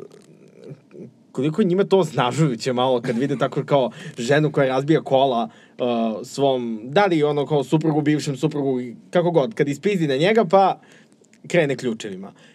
koliko 1.32 1.62
njima 1.62 1.84
to 1.84 1.98
osnažujuće 1.98 2.72
malo 2.72 3.00
kad 3.00 3.18
vide 3.18 3.36
tako 3.38 3.64
kao 3.64 3.90
ženu 4.18 4.52
koja 4.52 4.68
razbija 4.68 5.02
kola 5.02 5.48
uh, 5.78 5.86
svom, 6.26 6.80
da 6.84 7.06
li 7.06 7.22
ono 7.22 7.46
kao 7.46 7.64
suprugu, 7.64 8.00
bivšem 8.00 8.36
suprugu, 8.36 8.80
kako 9.10 9.30
god, 9.30 9.54
kad 9.54 9.68
ispizdi 9.68 10.06
na 10.06 10.16
njega 10.16 10.44
pa 10.44 10.80
krene 11.48 11.76
ključevima. 11.76 12.32
To 12.32 12.51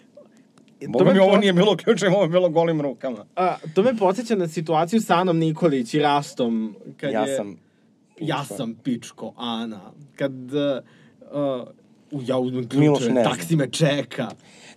Boga 0.87 1.05
me 1.05 1.13
mi 1.13 1.19
ovo 1.19 1.37
nije 1.37 1.53
bilo 1.53 1.75
ključem, 1.75 2.13
ovo 2.13 2.23
je 2.23 2.29
bilo 2.29 2.49
golim 2.49 2.81
rukama. 2.81 3.25
A, 3.35 3.55
to 3.73 3.83
me 3.83 3.97
podsjeća 3.97 4.35
na 4.35 4.47
situaciju 4.47 5.01
sa 5.01 5.15
Anom 5.15 5.37
Nikolić 5.37 5.93
i 5.93 5.99
Rastom. 5.99 6.75
Kad 6.97 7.11
ja 7.11 7.21
je, 7.21 7.37
sam... 7.37 7.57
Ja 8.19 8.43
sam 8.43 8.75
pičko, 8.83 9.33
Ana. 9.37 9.91
Kad... 10.15 10.33
Uh, 10.53 11.61
uh, 12.11 12.27
ja 12.27 12.37
uzmem 12.37 12.69
ključe, 12.69 13.13
taksi 13.23 13.55
me 13.55 13.71
čeka. 13.71 14.27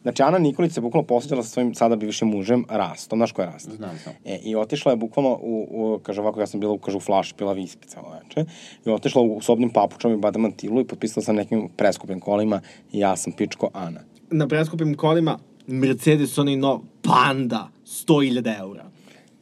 Znači, 0.02 0.22
Ana 0.22 0.38
Nikolić 0.38 0.72
se 0.72 0.80
bukvalno 0.80 1.06
posveđala 1.06 1.42
sa 1.42 1.48
svojim 1.48 1.74
sada 1.74 1.96
bivšim 1.96 2.28
mužem, 2.28 2.64
Rastom. 2.68 3.18
Znaš 3.18 3.32
ko 3.32 3.42
je 3.42 3.46
Rast? 3.46 3.70
Znam, 3.70 3.90
znam. 4.02 4.14
E, 4.24 4.38
I 4.44 4.56
otišla 4.56 4.92
je 4.92 4.96
bukvalno 4.96 5.38
u, 5.42 5.66
u 5.70 5.98
kaže 5.98 6.20
ovako, 6.20 6.40
ja 6.40 6.46
sam 6.46 6.60
bila, 6.60 6.72
u, 6.72 6.78
kaže, 6.78 6.96
u 6.96 7.00
flaši, 7.00 7.34
pila 7.34 7.52
viski 7.52 7.88
celo 7.88 8.12
veče. 8.12 8.44
I 8.86 8.90
otišla 8.90 9.22
u 9.22 9.40
sobnim 9.40 9.70
papučama 9.70 10.14
i 10.14 10.16
badamantilu 10.16 10.80
i 10.80 10.86
potpisala 10.86 11.24
sa 11.24 11.32
nekim 11.32 11.68
preskupim 11.76 12.20
kolima 12.20 12.60
ja 12.92 13.16
sam 13.16 13.32
pičko 13.32 13.70
Ana. 13.72 14.00
Na 14.30 14.48
preskupim 14.48 14.94
kolima 14.94 15.38
Mercedes, 15.66 16.38
onaj 16.38 16.56
nov 16.56 16.80
Panda, 17.02 17.68
100.000 17.84 18.58
eura. 18.58 18.90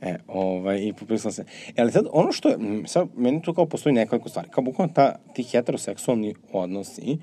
E, 0.00 0.16
ovaj, 0.28 0.78
i 0.78 0.92
potpisala 0.92 1.33
se. 1.33 1.44
E, 1.68 1.83
ali 1.83 1.92
sad, 1.92 2.07
ono 2.12 2.33
što 2.33 2.48
je, 2.48 2.57
sad, 2.87 3.09
meni 3.16 3.42
tu 3.42 3.54
kao 3.54 3.66
postoji 3.66 3.92
nekoliko 3.92 4.28
stvari. 4.28 4.48
Kao 4.48 4.64
bukvalno 4.64 4.92
ta, 4.94 5.14
ti 5.35 5.42
heteroseksualni 5.42 6.35
odnosi, 6.52 7.18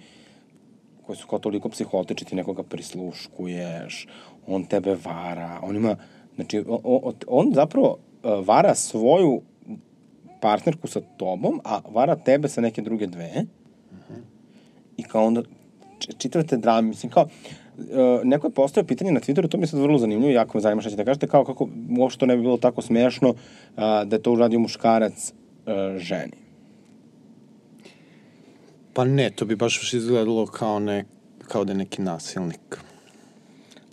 koji 1.01 1.15
su 1.15 1.27
kao 1.27 1.39
toliko 1.39 1.69
psihotični, 1.69 2.27
ti 2.27 2.36
nekoga 2.36 2.63
prisluškuješ, 2.63 4.08
on 4.47 4.63
tebe 4.63 4.97
vara, 5.05 5.60
on 5.63 5.75
ima, 5.75 5.95
znači, 6.36 6.60
o- 6.60 6.81
o- 6.84 7.13
on 7.27 7.51
zapravo 7.53 7.97
uh, 8.23 8.47
vara 8.47 8.75
svoju 8.75 9.41
partnerku 10.41 10.88
sa 10.88 11.01
tobom, 11.17 11.62
a 11.63 11.79
vara 11.89 12.15
tebe 12.15 12.47
sa 12.47 12.62
neke 12.62 12.81
druge 12.81 13.08
dve. 13.08 13.45
I 14.97 15.03
kao 15.03 15.25
onda 15.25 15.41
č- 15.99 16.12
čitave 16.17 16.45
te 16.45 16.58
drame, 16.58 16.88
mislim 16.88 17.12
kao, 17.12 17.23
uh, 17.23 17.29
neko 18.23 18.47
je 18.47 18.53
postavio 18.53 18.88
pitanje 18.88 19.11
na 19.11 19.19
Twitteru, 19.19 19.49
to 19.49 19.57
mi 19.57 19.63
je 19.63 19.67
sad 19.67 19.79
vrlo 19.79 19.97
zanimljivo, 19.97 20.31
jako 20.31 20.57
me 20.57 20.61
zanima 20.61 20.81
šta 20.81 20.89
ćete 20.89 21.03
da 21.03 21.05
kažete, 21.05 21.27
kao 21.27 21.45
kako 21.45 21.69
uopšte 21.97 22.19
to 22.19 22.25
ne 22.25 22.35
bi 22.35 22.41
bilo 22.41 22.57
tako 22.57 22.81
smešno 22.81 23.29
uh, 23.29 23.35
da 23.77 24.15
je 24.15 24.21
to 24.21 24.31
uradio 24.31 24.59
muškarac 24.59 25.33
uh, 25.65 25.97
ženi. 25.97 26.38
Pa 28.93 29.05
ne, 29.05 29.29
to 29.29 29.45
bi 29.45 29.55
baš 29.55 29.93
izgledalo 29.93 30.45
kao, 30.45 30.79
ne, 30.79 31.05
kao 31.47 31.65
da 31.65 31.71
je 31.71 31.77
neki 31.77 32.01
nasilnik. 32.01 32.77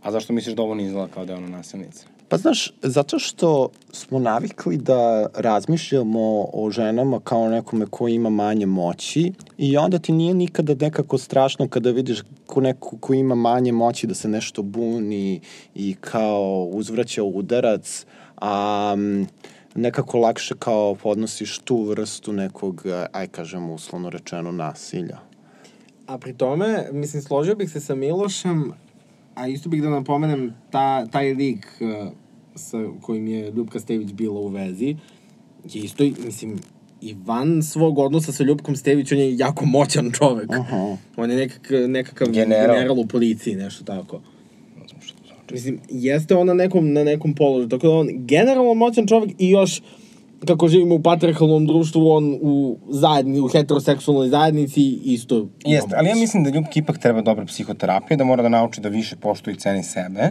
A 0.02 0.10
zašto 0.10 0.32
misliš 0.32 0.54
da 0.54 0.62
ovo 0.62 0.74
ne 0.74 0.84
izgleda 0.84 1.08
kao 1.14 1.24
da 1.24 1.32
je 1.32 1.38
ona 1.38 1.48
nasilnica? 1.48 2.11
Pa 2.32 2.38
znaš, 2.38 2.72
zato 2.82 3.18
što 3.18 3.68
smo 3.92 4.18
navikli 4.18 4.76
da 4.76 5.26
razmišljamo 5.34 6.46
o 6.52 6.70
ženama 6.70 7.20
kao 7.20 7.48
nekome 7.48 7.86
ko 7.86 8.08
ima 8.08 8.30
manje 8.30 8.66
moći 8.66 9.32
i 9.58 9.76
onda 9.76 9.98
ti 9.98 10.12
nije 10.12 10.34
nikada 10.34 10.74
nekako 10.74 11.18
strašno 11.18 11.68
kada 11.68 11.90
vidiš 11.90 12.22
ko 12.46 12.60
neko 12.60 12.96
ko 13.00 13.14
ima 13.14 13.34
manje 13.34 13.72
moći 13.72 14.06
da 14.06 14.14
se 14.14 14.28
nešto 14.28 14.62
buni 14.62 15.40
i 15.74 15.96
kao 16.00 16.68
uzvraća 16.72 17.22
udarac, 17.22 18.06
a 18.36 18.96
nekako 19.74 20.18
lakše 20.18 20.54
kao 20.58 20.94
podnosiš 20.94 21.58
tu 21.58 21.82
vrstu 21.82 22.32
nekog, 22.32 22.84
aj 23.12 23.26
kažem 23.26 23.70
uslovno 23.70 24.10
rečeno, 24.10 24.52
nasilja. 24.52 25.18
A 26.06 26.18
pri 26.18 26.34
tome, 26.34 26.88
mislim, 26.92 27.22
složio 27.22 27.54
bih 27.54 27.70
se 27.70 27.80
sa 27.80 27.94
Milošem, 27.94 28.72
a 29.34 29.48
isto 29.48 29.68
bih 29.68 29.82
da 29.82 29.90
napomenem 29.90 30.54
ta, 30.70 31.06
taj 31.06 31.34
lik 31.34 31.66
uh, 31.80 32.12
sa 32.54 32.78
kojim 33.00 33.26
je 33.26 33.50
Ljubka 33.50 33.80
Stević 33.80 34.12
bila 34.12 34.40
u 34.40 34.48
vezi, 34.48 34.96
je 35.64 35.82
isto, 35.82 36.04
mislim, 36.24 36.58
i 37.00 37.16
van 37.24 37.62
svog 37.62 37.98
odnosa 37.98 38.32
sa 38.32 38.44
Ljubkom 38.44 38.76
Stević, 38.76 39.12
on 39.12 39.18
je 39.18 39.38
jako 39.38 39.66
moćan 39.66 40.10
čovek. 40.10 40.52
Aha. 40.52 40.96
On 41.16 41.30
je 41.30 41.36
nekak, 41.36 41.70
nekakav 41.88 42.28
General. 42.28 42.76
general 42.76 43.00
u 43.00 43.06
policiji, 43.06 43.54
nešto 43.54 43.84
tako. 43.84 44.20
Mislim, 45.50 45.80
jeste 45.90 46.36
on 46.36 46.46
na 46.46 46.54
nekom, 46.54 46.92
na 46.92 47.04
nekom 47.04 47.34
položaju, 47.34 47.68
tako 47.68 47.86
da 47.86 47.92
on 47.92 48.08
generalno 48.12 48.74
moćan 48.74 49.06
čovek 49.06 49.30
i 49.38 49.50
još 49.50 49.82
kako 50.46 50.68
živimo 50.68 50.94
u 50.94 51.02
patriarchalnom 51.02 51.66
društvu, 51.66 52.10
on 52.10 52.38
u 52.40 52.78
zajedni, 52.88 53.40
u 53.40 53.48
heteroseksualnoj 53.48 54.28
zajednici 54.28 54.82
isto 55.04 55.48
Jeste, 55.64 55.96
ali 55.96 56.08
ja 56.08 56.14
mislim 56.14 56.44
da 56.44 56.50
ljubki 56.50 56.80
ipak 56.80 56.98
treba 56.98 57.22
dobra 57.22 57.44
psihoterapija, 57.44 58.16
da 58.16 58.24
mora 58.24 58.42
da 58.42 58.48
nauči 58.48 58.80
da 58.80 58.88
više 58.88 59.16
poštuje 59.16 59.54
i 59.54 59.58
ceni 59.58 59.82
sebe. 59.82 60.30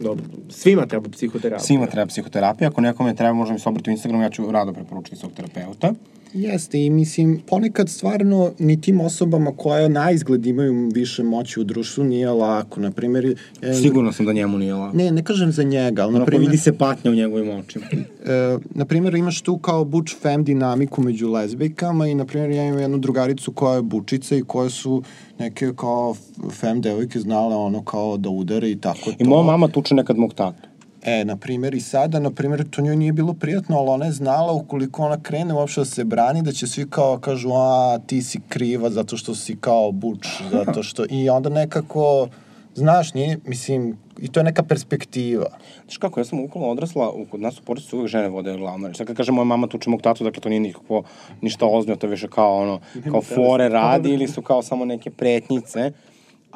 Dobro, 0.00 0.24
svima 0.48 0.86
treba 0.86 1.08
psihoterapija. 1.08 1.64
Svima 1.64 1.86
treba 1.86 2.06
psihoterapija, 2.06 2.68
ako 2.68 2.80
nekome 2.80 3.14
treba, 3.14 3.32
možda 3.32 3.52
mi 3.52 3.58
se 3.58 3.68
obrati 3.68 3.90
u 3.90 3.92
Instagram, 3.92 4.22
ja 4.22 4.30
ću 4.30 4.50
rado 4.50 4.72
preporučiti 4.72 5.16
svog 5.16 5.32
terapeuta. 5.32 5.92
Jeste 6.36 6.84
i 6.84 6.90
mislim, 6.90 7.40
ponekad 7.46 7.88
stvarno 7.88 8.52
ni 8.58 8.80
tim 8.80 9.00
osobama 9.00 9.52
koje 9.56 9.88
na 9.88 10.10
izgled 10.10 10.46
imaju 10.46 10.90
više 10.94 11.22
moći 11.22 11.60
u 11.60 11.64
društvu 11.64 12.04
nije 12.04 12.30
lako. 12.30 12.80
Naprimjer, 12.80 13.36
e, 13.62 13.74
Sigurno 13.74 14.12
sam 14.12 14.26
da 14.26 14.32
njemu 14.32 14.58
nije 14.58 14.74
lako. 14.74 14.96
Ne, 14.96 15.10
ne 15.10 15.24
kažem 15.24 15.52
za 15.52 15.62
njega, 15.62 16.02
ali 16.02 16.18
naprimjer, 16.18 16.50
vidi 16.50 16.62
se 16.62 16.78
patnja 16.78 17.10
u 17.10 17.14
njegovim 17.14 17.50
očima. 17.50 17.84
e, 17.92 18.58
naprimjer 18.70 19.14
imaš 19.14 19.40
tu 19.40 19.58
kao 19.58 19.84
buč 19.84 20.16
fem 20.22 20.44
dinamiku 20.44 21.02
među 21.02 21.30
lezbijkama 21.30 22.06
i 22.06 22.14
naprimjer 22.14 22.50
ja 22.50 22.64
imam 22.64 22.78
jednu 22.78 22.98
drugaricu 22.98 23.52
koja 23.52 23.74
je 23.74 23.82
bučica 23.82 24.36
i 24.36 24.42
koje 24.42 24.70
su 24.70 25.02
neke 25.38 25.72
kao 25.76 26.14
fem 26.50 26.80
devojke 26.80 27.20
znale 27.20 27.56
ono 27.56 27.82
kao 27.84 28.16
da 28.16 28.30
udare 28.30 28.70
i 28.70 28.76
tako 28.76 29.10
I 29.18 29.24
to. 29.24 29.30
moja 29.30 29.42
mama 29.42 29.68
tuče 29.68 29.94
nekad 29.94 30.18
mog 30.18 30.34
tatu. 30.34 30.68
E, 31.06 31.24
na 31.24 31.36
primjer, 31.36 31.74
i 31.74 31.80
sada, 31.80 32.18
na 32.18 32.30
primjer, 32.30 32.64
to 32.70 32.82
njoj 32.82 32.96
nije 32.96 33.12
bilo 33.12 33.34
prijatno, 33.34 33.78
ali 33.78 33.88
ona 33.88 34.06
je 34.06 34.12
znala 34.12 34.52
ukoliko 34.52 35.02
ona 35.02 35.20
krene 35.22 35.54
uopšte 35.54 35.80
da 35.80 35.84
se 35.84 36.04
brani, 36.04 36.42
da 36.42 36.52
će 36.52 36.66
svi 36.66 36.86
kao 36.90 37.18
kažu, 37.18 37.50
a, 37.52 37.98
ti 38.06 38.22
si 38.22 38.40
kriva 38.48 38.90
zato 38.90 39.16
što 39.16 39.34
si 39.34 39.56
kao 39.60 39.92
buč, 39.92 40.26
zato 40.52 40.82
što... 40.82 41.04
I 41.10 41.28
onda 41.30 41.48
nekako, 41.48 42.28
znaš, 42.74 43.14
nije, 43.14 43.38
mislim, 43.44 43.98
i 44.18 44.28
to 44.28 44.40
je 44.40 44.44
neka 44.44 44.62
perspektiva. 44.62 45.46
Znaš 45.84 45.96
kako, 45.96 46.20
ja 46.20 46.24
sam 46.24 46.38
bukvalno 46.38 46.70
odrasla, 46.70 47.10
u, 47.10 47.24
kod 47.30 47.40
nas 47.40 47.58
u 47.58 47.62
porodicu 47.62 47.96
uvek 47.96 48.08
žene 48.08 48.28
vode 48.28 48.56
glavno 48.56 48.88
reč. 48.88 48.96
Sad 48.96 49.06
kad 49.06 49.16
kaže 49.16 49.32
moja 49.32 49.44
mama 49.44 49.66
tuče 49.66 49.90
mog 49.90 50.02
tatu, 50.02 50.24
dakle 50.24 50.40
to 50.40 50.48
nije 50.48 50.60
nikakvo, 50.60 51.02
ništa 51.40 51.66
ozbiljno, 51.66 51.96
to 51.96 52.06
je 52.06 52.10
više 52.10 52.28
kao 52.28 52.56
ono, 52.56 52.80
kao 53.10 53.22
fore 53.22 53.68
radi 53.68 54.10
ili 54.10 54.28
su 54.28 54.42
kao 54.42 54.62
samo 54.62 54.84
neke 54.84 55.10
pretnjice. 55.10 55.92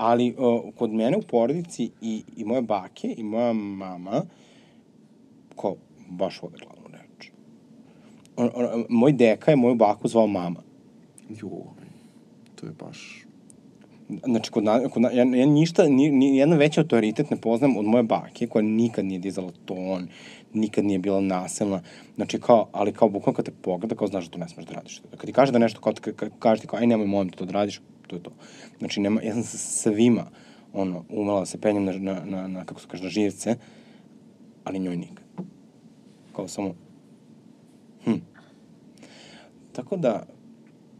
Ali 0.01 0.35
uh, 0.39 0.75
kod 0.75 0.93
mene 0.93 1.17
u 1.17 1.23
porodici 1.23 1.91
i, 2.01 2.23
i 2.37 2.45
moje 2.45 2.63
bake 2.63 3.15
i 3.17 3.23
moja 3.23 3.53
mama, 3.53 4.23
kao, 5.61 5.77
baš 6.09 6.43
vode 6.43 6.57
glavnu 6.57 6.89
reč. 6.93 7.31
On, 8.37 8.51
on, 8.55 8.85
moj 8.89 9.13
deka 9.13 9.51
je 9.51 9.57
moju 9.57 9.75
baku 9.75 10.09
zvao 10.09 10.27
mama. 10.27 10.63
Jo, 11.29 11.51
to 12.55 12.67
je 12.67 12.73
baš... 12.73 13.27
Znači, 14.25 14.51
kod 14.51 14.65
na, 14.65 14.89
kod 14.89 15.03
na, 15.03 15.11
ja, 15.11 15.25
ja 15.25 15.47
ništa, 15.47 15.85
ni, 15.89 16.11
ni 16.11 16.37
jedan 16.37 16.59
veći 16.59 16.81
autoritet 16.81 17.31
ne 17.31 17.37
poznam 17.37 17.77
od 17.77 17.85
moje 17.85 18.03
bake, 18.03 18.47
koja 18.47 18.63
nikad 18.63 19.05
nije 19.05 19.19
dizala 19.19 19.53
ton, 19.65 20.09
nikad 20.55 20.85
nije 20.85 20.99
bila 20.99 21.21
nasilna. 21.21 21.83
Znači, 22.17 22.41
kao, 22.41 22.69
ali 22.73 22.93
kao 22.93 23.09
bukvalno 23.09 23.37
kad 23.37 23.45
te 23.45 23.53
pogleda, 23.63 23.95
kao 23.95 24.09
znaš 24.09 24.25
da 24.25 24.31
to 24.31 24.39
ne 24.39 24.49
smeš 24.49 24.67
da 24.67 24.73
radiš. 24.73 25.03
Kad 25.11 25.27
ti 25.27 25.33
kaže 25.33 25.53
da 25.53 25.59
nešto, 25.59 25.81
kao, 25.81 25.93
ka, 26.01 26.13
ka, 26.13 26.31
kaže 26.39 26.63
ti 26.63 26.67
kao, 26.67 26.79
aj 26.79 26.87
nemoj 26.87 27.07
molim 27.07 27.29
te 27.29 27.39
to 27.39 27.45
da 27.45 27.53
radiš, 27.53 27.81
to 28.11 28.17
je 28.17 28.23
to. 28.23 28.31
Znači, 28.79 29.01
nema, 29.01 29.23
ja 29.23 29.35
sam 29.35 29.43
sa 29.43 29.59
svima, 29.59 30.27
ono, 30.73 31.05
umela 31.09 31.41
da 31.41 31.47
se 31.47 31.61
penjem 31.61 31.85
na, 31.85 31.93
na, 31.93 32.25
na, 32.25 32.49
na 32.49 32.65
kako 32.65 32.81
se 32.81 32.87
kaže, 32.89 33.05
na 33.05 33.11
živce, 33.11 33.57
ali 34.65 34.79
njoj 34.79 34.97
nikad. 34.97 35.25
Kao 36.37 36.49
samo, 36.49 36.75
hm. 38.05 38.19
Tako 39.73 39.97
da, 39.97 40.27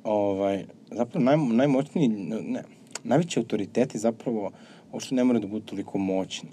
ovaj, 0.05 0.65
zapravo 0.91 1.25
naj, 1.25 1.37
najmoćniji, 1.37 2.09
ne, 2.09 2.63
najveći 3.05 3.39
autoriteti 3.39 3.99
zapravo 3.99 4.51
uopšte 4.93 5.15
ne 5.15 5.25
moraju 5.25 5.41
da 5.41 5.49
budu 5.49 5.67
toliko 5.67 5.99
moćni. 5.99 6.51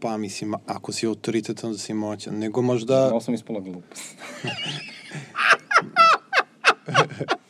Pa, 0.00 0.16
mislim, 0.16 0.54
ako 0.66 0.92
si 0.92 1.06
autoritet, 1.06 1.64
onda 1.64 1.78
si 1.78 1.94
moćan. 1.94 2.38
Nego 2.38 2.62
možda... 2.62 2.94
Da. 2.94 3.10
Ovo 3.10 3.20
sam 3.20 3.34
ispala 3.34 3.60
glupost. 3.60 4.16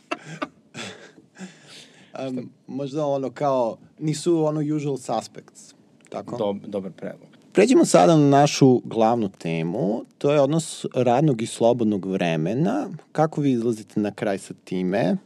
Um, 2.28 2.50
možda 2.66 3.06
ono 3.06 3.30
kao, 3.30 3.76
nisu 3.98 4.44
ono 4.44 4.76
usual 4.76 4.96
suspects. 4.96 5.74
Tako? 6.08 6.36
Dob, 6.36 6.56
dobar 6.66 6.92
predlog. 6.92 7.28
Pređemo 7.52 7.84
sada 7.84 8.16
na 8.16 8.28
našu 8.28 8.80
glavnu 8.84 9.28
temu, 9.28 10.04
to 10.18 10.32
je 10.32 10.40
odnos 10.40 10.86
radnog 10.94 11.42
i 11.42 11.46
slobodnog 11.46 12.06
vremena. 12.06 12.90
Kako 13.12 13.40
vi 13.40 13.50
izlazite 13.50 14.00
na 14.00 14.10
kraj 14.10 14.38
sa 14.38 14.54
time? 14.64 15.16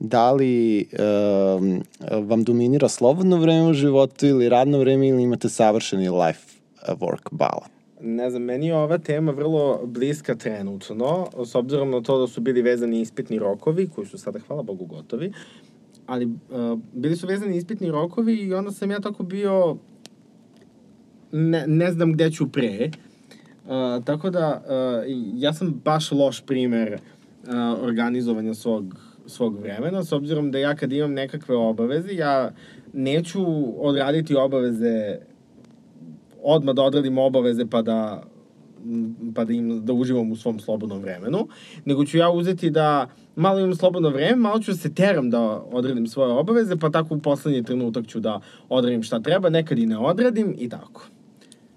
Da 0.00 0.32
li 0.32 0.88
um, 0.92 1.82
vam 2.28 2.44
dominira 2.44 2.88
slobodno 2.88 3.36
vreme 3.36 3.70
u 3.70 3.74
životu 3.74 4.26
ili 4.26 4.48
radno 4.48 4.78
vreme 4.78 5.08
ili 5.08 5.22
imate 5.22 5.48
savršeni 5.48 6.08
life 6.08 6.40
uh, 6.88 6.98
work 6.98 7.28
balance? 7.30 7.78
Ne 8.00 8.30
znam, 8.30 8.42
meni 8.42 8.66
je 8.66 8.76
ova 8.76 8.98
tema 8.98 9.32
vrlo 9.32 9.80
bliska 9.86 10.34
trenutno, 10.34 11.28
s 11.44 11.54
obzirom 11.54 11.90
na 11.90 12.00
to 12.02 12.18
da 12.20 12.26
su 12.26 12.40
bili 12.40 12.62
vezani 12.62 13.00
ispitni 13.00 13.38
rokovi, 13.38 13.88
koji 13.94 14.06
su 14.06 14.18
sada, 14.18 14.38
hvala 14.46 14.62
Bogu, 14.62 14.84
gotovi, 14.84 15.32
ali 16.08 16.24
uh, 16.24 16.78
bili 16.92 17.16
su 17.16 17.26
vezani 17.26 17.56
ispitni 17.56 17.90
rokovi 17.90 18.34
i 18.34 18.54
onda 18.54 18.70
sam 18.70 18.90
ja 18.90 19.00
tako 19.00 19.22
bio, 19.22 19.76
ne, 21.32 21.64
ne 21.66 21.92
znam 21.92 22.12
gde 22.12 22.30
ću 22.30 22.48
pre, 22.52 22.90
uh, 23.64 24.04
tako 24.04 24.30
da 24.30 24.62
uh, 24.64 25.04
ja 25.34 25.52
sam 25.52 25.80
baš 25.84 26.12
loš 26.12 26.40
primer 26.46 26.92
uh, 26.92 27.82
organizovanja 27.82 28.54
svog, 28.54 28.94
svog 29.26 29.58
vremena, 29.60 30.04
s 30.04 30.12
obzirom 30.12 30.50
da 30.50 30.58
ja 30.58 30.76
kad 30.76 30.92
imam 30.92 31.12
nekakve 31.12 31.56
obaveze, 31.56 32.14
ja 32.14 32.50
neću 32.92 33.44
odraditi 33.86 34.34
obaveze 34.34 35.18
odmah 36.42 36.74
da 36.74 36.82
odradim 36.82 37.18
obaveze 37.18 37.66
pa 37.66 37.82
da 37.82 38.22
pa 39.34 39.44
da 39.44 39.52
im 39.52 39.84
da 39.84 39.92
uživam 39.92 40.32
u 40.32 40.36
svom 40.36 40.60
slobodnom 40.60 41.00
vremenu, 41.00 41.48
nego 41.84 42.04
ću 42.04 42.18
ja 42.18 42.30
uzeti 42.30 42.70
da 42.70 43.08
malo 43.38 43.60
imam 43.60 43.74
slobodno 43.74 44.10
vreme, 44.10 44.36
malo 44.36 44.60
ću 44.60 44.70
da 44.70 44.76
se 44.76 44.94
teram 44.94 45.30
da 45.30 45.40
odradim 45.72 46.06
svoje 46.06 46.32
obaveze, 46.32 46.76
pa 46.76 46.90
tako 46.90 47.14
u 47.14 47.18
poslednji 47.18 47.62
trenutak 47.62 48.06
ću 48.06 48.20
da 48.20 48.40
odradim 48.68 49.02
šta 49.02 49.20
treba, 49.20 49.50
nekad 49.50 49.78
i 49.78 49.86
ne 49.86 49.98
odradim 49.98 50.54
i 50.58 50.68
tako. 50.68 51.06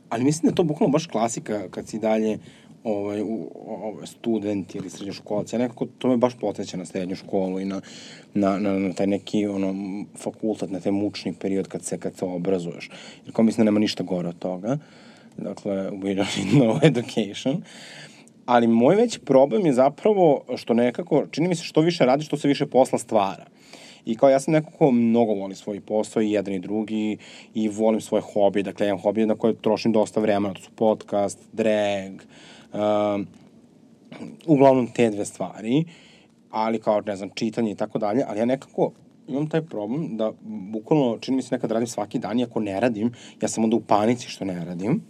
Ali 0.10 0.24
mislim 0.24 0.42
da 0.42 0.52
je 0.52 0.56
to 0.56 0.64
bukvalno 0.64 0.92
baš 0.92 1.08
klasika 1.08 1.70
kad 1.70 1.88
si 1.88 2.00
dalje 2.00 2.40
ovaj, 2.84 3.22
u, 3.22 3.52
ovaj, 3.68 4.08
student 4.08 4.76
ili 4.76 4.90
srednjoškolac. 4.90 5.54
Ja 5.54 5.60
nekako 5.60 5.86
to 5.98 6.08
me 6.08 6.18
baš 6.18 6.34
podsjeća 6.40 6.78
na 6.78 6.86
srednju 6.86 7.16
školu 7.16 7.60
i 7.60 7.66
na, 7.66 7.82
na, 8.34 8.60
na, 8.60 8.80
na 8.80 8.94
taj 8.94 9.08
neki 9.08 9.48
ono, 9.48 9.76
fakultet, 10.18 10.72
na 10.72 10.80
taj 10.80 10.92
mučni 10.92 11.34
period 11.34 11.68
kad 11.68 11.84
se, 11.84 11.98
kad 11.98 12.16
se 12.16 12.26
obrazuješ. 12.26 12.90
Jer 13.26 13.36
kao 13.36 13.46
mislim 13.46 13.66
da 13.66 13.72
nema 13.72 13.80
ništa 13.80 14.04
gore 14.04 14.30
od 14.30 14.40
toga. 14.40 14.78
Dakle, 15.38 15.92
we 15.92 16.16
don't 16.16 16.38
need 16.38 16.54
no 16.54 16.80
education. 16.84 17.62
Ali 18.52 18.68
moj 18.68 18.96
veći 18.96 19.20
problem 19.20 19.66
je 19.66 19.74
zapravo 19.74 20.44
što 20.56 20.74
nekako, 20.74 21.26
čini 21.32 21.48
mi 21.48 21.56
se 21.56 21.64
što 21.64 21.82
više 21.82 22.06
radiš, 22.06 22.28
što 22.28 22.38
se 22.38 22.48
više 22.48 22.66
posla 22.66 22.98
stvara. 23.00 23.46
I 24.06 24.16
kao 24.16 24.30
ja 24.30 24.40
sam 24.40 24.54
neko 24.54 24.72
ko 24.72 24.92
mnogo 24.92 25.34
voli 25.34 25.56
svoj 25.56 25.80
posao 25.80 26.22
i 26.22 26.32
jedan 26.32 26.54
i 26.54 26.60
drugi 26.60 27.18
i 27.54 27.70
volim 27.70 28.02
svoje 28.02 28.22
hobije. 28.22 28.64
Dakle, 28.64 28.88
imam 28.88 29.00
hobije 29.00 29.28
na 29.28 29.36
koje 29.36 29.56
trošim 29.56 29.92
dosta 29.92 30.20
vremena. 30.20 30.54
To 30.54 30.62
su 30.62 30.72
podcast, 30.76 31.40
drag, 31.54 32.12
um, 32.74 33.28
uglavnom 34.46 34.88
te 34.88 35.10
dve 35.10 35.26
stvari. 35.26 35.86
Ali 36.50 36.80
kao, 36.80 37.02
ne 37.02 37.16
znam, 37.16 37.30
čitanje 37.34 37.72
i 37.72 37.76
tako 37.76 38.00
dalje. 38.00 38.24
Ali 38.28 38.40
ja 38.40 38.46
nekako 38.46 38.92
imam 39.28 39.50
taj 39.50 39.62
problem 39.62 40.18
da 40.18 40.32
bukvalno, 40.72 41.18
čini 41.22 41.36
mi 41.38 41.44
se 41.44 41.56
nekad 41.56 41.72
radim 41.72 41.88
svaki 41.88 42.20
dan 42.20 42.40
i 42.40 42.44
ako 42.44 42.60
ne 42.60 42.80
radim, 42.80 43.14
ja 43.42 43.48
sam 43.48 43.64
onda 43.64 43.76
u 43.76 43.82
panici 43.82 44.30
što 44.30 44.46
ne 44.46 44.66
radim. 44.66 45.02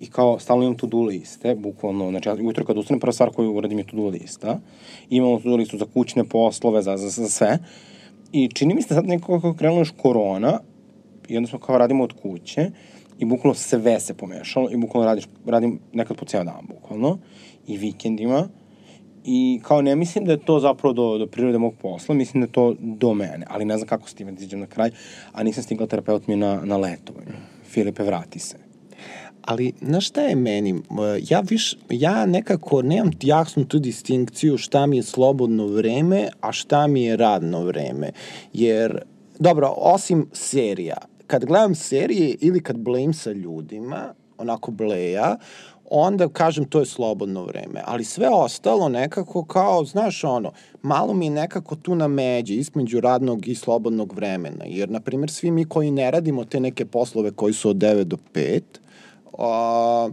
I 0.00 0.06
kao, 0.06 0.38
stalno 0.38 0.64
imam 0.64 0.76
to-do 0.76 1.02
liste, 1.02 1.54
bukvalno, 1.54 2.10
znači, 2.10 2.28
ja 2.28 2.36
kad 2.66 2.78
ustanem, 2.78 3.00
prva 3.00 3.12
stvar 3.12 3.30
koju 3.30 3.54
uradim 3.54 3.78
je 3.78 3.86
to-do 3.86 4.08
lista. 4.08 4.60
Imamo 5.10 5.38
to-do 5.38 5.56
listu 5.56 5.78
za 5.78 5.86
kućne 5.94 6.24
poslove, 6.24 6.82
za, 6.82 6.96
za, 6.96 7.08
za 7.08 7.28
sve. 7.28 7.58
I 8.32 8.48
čini 8.48 8.74
mi 8.74 8.82
se 8.82 8.88
da 8.88 8.94
sad 8.94 9.06
nekako 9.06 9.40
kako 9.40 9.54
krenula 9.54 9.80
još 9.80 9.92
korona, 10.02 10.60
i 11.28 11.36
onda 11.36 11.48
smo 11.48 11.58
kao 11.58 11.78
radimo 11.78 12.04
od 12.04 12.12
kuće, 12.22 12.70
i 13.18 13.24
bukvalno 13.24 13.54
sve 13.54 14.00
se 14.00 14.14
pomešalo, 14.14 14.70
i 14.70 14.76
bukvalno 14.76 15.06
radiš, 15.06 15.24
radim 15.46 15.78
nekad 15.92 16.16
po 16.16 16.24
ceo 16.24 16.44
dan, 16.44 16.66
bukvalno, 16.68 17.18
i 17.66 17.76
vikendima, 17.76 18.48
I 19.24 19.60
kao 19.62 19.82
ne 19.82 19.96
mislim 19.96 20.24
da 20.24 20.32
je 20.32 20.38
to 20.38 20.60
zapravo 20.60 20.92
do, 20.92 21.18
do 21.18 21.26
prirode 21.26 21.58
mog 21.58 21.74
posla, 21.74 22.14
mislim 22.14 22.40
da 22.40 22.44
je 22.44 22.52
to 22.52 22.74
do 22.78 23.14
mene, 23.14 23.46
ali 23.48 23.64
ne 23.64 23.76
znam 23.76 23.88
kako 23.88 24.08
s 24.08 24.14
time 24.14 24.32
da 24.32 24.38
izađem 24.38 24.60
na 24.60 24.66
kraj, 24.66 24.90
a 25.32 25.42
nisam 25.42 25.62
stigla 25.62 25.86
terapeut 25.86 26.26
mi 26.26 26.36
na, 26.36 26.60
na 26.64 26.76
letovanju. 26.76 27.32
Filipe, 27.64 28.02
vrati 28.02 28.38
se. 28.38 28.63
Ali, 29.44 29.72
znaš 29.82 30.06
šta 30.08 30.20
je 30.20 30.36
meni? 30.36 30.82
Ja, 31.28 31.40
viš, 31.40 31.76
ja 31.90 32.26
nekako 32.26 32.82
nemam 32.82 33.10
jasnu 33.22 33.64
tu 33.64 33.78
distinkciju 33.78 34.58
šta 34.58 34.86
mi 34.86 34.96
je 34.96 35.02
slobodno 35.02 35.66
vreme, 35.66 36.28
a 36.40 36.52
šta 36.52 36.86
mi 36.86 37.02
je 37.02 37.16
radno 37.16 37.64
vreme. 37.64 38.12
Jer, 38.52 39.02
dobro, 39.38 39.74
osim 39.76 40.28
serija, 40.32 40.96
kad 41.26 41.44
gledam 41.44 41.74
serije 41.74 42.36
ili 42.40 42.62
kad 42.62 42.78
blejim 42.78 43.14
sa 43.14 43.32
ljudima, 43.32 44.14
onako 44.38 44.70
bleja, 44.70 45.36
onda 45.90 46.28
kažem 46.28 46.64
to 46.64 46.80
je 46.80 46.86
slobodno 46.86 47.44
vreme. 47.44 47.82
Ali 47.84 48.04
sve 48.04 48.28
ostalo 48.28 48.88
nekako 48.88 49.44
kao, 49.44 49.84
znaš 49.84 50.24
ono, 50.24 50.52
malo 50.82 51.14
mi 51.14 51.26
je 51.26 51.30
nekako 51.30 51.76
tu 51.76 51.94
na 51.94 52.08
međi 52.08 52.54
između 52.54 53.00
radnog 53.00 53.48
i 53.48 53.54
slobodnog 53.54 54.12
vremena. 54.12 54.64
Jer, 54.66 54.90
na 54.90 55.00
primjer, 55.00 55.30
svi 55.30 55.50
mi 55.50 55.64
koji 55.64 55.90
ne 55.90 56.10
radimo 56.10 56.44
te 56.44 56.60
neke 56.60 56.84
poslove 56.86 57.30
koji 57.30 57.52
su 57.52 57.70
od 57.70 57.76
9 57.76 58.04
do 58.04 58.16
5, 58.34 58.60
a, 59.38 60.08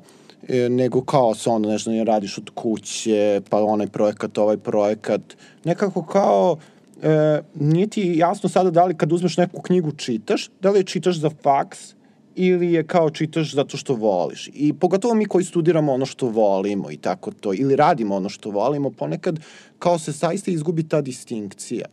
e, 0.47 0.69
nego 0.69 1.01
kao 1.01 1.35
se 1.35 1.49
onda 1.49 1.69
nešto 1.69 1.91
ne 1.91 2.03
radiš 2.03 2.37
od 2.37 2.49
kuće, 2.49 3.41
pa 3.49 3.63
onaj 3.63 3.87
projekat, 3.87 4.37
ovaj 4.37 4.57
projekat. 4.57 5.21
Nekako 5.63 6.05
kao 6.05 6.57
e, 7.03 7.41
nije 7.55 7.87
ti 7.87 8.13
jasno 8.15 8.49
sada 8.49 8.71
da 8.71 8.85
li 8.85 8.97
kad 8.97 9.11
uzmeš 9.11 9.37
neku 9.37 9.61
knjigu 9.61 9.91
čitaš, 9.91 10.49
da 10.61 10.71
li 10.71 10.79
je 10.79 10.83
čitaš 10.83 11.19
za 11.19 11.29
faks 11.43 11.93
ili 12.35 12.73
je 12.73 12.83
kao 12.87 13.09
čitaš 13.09 13.53
zato 13.53 13.77
što 13.77 13.95
voliš. 13.95 14.49
I 14.53 14.73
pogotovo 14.73 15.13
mi 15.13 15.25
koji 15.25 15.45
studiramo 15.45 15.93
ono 15.93 16.05
što 16.05 16.27
volimo 16.27 16.91
i 16.91 16.97
tako 16.97 17.31
to, 17.31 17.53
ili 17.53 17.75
radimo 17.75 18.15
ono 18.15 18.29
što 18.29 18.49
volimo, 18.49 18.89
ponekad 18.89 19.39
kao 19.79 19.99
se 19.99 20.13
saista 20.13 20.51
izgubi 20.51 20.87
ta 20.87 21.01
distinkcija. 21.01 21.85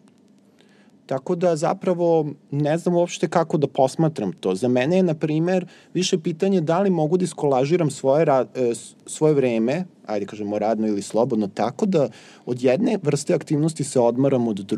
Tako 1.09 1.35
da 1.35 1.57
zapravo 1.57 2.27
ne 2.51 2.79
znam 2.79 2.95
uopšte 2.95 3.29
kako 3.29 3.57
da 3.59 3.67
posmatram 3.67 4.33
to. 4.33 4.55
Za 4.55 4.69
mene 4.69 4.97
je, 4.97 5.03
na 5.03 5.15
primer, 5.15 5.67
više 5.95 6.19
pitanje 6.19 6.61
da 6.61 6.81
li 6.81 6.91
mogu 6.91 7.17
da 7.17 7.25
iskolažiram 7.25 7.91
svoje, 7.91 8.25
ra, 8.25 8.47
e, 8.55 8.73
svoje 9.07 9.35
vreme, 9.35 9.85
ajde 10.07 10.27
kažemo 10.27 10.59
radno 10.59 10.87
ili 10.87 11.03
slobodno, 11.03 11.47
tako 11.55 11.87
da 11.87 12.09
od 12.47 12.63
jedne 12.63 12.99
vrste 13.03 13.35
aktivnosti 13.35 13.85
se 13.85 14.01
odmaram 14.01 14.49
od, 14.49 14.73
e, 14.73 14.77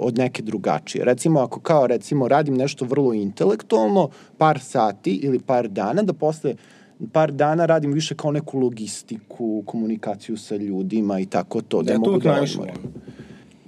od 0.00 0.18
neke 0.18 0.42
drugačije. 0.42 1.04
Recimo, 1.04 1.40
ako 1.40 1.60
kao 1.60 1.86
recimo 1.86 2.28
radim 2.28 2.54
nešto 2.54 2.84
vrlo 2.84 3.12
intelektualno, 3.12 4.08
par 4.36 4.60
sati 4.60 5.10
ili 5.10 5.38
par 5.38 5.68
dana, 5.68 6.02
da 6.02 6.12
posle 6.12 6.54
par 7.12 7.32
dana 7.32 7.66
radim 7.66 7.92
više 7.92 8.14
kao 8.14 8.32
neku 8.32 8.58
logistiku, 8.58 9.62
komunikaciju 9.66 10.36
sa 10.36 10.56
ljudima 10.56 11.20
i 11.20 11.26
tako 11.26 11.60
to. 11.60 11.82
Da, 11.82 11.92
Ja 11.92 11.98
mogu 11.98 12.18
da 12.18 12.30
volim. 12.30 12.74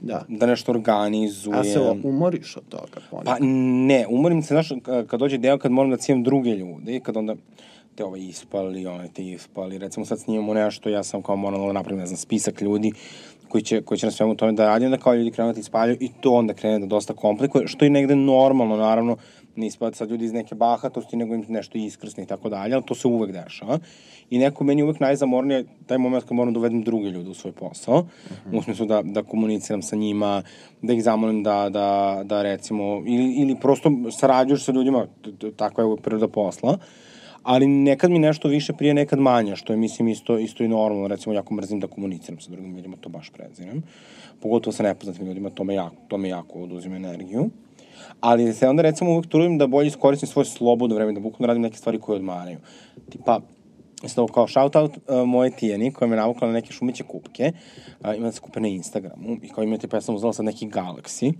Da. 0.01 0.24
Da 0.28 0.46
nešto 0.46 0.72
organizujem. 0.72 1.59
A 1.59 1.64
se 1.64 1.80
umoriš 2.05 2.57
od 2.57 2.62
toga 2.68 3.01
ponekad? 3.11 3.38
Pa 3.38 3.44
ne, 3.86 4.07
umorim 4.09 4.42
se, 4.42 4.55
znaš, 4.55 4.68
ka- 4.68 5.07
kad 5.07 5.20
dođe 5.20 5.38
deo 5.38 5.59
kad 5.59 5.72
moram 5.72 5.90
da 5.90 5.96
cijem 5.96 6.22
druge 6.22 6.51
ljude 6.51 6.96
i 6.96 7.01
kad 7.01 7.16
onda 7.16 7.34
te 7.94 8.05
ovaj 8.05 8.20
ispali, 8.20 8.86
onaj 8.86 9.09
te 9.09 9.24
ispali, 9.24 9.78
recimo 9.78 10.07
sad 10.07 10.20
snimamo 10.20 10.55
nešto, 10.55 10.88
ja 10.88 11.03
sam 11.03 11.22
kao 11.22 11.36
moram 11.36 11.66
da 11.66 11.72
napravim, 11.72 11.98
ne 12.01 12.07
znam, 12.07 12.16
spisak 12.16 12.61
ljudi 12.61 12.92
koji 13.48 13.62
će, 13.62 13.82
koji 13.82 13.98
će 13.98 14.07
na 14.07 14.12
svemu 14.12 14.34
tome 14.34 14.53
da 14.53 14.66
radi, 14.66 14.84
onda 14.84 14.96
kao 14.98 15.14
ljudi 15.14 15.30
krenu 15.30 15.53
da 15.53 15.61
ispaljuju 15.61 15.96
i 16.01 16.09
to 16.20 16.32
onda 16.32 16.55
krene 16.55 16.78
da 16.78 16.86
dosta 16.86 17.14
komplikuje, 17.14 17.68
što 17.68 17.84
je 17.84 17.90
negde 17.90 18.16
normalno, 18.16 18.76
naravno, 18.76 19.16
ne 19.57 19.66
ispada 19.66 19.96
sad 19.96 20.11
ljudi 20.11 20.24
iz 20.24 20.32
neke 20.32 20.55
bahatosti, 20.55 21.16
nego 21.16 21.34
im 21.34 21.44
nešto 21.48 21.78
iskrsne 21.78 22.22
i 22.22 22.26
tako 22.26 22.48
dalje, 22.48 22.74
ali 22.74 22.84
to 22.86 22.94
se 22.94 23.09
uvek 23.09 23.32
dešava. 23.32 23.78
I 24.30 24.38
neko 24.38 24.64
meni 24.64 24.82
uvek 24.82 25.01
najzamornije 25.01 25.64
taj 25.86 25.98
moment 25.98 26.24
kad 26.24 26.36
moram 26.36 26.53
da 26.55 26.59
uvedem 26.59 26.82
druge 26.82 27.11
ljude 27.11 27.30
u 27.30 27.34
svoj 27.34 27.53
posao, 27.53 27.98
uh 27.98 28.05
-huh. 28.30 28.59
u 28.59 28.62
smislu 28.62 28.86
da, 28.86 29.03
da 29.03 29.22
komuniciram 29.22 29.82
sa 29.82 29.96
njima, 29.96 30.42
da 30.82 30.92
ih 30.92 31.03
zamolim 31.03 31.42
da, 31.42 31.68
da, 31.68 32.20
da 32.24 32.42
recimo, 32.42 33.03
ili, 33.07 33.34
ili 33.34 33.57
prosto 33.61 33.90
sarađuješ 34.20 34.64
sa 34.64 34.72
ljudima, 34.72 35.07
takva 35.57 35.82
je 35.82 35.86
uvek 35.86 36.01
priroda 36.01 36.28
posla, 36.28 36.78
ali 37.42 37.66
nekad 37.66 38.11
mi 38.11 38.18
nešto 38.18 38.48
više 38.48 38.72
prije, 38.72 38.94
nekad 38.94 39.18
manje, 39.18 39.57
što 39.57 39.72
je, 39.72 39.76
mislim, 39.76 40.09
isto, 40.09 40.38
isto 40.38 40.64
i 40.64 40.68
normalno. 40.68 41.09
Recimo, 41.09 41.34
jako 41.34 41.55
mrzim 41.55 41.80
da 41.80 41.86
komuniciram 41.86 42.40
sa 42.40 42.51
drugim 42.51 42.76
ljudima, 42.76 42.96
to 43.01 43.09
baš 43.09 43.30
prezirem. 43.30 43.82
Pogotovo 44.40 44.72
sa 44.72 44.82
nepoznatim 44.82 45.26
ljudima, 45.26 45.51
to 45.51 45.64
me 45.64 45.74
jako, 45.74 45.96
to 46.09 46.18
me 46.18 46.28
jako 46.28 46.62
oduzima 46.62 46.96
energiju. 46.96 47.51
Ali 48.20 48.53
se 48.53 48.68
onda, 48.68 48.82
recimo, 48.82 49.11
uvek 49.11 49.26
trudim 49.26 49.59
da 49.59 49.66
bolje 49.66 49.86
iskoristim 49.86 50.28
svoje 50.28 50.46
slobodno 50.46 50.96
vreme, 50.96 51.12
da 51.12 51.20
bukvalno 51.20 51.46
radim 51.46 51.62
neke 51.62 51.76
stvari 51.76 51.98
koje 51.98 52.16
odmaraju. 52.16 52.59
Tipa, 53.11 53.40
Isto 54.03 54.26
kao 54.26 54.46
shout-out 54.46 54.96
uh, 54.96 55.28
moje 55.28 55.51
Tijeni, 55.51 55.92
koja 55.92 56.09
me 56.09 56.16
navukla 56.16 56.46
na 56.46 56.53
neke 56.53 56.72
šumiće 56.72 57.05
kupke. 57.05 57.53
Uh, 58.01 58.16
ima 58.16 58.26
da 58.26 58.32
se 58.32 58.40
kupe 58.40 58.61
na 58.61 58.68
Instagramu 58.68 59.36
i 59.42 59.48
kao 59.48 59.64
ima 59.64 59.78
tipa, 59.78 59.96
ja 59.96 60.01
sam 60.01 60.14
uzela 60.14 60.32
sad 60.32 60.44
neki 60.44 60.66
Galaxy, 60.66 61.32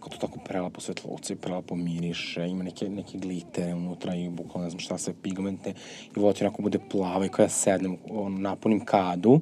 kao 0.00 0.08
to 0.08 0.16
tako 0.16 0.38
prelapo 0.44 0.80
svetlovce, 0.80 1.36
prelapo 1.36 1.74
miriše, 1.74 2.48
ima 2.48 2.64
neke, 2.64 2.88
neke 2.88 3.18
glitere 3.18 3.74
unutra 3.74 4.14
i 4.14 4.28
bukvalno 4.28 4.64
ne 4.64 4.70
znam 4.70 4.80
šta 4.80 4.98
sve 4.98 5.14
pigmente 5.22 5.74
i 6.16 6.20
vodi 6.20 6.38
onako 6.40 6.62
bude 6.62 6.78
plava 6.90 7.26
i 7.26 7.28
kao 7.28 7.42
ja 7.42 7.48
sednem, 7.48 7.96
on, 8.10 8.40
napunim 8.40 8.84
kadu 8.84 9.40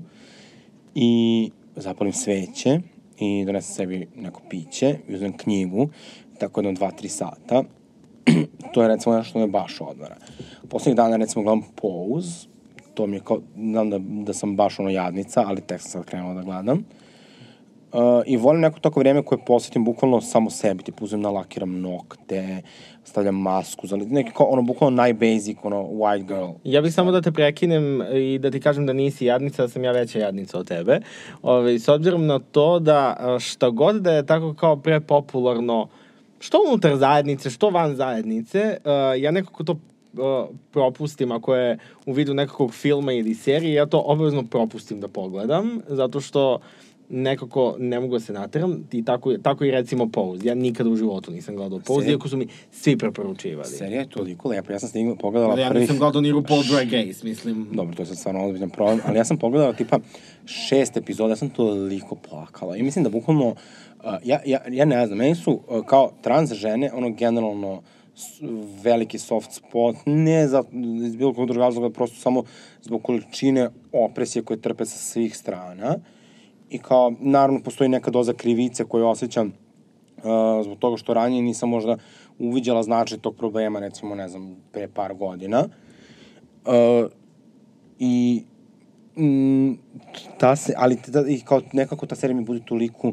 i 0.94 1.50
zapalim 1.76 2.12
sveće 2.12 2.80
i 3.20 3.44
donesem 3.44 3.74
sebi 3.74 4.06
neko 4.16 4.40
piće 4.50 4.98
i 5.08 5.14
uzmem 5.14 5.36
knjigu, 5.36 5.88
tako 6.40 6.60
jedno 6.60 6.72
dva, 6.72 6.90
tri 6.90 7.08
sata. 7.08 7.62
to 8.72 8.82
je 8.82 8.88
recimo 8.88 9.16
nešto 9.16 9.30
što 9.30 9.38
me 9.38 9.46
baš 9.46 9.80
odmara. 9.80 10.16
Poslednjih 10.68 10.96
dana 10.96 11.16
recimo 11.16 11.42
gledam 11.42 11.62
Pose, 11.74 12.48
to 12.94 13.06
mi 13.06 13.16
je 13.16 13.20
kao, 13.24 13.40
znam 13.56 13.90
da, 13.90 13.98
da 13.98 14.32
sam 14.32 14.56
baš 14.56 14.78
ono 14.80 14.90
jadnica, 14.90 15.44
ali 15.46 15.60
tek 15.60 15.80
sam 15.80 15.90
sad 15.90 16.04
krenula 16.04 16.34
da 16.34 16.42
gledam. 16.42 16.84
Uh, 17.92 18.22
I 18.26 18.36
volim 18.36 18.60
neko 18.60 18.80
tako 18.80 19.00
vreme 19.00 19.22
koje 19.22 19.44
posvetim 19.46 19.84
bukvalno 19.84 20.20
samo 20.20 20.50
sebi, 20.50 20.82
tipu 20.82 21.04
uzem 21.04 21.20
nalakiram 21.20 21.80
nokte, 21.80 22.62
stavljam 23.04 23.34
masku, 23.34 23.86
za 23.86 23.96
neki 23.96 24.30
kao 24.30 24.46
ono 24.46 24.62
bukvalno 24.62 24.96
najbasic, 24.96 25.56
ono 25.62 25.82
white 25.82 26.26
girl. 26.26 26.50
Ja 26.64 26.80
bih 26.80 26.94
samo 26.94 27.12
da 27.12 27.22
te 27.22 27.32
prekinem 27.32 28.02
i 28.14 28.38
da 28.38 28.50
ti 28.50 28.60
kažem 28.60 28.86
da 28.86 28.92
nisi 28.92 29.26
jadnica, 29.26 29.62
da 29.62 29.68
sam 29.68 29.84
ja 29.84 29.92
veća 29.92 30.18
jadnica 30.18 30.58
od 30.58 30.68
tebe. 30.68 31.00
Ove, 31.42 31.78
s 31.78 31.88
obzirom 31.88 32.26
na 32.26 32.38
to 32.38 32.78
da 32.78 33.16
šta 33.40 33.70
god 33.70 34.02
da 34.02 34.12
je 34.12 34.26
tako 34.26 34.54
kao 34.54 34.76
prepopularno, 34.76 35.88
što 36.40 36.58
unutar 36.68 36.96
zajednice, 36.96 37.50
što 37.50 37.70
van 37.70 37.96
zajednice, 37.96 38.76
a, 38.84 38.92
ja 39.18 39.30
nekako 39.30 39.64
to 39.64 39.76
a, 40.18 40.46
propustim 40.70 41.32
ako 41.32 41.54
je 41.54 41.78
u 42.06 42.12
vidu 42.12 42.34
nekakvog 42.34 42.74
filma 42.74 43.12
ili 43.12 43.34
serije, 43.34 43.74
ja 43.74 43.86
to 43.86 44.02
obavezno 44.06 44.42
propustim 44.42 45.00
da 45.00 45.08
pogledam, 45.08 45.80
zato 45.88 46.20
što 46.20 46.60
nekako 47.10 47.76
ne 47.78 48.00
mogu 48.00 48.12
da 48.12 48.20
se 48.20 48.32
nateram 48.32 48.84
i 48.92 49.04
tako, 49.04 49.38
tako 49.38 49.64
i 49.64 49.70
recimo 49.70 50.08
Pose. 50.08 50.48
Ja 50.48 50.54
nikada 50.54 50.90
u 50.90 50.96
životu 50.96 51.32
nisam 51.32 51.56
gledao 51.56 51.78
Pose, 51.78 52.00
Serija? 52.00 52.12
iako 52.12 52.28
su 52.28 52.36
mi 52.36 52.46
svi 52.70 52.96
preporučivali. 52.96 53.68
Serija 53.68 54.00
je 54.00 54.08
toliko 54.08 54.48
lepa, 54.48 54.72
ja 54.72 54.78
sam 54.78 54.88
stigla, 54.88 55.14
pogledala 55.14 55.60
Ja 55.60 55.68
prvih... 55.68 55.80
nisam 55.80 55.98
gledao 55.98 56.20
ni 56.20 56.32
RuPaul 56.32 56.62
Drag 56.70 56.92
Race, 56.92 57.20
mislim. 57.24 57.68
Dobro, 57.72 57.94
to 57.94 58.02
je 58.02 58.06
sad 58.06 58.18
stvarno 58.18 58.46
ozbiljan 58.46 58.70
problem, 58.70 59.00
ali 59.06 59.18
ja 59.18 59.24
sam 59.24 59.38
pogledala 59.38 59.72
tipa 59.72 59.98
šest 60.44 60.96
epizoda, 60.96 61.32
ja 61.32 61.36
sam 61.36 61.50
toliko 61.50 62.16
plakala 62.28 62.76
i 62.76 62.82
mislim 62.82 63.04
da 63.04 63.10
bukvalno, 63.10 63.46
uh, 63.48 63.54
ja, 64.24 64.40
ja, 64.46 64.60
ja 64.70 64.84
ne 64.84 65.06
znam, 65.06 65.18
meni 65.18 65.34
su 65.34 65.60
uh, 65.68 65.86
kao 65.86 66.12
trans 66.22 66.52
žene, 66.52 66.92
ono 66.92 67.10
generalno 67.10 67.82
veliki 68.82 69.18
soft 69.18 69.52
spot, 69.52 69.96
ne 70.06 70.48
za, 70.48 70.64
iz 71.06 71.16
bilo 71.16 71.32
kog 71.32 71.46
drugog 71.46 71.62
razloga, 71.62 71.90
prosto 71.90 72.16
samo 72.16 72.44
zbog 72.82 73.02
količine 73.02 73.70
opresije 73.92 74.42
koje 74.42 74.60
trpe 74.60 74.84
sa 74.84 74.98
svih 74.98 75.36
strana. 75.36 75.96
I 76.70 76.78
kao, 76.78 77.12
naravno, 77.20 77.60
postoji 77.60 77.88
neka 77.88 78.10
doza 78.10 78.32
krivice 78.32 78.84
koju 78.84 79.06
osjećam 79.06 79.46
uh, 79.46 80.64
zbog 80.64 80.78
toga 80.78 80.96
što 80.96 81.14
ranije 81.14 81.42
nisam 81.42 81.68
možda 81.68 81.96
uviđala 82.38 82.82
značaj 82.82 83.18
tog 83.18 83.36
problema, 83.36 83.80
recimo, 83.80 84.14
ne 84.14 84.28
znam, 84.28 84.56
pre 84.72 84.88
par 84.88 85.14
godina. 85.14 85.68
Uh, 86.66 87.10
I 87.98 88.42
mm, 89.16 89.72
ta 90.38 90.56
se, 90.56 90.74
ali 90.76 90.96
ta, 90.96 91.24
i 91.28 91.40
kao 91.40 91.60
nekako 91.72 92.06
ta 92.06 92.14
serija 92.14 92.36
mi 92.36 92.44
bude 92.44 92.60
toliko 92.66 93.12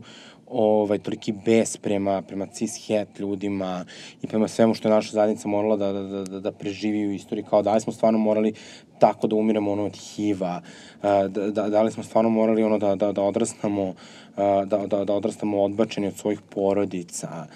ovaj, 0.50 0.98
toliki 0.98 1.32
bes 1.46 1.78
prema, 1.78 2.22
prema 2.22 2.46
cis-het 2.46 3.20
ljudima 3.20 3.86
i 4.22 4.28
prema 4.28 4.48
svemu 4.48 4.74
što 4.74 4.88
je 4.88 4.94
naša 4.94 5.12
zajednica 5.12 5.48
morala 5.48 5.78
da, 5.78 5.94
da, 5.94 6.02
da, 6.04 6.24
da, 6.24 6.40
da 6.40 6.52
preživi 6.52 7.08
u 7.08 7.12
istoriji, 7.12 7.46
kao 7.50 7.62
da 7.62 7.74
li 7.74 7.82
smo 7.82 7.94
stvarno 7.94 8.20
morali 8.20 8.54
tako 9.00 9.28
da 9.28 9.36
umiremo 9.36 9.72
ono 9.72 9.86
od 9.86 9.96
HIV-a, 9.96 10.62
da, 11.02 11.28
da, 11.28 11.70
da 11.70 11.82
li 11.82 11.92
smo 11.92 12.04
stvarno 12.04 12.30
morali 12.30 12.64
ono 12.64 12.78
da, 12.78 12.96
da, 12.96 13.12
da 13.12 13.22
odrastamo, 13.22 13.94
da, 14.66 14.86
da, 14.88 15.06
da 15.06 15.14
odrastamo 15.14 15.64
odbačeni 15.64 16.08
od 16.08 16.16
svojih 16.16 16.42
porodica, 16.50 17.48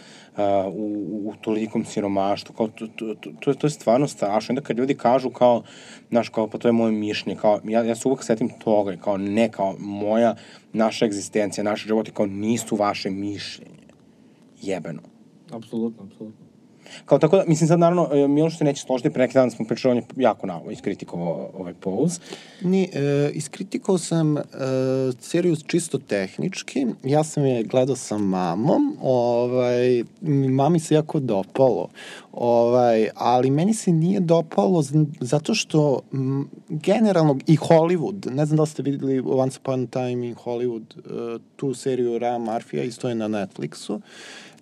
u, 0.74 1.10
u 1.26 1.34
tolikom 1.42 1.86
siromaštvu, 1.86 2.56
kao 2.56 2.68
to, 2.68 2.88
to, 2.88 3.16
to, 3.40 3.54
to, 3.54 3.68
je- 3.68 3.70
stvarno 3.70 4.08
strašno. 4.08 4.54
Onda 4.54 4.62
kad 4.62 4.78
ljudi 4.78 4.96
kažu 4.96 5.30
kao, 5.30 5.64
znaš, 6.10 6.30
kao, 6.30 6.48
pa 6.48 6.58
to 6.58 6.68
je 6.68 6.72
moje 6.72 6.92
mišljenje, 6.92 7.40
kao, 7.40 7.60
ja, 7.64 7.84
ja 7.84 7.96
se 7.96 8.08
uvek 8.08 8.24
setim 8.24 8.50
toga, 8.50 8.96
kao, 9.04 9.18
ne, 9.18 9.50
kao, 9.50 9.76
moja, 9.80 10.36
naša 10.74 11.06
egzistencija, 11.06 11.64
naši 11.64 11.88
životi, 11.88 12.12
kao, 12.12 12.26
nisu 12.26 12.76
vaše 12.76 13.10
mišljenje. 13.10 13.88
Jebeno. 14.62 15.02
Apsolutno, 15.52 16.04
apsolutno. 16.04 16.41
Kao 17.06 17.20
tako 17.20 17.38
da, 17.38 17.44
mislim 17.48 17.68
sad 17.68 17.80
naravno, 17.80 18.10
e, 18.14 18.28
Miloš 18.28 18.58
se 18.58 18.64
neće 18.64 18.82
složiti, 18.82 19.10
pre 19.10 19.22
neki 19.22 19.34
dan 19.34 19.52
smo 19.52 19.66
pričali, 19.66 19.92
on 19.92 19.98
je 19.98 20.04
jako 20.16 20.48
navo 20.48 20.72
iskritikovao 20.72 21.50
ovaj 21.54 21.74
pose. 21.74 22.20
Ni, 22.62 22.90
e, 22.94 23.32
iskritikovao 23.34 23.98
sam 23.98 24.38
e, 24.38 24.42
seriju 25.20 25.56
čisto 25.68 25.98
tehnički. 25.98 26.88
Ja 27.04 27.24
sam 27.24 27.46
je 27.46 27.64
gledao 27.64 27.96
sa 27.96 28.18
mamom. 28.18 28.98
Ovaj, 29.02 30.04
mami 30.50 30.80
se 30.80 30.96
jako 30.96 31.20
dopalo. 31.20 31.90
Ovaj, 32.32 33.10
ali 33.16 33.50
meni 33.50 33.74
se 33.74 33.92
nije 33.92 34.20
dopalo 34.20 34.84
zato 35.20 35.54
što 35.54 36.00
m, 36.14 36.50
generalno 36.70 37.38
i 37.48 37.58
Hollywood, 37.58 38.32
ne 38.32 38.46
znam 38.46 38.58
da 38.58 38.66
ste 38.66 38.84
videli 38.84 39.24
Once 39.26 39.60
Upon 39.62 39.84
a 39.84 39.88
Time 39.88 40.28
in 40.28 40.36
Hollywood, 40.36 40.84
e, 41.36 41.40
tu 41.56 41.74
seriju 41.74 42.20
Raya 42.20 42.38
Murphy-a, 42.38 42.84
isto 42.84 43.10
je 43.10 43.16
na 43.16 43.28
Netflixu. 43.28 44.02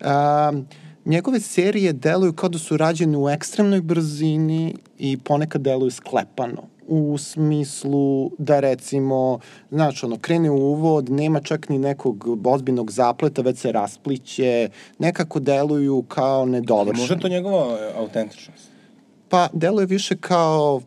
Um, 0.00 0.66
njegove 1.04 1.40
serije 1.40 1.92
deluju 1.92 2.32
kao 2.32 2.48
da 2.48 2.58
su 2.58 2.76
rađene 2.76 3.18
u 3.18 3.28
ekstremnoj 3.28 3.80
brzini 3.80 4.74
i 4.98 5.16
ponekad 5.16 5.62
deluju 5.62 5.90
sklepano 5.90 6.62
u 6.90 7.18
smislu 7.18 8.30
da 8.38 8.60
recimo, 8.60 9.38
znaš, 9.70 10.04
ono, 10.04 10.18
krene 10.18 10.50
u 10.50 10.56
uvod, 10.56 11.10
nema 11.10 11.40
čak 11.40 11.68
ni 11.68 11.78
nekog 11.78 12.46
ozbiljnog 12.46 12.90
zapleta, 12.90 13.42
već 13.42 13.58
se 13.58 13.72
raspliće, 13.72 14.68
nekako 14.98 15.40
deluju 15.40 16.04
kao 16.08 16.46
nedovršeno. 16.46 17.02
Može 17.02 17.18
to 17.18 17.28
njegova 17.28 17.78
autentičnost? 17.96 18.70
Pa, 19.30 19.48
deluje 19.52 19.86
više 19.86 20.16
kao 20.16 20.80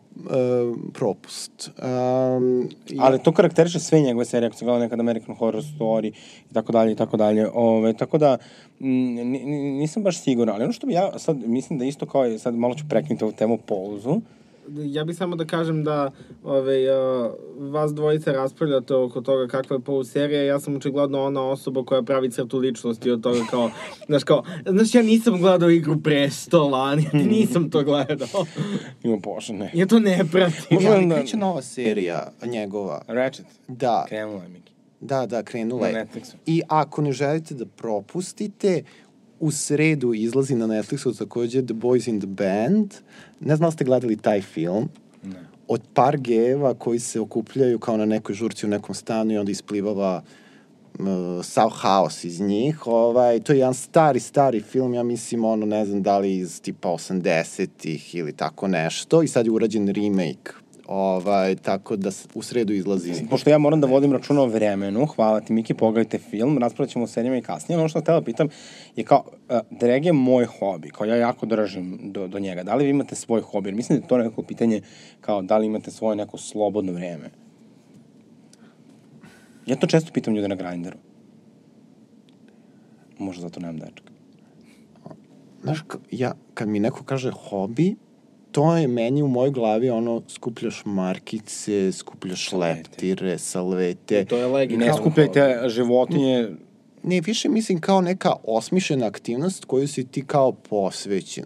propust. 0.92 1.70
Um, 1.78 2.68
i- 2.88 2.96
Ali 3.00 3.18
to 3.18 3.32
karakteriše 3.32 3.80
sve 3.80 4.00
njegove 4.00 4.24
serije, 4.24 4.46
ako 4.46 4.56
se 4.56 4.64
gleda 4.64 4.78
nekad 4.78 5.00
American 5.00 5.36
Horror 5.36 5.62
Story 5.62 6.12
i 6.50 6.54
tako 6.54 6.72
dalje 6.72 6.92
i 6.92 6.96
tako 6.96 7.16
dalje. 7.16 7.48
Ove, 7.54 7.92
tako 7.92 8.18
da, 8.18 8.38
mm, 8.80 8.86
ni- 9.14 9.24
ni- 9.24 9.72
nisam 9.72 10.02
baš 10.02 10.22
siguran, 10.22 10.54
ali 10.54 10.64
ono 10.64 10.72
što 10.72 10.86
bi 10.86 10.92
ja 10.92 11.18
sad, 11.18 11.36
mislim 11.38 11.78
da 11.78 11.84
isto 11.84 12.06
kao, 12.06 12.38
sad 12.38 12.54
malo 12.54 12.74
ću 12.74 12.84
prekinuti 12.88 13.24
ovu 13.24 13.32
temu 13.32 13.58
pauzu, 13.58 14.20
Ja 14.68 15.04
bih 15.04 15.16
samo 15.16 15.36
da 15.36 15.44
kažem 15.44 15.84
da 15.84 16.10
ove, 16.42 16.76
uh, 16.90 17.32
vas 17.72 17.94
dvojice 17.94 18.32
raspravljate 18.32 18.94
oko 18.94 19.20
toga 19.20 19.46
kakva 19.48 19.76
je 19.76 19.80
polu 19.80 20.04
serija. 20.04 20.42
Ja 20.42 20.60
sam 20.60 20.76
očigledno 20.76 21.22
ona 21.22 21.42
osoba 21.42 21.84
koja 21.84 22.02
pravi 22.02 22.30
crtu 22.30 22.58
ličnosti 22.58 23.10
od 23.10 23.22
toga 23.22 23.38
kao, 23.50 23.70
znaš 24.08 24.24
kao, 24.24 24.42
znaš 24.66 24.94
ja 24.94 25.02
nisam 25.02 25.40
gledao 25.40 25.70
igru 25.70 26.00
prestola, 26.00 26.94
niti 26.94 27.16
nisam 27.16 27.70
to 27.70 27.82
gledao. 27.82 28.44
ima 29.02 29.18
pošane. 29.18 29.70
Ja 29.74 29.86
to 29.86 29.98
ne 29.98 30.24
pratim. 30.32 30.64
Možda- 30.70 30.90
ali 30.90 31.06
da- 31.06 31.14
kreće 31.14 31.36
nova 31.36 31.62
serija 31.62 32.32
njegova. 32.44 33.02
Ratchet, 33.08 33.46
Da, 33.68 34.04
krenula 34.08 34.42
je 34.42 34.48
Miki. 34.48 34.72
da, 35.00 35.26
da, 35.26 35.42
krenula 35.42 35.80
Na 35.82 35.86
je. 35.88 35.94
Netflixu. 35.96 36.34
I 36.46 36.62
ako 36.68 37.02
ne 37.02 37.12
želite 37.12 37.54
da 37.54 37.66
propustite, 37.66 38.82
u 39.40 39.50
sredu 39.50 40.14
izlazi 40.14 40.54
na 40.54 40.66
Netflixu 40.66 41.18
takođe 41.18 41.62
The 41.62 41.74
Boys 41.74 42.08
in 42.08 42.20
the 42.20 42.26
Band. 42.28 42.94
Ne 43.44 43.56
znam 43.56 43.60
da 43.60 43.66
li 43.66 43.72
ste 43.72 43.84
gledali 43.84 44.16
taj 44.16 44.42
film. 44.42 44.88
Ne. 45.22 45.44
Od 45.68 45.80
par 45.94 46.16
geva 46.16 46.74
koji 46.74 46.98
se 46.98 47.20
okupljaju 47.20 47.78
kao 47.78 47.96
na 47.96 48.04
nekoj 48.04 48.34
žurci 48.34 48.66
u 48.66 48.68
nekom 48.68 48.94
stanu 48.94 49.32
i 49.32 49.38
onda 49.38 49.50
isplivava 49.52 50.22
uh, 50.98 51.06
sav 51.42 51.68
haos 51.68 52.24
iz 52.24 52.40
njih. 52.40 52.86
Ovaj, 52.86 53.40
to 53.40 53.52
je 53.52 53.58
jedan 53.58 53.74
stari, 53.74 54.20
stari 54.20 54.60
film, 54.60 54.94
ja 54.94 55.02
mislim, 55.02 55.44
ono, 55.44 55.66
ne 55.66 55.86
znam 55.86 56.02
da 56.02 56.18
li 56.18 56.36
iz 56.36 56.60
tipa 56.60 56.88
80-ih 56.88 58.14
ili 58.14 58.32
tako 58.32 58.68
nešto. 58.68 59.22
I 59.22 59.28
sad 59.28 59.46
je 59.46 59.52
urađen 59.52 59.88
remake. 59.88 60.63
Ovaj, 60.86 61.56
tako 61.56 61.96
da 61.96 62.10
u 62.34 62.42
sredu 62.42 62.72
izlazi. 62.72 63.26
Pošto 63.30 63.50
ja 63.50 63.58
moram 63.58 63.80
da 63.80 63.86
vodim 63.86 64.12
računa 64.12 64.42
o 64.42 64.46
vremenu, 64.46 65.06
hvala 65.06 65.40
ti 65.40 65.52
Miki, 65.52 65.74
pogledajte 65.74 66.18
film, 66.18 66.58
raspravit 66.58 66.92
ćemo 66.92 67.04
o 67.04 67.08
serijama 67.08 67.36
i 67.36 67.42
kasnije. 67.42 67.78
Ono 67.78 67.88
što 67.88 68.00
htela 68.00 68.20
da 68.20 68.24
pitam 68.24 68.48
je 68.96 69.04
kao, 69.04 69.24
uh, 69.26 69.58
drag 69.70 70.04
je 70.04 70.12
moj 70.12 70.44
hobi, 70.44 70.90
kao 70.90 71.06
ja 71.06 71.16
jako 71.16 71.46
držim 71.46 71.98
do, 72.02 72.26
do 72.26 72.38
njega. 72.38 72.62
Da 72.62 72.74
li 72.74 72.84
vi 72.84 72.90
imate 72.90 73.14
svoj 73.14 73.40
hobi? 73.40 73.68
Jer 73.68 73.74
mislim 73.74 73.98
da 73.98 74.04
je 74.04 74.08
to 74.08 74.18
neko 74.18 74.42
pitanje 74.42 74.80
kao 75.20 75.42
da 75.42 75.58
li 75.58 75.66
imate 75.66 75.90
svoje 75.90 76.16
neko 76.16 76.38
slobodno 76.38 76.92
vreme. 76.92 77.30
Ja 79.66 79.76
to 79.76 79.86
često 79.86 80.12
pitam 80.12 80.34
ljude 80.34 80.48
na 80.48 80.54
Grindru. 80.54 80.96
Možda 83.18 83.42
zato 83.42 83.60
nemam 83.60 83.78
dečka. 83.78 84.12
Znaš, 85.62 85.84
ja, 86.10 86.32
kad 86.54 86.68
mi 86.68 86.80
neko 86.80 87.04
kaže 87.04 87.30
hobi, 87.30 87.96
to 88.54 88.76
je 88.76 88.88
meni 88.88 89.22
u 89.22 89.28
mojoj 89.28 89.50
glavi 89.50 89.90
ono, 89.90 90.22
skupljaš 90.28 90.82
markice, 90.84 91.92
skupljaš 91.92 92.48
Salvete. 92.50 92.78
leptire, 92.78 93.38
salvete. 93.38 94.24
To 94.24 94.36
je 94.36 94.46
legitimno. 94.46 94.86
Ne 94.86 94.92
skupljajte 94.92 95.62
životinje, 95.68 96.48
Ne, 97.02 97.20
više 97.20 97.48
mislim 97.48 97.80
kao 97.80 98.00
neka 98.00 98.32
osmišljena 98.44 99.06
aktivnost 99.06 99.64
koju 99.64 99.88
si 99.88 100.04
ti 100.04 100.24
kao 100.26 100.52
posvećen. 100.52 101.44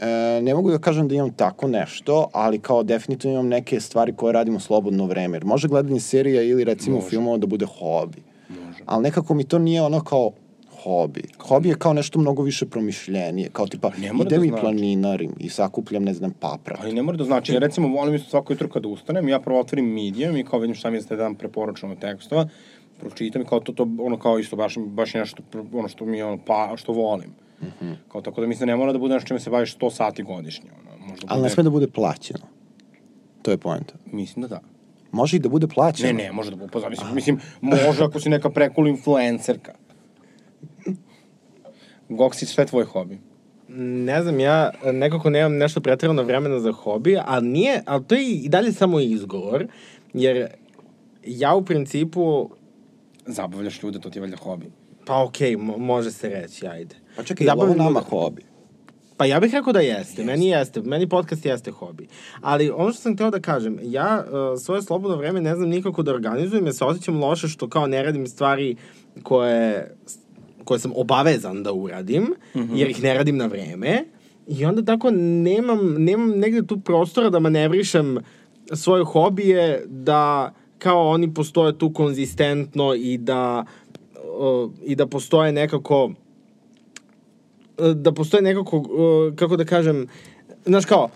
E, 0.00 0.06
ne 0.42 0.54
mogu 0.54 0.70
da 0.70 0.78
kažem 0.78 1.08
da 1.08 1.14
imam 1.14 1.30
tako 1.32 1.68
nešto, 1.68 2.28
ali 2.32 2.58
kao 2.58 2.82
definitivno 2.82 3.34
imam 3.34 3.48
neke 3.48 3.80
stvari 3.80 4.12
koje 4.16 4.32
radim 4.32 4.56
u 4.56 4.60
slobodno 4.60 5.06
vreme. 5.06 5.36
Jer 5.36 5.44
može 5.44 5.68
gledanje 5.68 6.00
serija 6.00 6.42
ili 6.42 6.64
recimo 6.64 6.96
Može. 6.96 7.08
filmova 7.08 7.38
da 7.38 7.46
bude 7.46 7.66
hobi. 7.66 8.22
Može. 8.48 8.78
Ali 8.86 9.02
nekako 9.02 9.34
mi 9.34 9.44
to 9.44 9.58
nije 9.58 9.82
ono 9.82 10.00
kao 10.00 10.30
hobi. 10.82 11.22
Hobi 11.38 11.68
je 11.68 11.74
kao 11.74 11.92
nešto 11.92 12.18
mnogo 12.18 12.42
više 12.42 12.66
promišljenije. 12.66 13.48
Kao 13.52 13.66
tipa, 13.66 13.90
Ne 13.98 14.12
mora 14.12 14.26
idem 14.26 14.40
da 14.40 14.46
i 14.46 14.48
znači. 14.48 14.60
planinarim 14.60 15.32
i 15.38 15.48
sakupljam, 15.48 16.04
ne 16.04 16.14
znam, 16.14 16.30
paprat. 16.30 16.80
Ali 16.82 16.92
ne 16.92 17.02
mora 17.02 17.16
da 17.16 17.24
znači, 17.24 17.52
ja 17.52 17.58
recimo 17.58 17.88
volim 17.88 18.14
isto 18.14 18.30
svako 18.30 18.52
jutro 18.52 18.68
kada 18.68 18.88
ustanem, 18.88 19.28
ja 19.28 19.40
prvo 19.40 19.60
otvorim 19.60 19.94
Medium 19.94 20.36
i 20.36 20.44
kao 20.44 20.58
vidim 20.58 20.74
šta 20.74 20.90
mi 20.90 20.96
je 20.96 21.16
dan 21.16 21.34
preporučeno 21.34 21.94
tekstova, 21.94 22.48
pročitam 23.00 23.42
i 23.42 23.44
kao 23.44 23.60
to, 23.60 23.72
to 23.72 23.88
ono 23.98 24.18
kao 24.18 24.38
isto 24.38 24.56
baš, 24.56 24.74
baš 24.78 25.14
nešto, 25.14 25.42
ono 25.72 25.88
što 25.88 26.04
mi 26.04 26.18
je 26.18 26.24
ono, 26.24 26.38
pa, 26.46 26.72
što 26.76 26.92
volim. 26.92 27.30
Mhm. 27.62 27.92
Kao 28.12 28.20
tako 28.20 28.40
da 28.40 28.46
mislim 28.46 28.66
da 28.66 28.72
ne 28.72 28.76
mora 28.76 28.92
da 28.92 28.98
bude 28.98 29.14
nešto 29.14 29.28
čime 29.28 29.40
se 29.40 29.50
baviš 29.50 29.76
100 29.76 29.90
sati 29.90 30.22
godišnje. 30.22 30.70
Ono, 30.80 31.06
možda 31.06 31.26
Ali 31.30 31.42
ne 31.42 31.48
sme 31.48 31.62
da 31.62 31.70
bude 31.70 31.86
plaćeno. 31.86 32.46
To 33.42 33.50
je 33.50 33.56
poenta. 33.56 33.94
Mislim 34.12 34.42
da 34.42 34.48
da. 34.48 34.60
Može 35.12 35.36
i 35.36 35.40
da 35.40 35.48
bude 35.48 35.66
plaćeno. 35.66 36.12
Ne, 36.12 36.24
ne, 36.24 36.32
može 36.32 36.50
da 36.50 36.56
bude, 36.56 36.70
pa 36.72 36.80
zavisi, 36.80 37.02
mislim, 37.14 37.40
može 37.60 38.04
ako 38.04 38.20
si 38.20 38.28
neka 38.28 38.50
prekul 38.50 38.88
influencerka. 38.88 39.74
Goksi, 42.08 42.46
šta 42.46 42.62
je 42.62 42.66
tvoj 42.66 42.84
hobi? 42.84 43.18
Ne 43.68 44.22
znam, 44.22 44.40
ja 44.40 44.70
nekako 44.92 45.30
nemam 45.30 45.56
nešto 45.56 45.80
pretjerano 45.80 46.22
vremena 46.22 46.60
za 46.60 46.72
hobi, 46.72 47.18
ali 47.26 47.48
nije, 47.48 47.82
ali 47.86 48.04
to 48.04 48.14
je 48.14 48.30
i 48.30 48.48
dalje 48.48 48.72
samo 48.72 49.00
izgovor, 49.00 49.66
jer 50.14 50.46
ja 51.26 51.54
u 51.54 51.64
principu, 51.64 52.50
Zabavljaš 53.26 53.82
ljude, 53.82 54.00
to 54.00 54.10
ti 54.10 54.18
je 54.18 54.20
valjda 54.20 54.36
hobi. 54.36 54.66
pa 55.04 55.22
okej, 55.24 55.56
mo- 55.56 55.78
može 55.78 56.10
se 56.10 56.28
reći, 56.28 56.66
ajde. 56.66 56.94
Pa 57.16 57.22
čekaj, 57.22 57.46
je 57.46 57.52
ovo 57.52 57.74
nama 57.74 58.00
hobi? 58.00 58.42
Pa 59.16 59.24
ja 59.26 59.40
bih 59.40 59.54
rekao 59.54 59.72
da 59.72 59.80
jeste, 59.80 60.24
meni 60.24 60.48
jeste, 60.48 60.80
meni 60.82 61.08
podcast 61.08 61.46
jeste 61.46 61.70
hobi. 61.70 62.08
Ali 62.40 62.70
ono 62.70 62.92
što 62.92 63.02
sam 63.02 63.14
hteo 63.14 63.30
da 63.30 63.40
kažem, 63.40 63.78
ja 63.82 64.24
uh, 64.24 64.60
svoje 64.60 64.82
slobodno 64.82 65.16
vreme 65.16 65.40
ne 65.40 65.56
znam 65.56 65.68
nikako 65.68 66.02
da 66.02 66.14
organizujem, 66.14 66.66
ja 66.66 66.72
se 66.72 66.84
osjećam 66.84 67.20
loše 67.20 67.48
što 67.48 67.68
kao 67.68 67.86
ne 67.86 68.02
radim 68.02 68.26
stvari 68.26 68.76
koje, 69.22 69.96
koje 70.68 70.80
sam 70.80 70.92
obavezan 70.96 71.62
da 71.62 71.72
uradim, 71.72 72.22
mm 72.22 72.60
-hmm. 72.60 72.76
jer 72.76 72.90
ih 72.90 73.02
ne 73.02 73.14
radim 73.14 73.36
na 73.36 73.46
vreme. 73.46 74.04
I 74.46 74.64
onda 74.64 74.84
tako 74.84 75.10
nemam, 75.10 75.94
nemam 75.98 76.30
negde 76.30 76.66
tu 76.66 76.80
prostora 76.80 77.30
da 77.30 77.38
manevrišem 77.38 78.18
svoje 78.72 79.04
hobije, 79.04 79.84
da 79.86 80.54
kao 80.78 81.08
oni 81.08 81.34
postoje 81.34 81.78
tu 81.78 81.92
konzistentno 81.92 82.94
i 82.94 83.18
da, 83.18 83.64
uh, 84.38 84.70
i 84.84 84.94
da 84.94 85.06
postoje 85.06 85.52
nekako 85.52 86.10
da 87.94 88.12
postoje 88.12 88.42
nekako, 88.42 88.76
uh, 88.76 89.34
kako 89.36 89.56
da 89.56 89.64
kažem, 89.64 90.06
znaš 90.66 90.84
kao, 90.84 91.08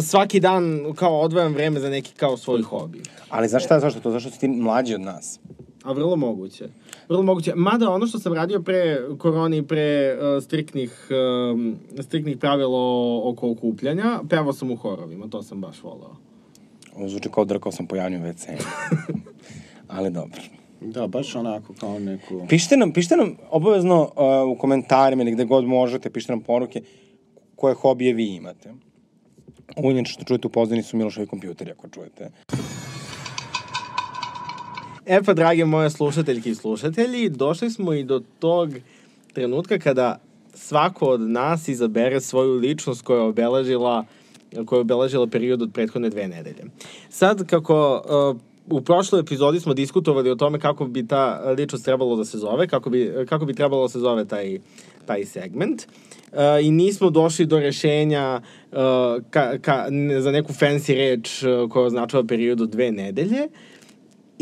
svaki 0.00 0.40
dan 0.40 0.92
kao 0.94 1.20
odvajam 1.20 1.52
vreme 1.52 1.80
za 1.80 1.90
neki 1.90 2.12
kao 2.16 2.36
svoj 2.36 2.62
hobi. 2.62 3.02
Ali 3.28 3.48
znaš 3.48 3.64
šta, 3.64 3.80
zašto 3.80 4.00
to? 4.00 4.10
Zašto 4.10 4.30
si 4.30 4.40
ti 4.40 4.48
mlađi 4.48 4.94
od 4.94 5.00
nas? 5.00 5.40
A 5.84 5.92
vrlo 5.92 6.16
moguće. 6.16 6.68
Vrlo 7.08 7.22
moguće. 7.22 7.52
Mada 7.54 7.90
ono 7.90 8.06
što 8.06 8.18
sam 8.18 8.34
radio 8.34 8.62
pre 8.62 9.00
korone 9.18 9.58
i 9.58 9.62
pre 9.62 10.14
uh, 10.14 10.42
striktnih, 10.44 11.08
um, 11.52 11.76
striktnih 12.00 12.38
pravila 12.38 12.68
o- 12.72 13.22
oko 13.24 13.50
okupljanja, 13.50 14.20
pevao 14.30 14.52
sam 14.52 14.70
u 14.70 14.76
horovima, 14.76 15.28
to 15.28 15.42
sam 15.42 15.60
baš 15.60 15.82
volao. 15.82 16.16
Ovo 16.96 17.08
zvuči 17.08 17.28
kao 17.28 17.44
drkao 17.44 17.72
sam 17.72 17.86
po 17.86 17.96
javnim 17.96 18.22
WC. 18.22 18.46
Ali 19.88 20.10
dobro. 20.10 20.40
Da, 20.80 21.06
baš 21.06 21.34
onako 21.34 21.74
kao 21.80 21.98
neku... 21.98 22.46
Pišite 22.48 22.76
nam, 22.76 22.92
pišite 22.92 23.16
nam 23.16 23.36
obavezno 23.50 24.02
uh, 24.02 24.56
u 24.56 24.58
komentarima 24.58 25.22
ili 25.22 25.32
gde 25.32 25.44
god 25.44 25.64
možete, 25.64 26.10
pišite 26.10 26.32
nam 26.32 26.40
poruke 26.40 26.82
koje 27.56 27.74
hobije 27.74 28.12
vi 28.14 28.26
imate. 28.26 28.72
Ovo 29.76 29.90
inače 29.90 30.12
što 30.12 30.24
čujete 30.24 30.46
u 30.46 30.50
pozdini 30.50 30.82
su 30.82 30.96
Miloševi 30.96 31.26
kompjuteri, 31.26 31.70
ako 31.70 31.88
čujete. 31.88 32.30
E 35.06 35.22
pa, 35.22 35.34
drage 35.34 35.64
moje 35.64 35.90
slušateljke 35.90 36.50
i 36.50 36.54
slušatelji, 36.54 37.28
došli 37.28 37.70
smo 37.70 37.92
i 37.92 38.04
do 38.04 38.22
tog 38.38 38.70
trenutka 39.32 39.78
kada 39.78 40.18
svako 40.54 41.06
od 41.06 41.20
nas 41.20 41.68
izabere 41.68 42.20
svoju 42.20 42.54
ličnost 42.54 43.02
koja 43.02 43.16
je 43.16 43.22
obeležila 43.22 44.04
koja 44.66 44.78
je 44.78 44.80
obeležila 44.80 45.26
period 45.26 45.62
od 45.62 45.70
prethodne 45.72 46.10
dve 46.10 46.28
nedelje. 46.28 46.64
Sad, 47.10 47.46
kako 47.46 48.02
uh, 48.70 48.78
u 48.78 48.80
prošloj 48.80 49.20
epizodi 49.20 49.60
smo 49.60 49.74
diskutovali 49.74 50.30
o 50.30 50.34
tome 50.34 50.60
kako 50.60 50.84
bi 50.84 51.06
ta 51.06 51.54
ličnost 51.58 51.84
trebalo 51.84 52.16
da 52.16 52.24
se 52.24 52.38
zove, 52.38 52.68
kako 52.68 52.90
bi, 52.90 53.12
kako 53.28 53.44
bi 53.44 53.54
trebalo 53.54 53.82
da 53.82 53.88
se 53.88 53.98
zove 53.98 54.24
taj, 54.24 54.58
taj 55.06 55.24
segment. 55.24 55.82
Uh, 56.32 56.38
I 56.62 56.70
nismo 56.70 57.10
došli 57.10 57.46
do 57.46 57.58
rešenja 57.58 58.40
uh, 58.72 58.78
ka, 59.30 59.58
ka, 59.58 59.86
ne, 59.90 60.20
za 60.20 60.30
neku 60.30 60.52
fancy 60.52 60.94
reč 60.94 61.42
uh, 61.42 61.70
koja 61.70 61.86
označava 61.86 62.24
period 62.24 62.60
od 62.60 62.70
dve 62.70 62.92
nedelje. 62.92 63.48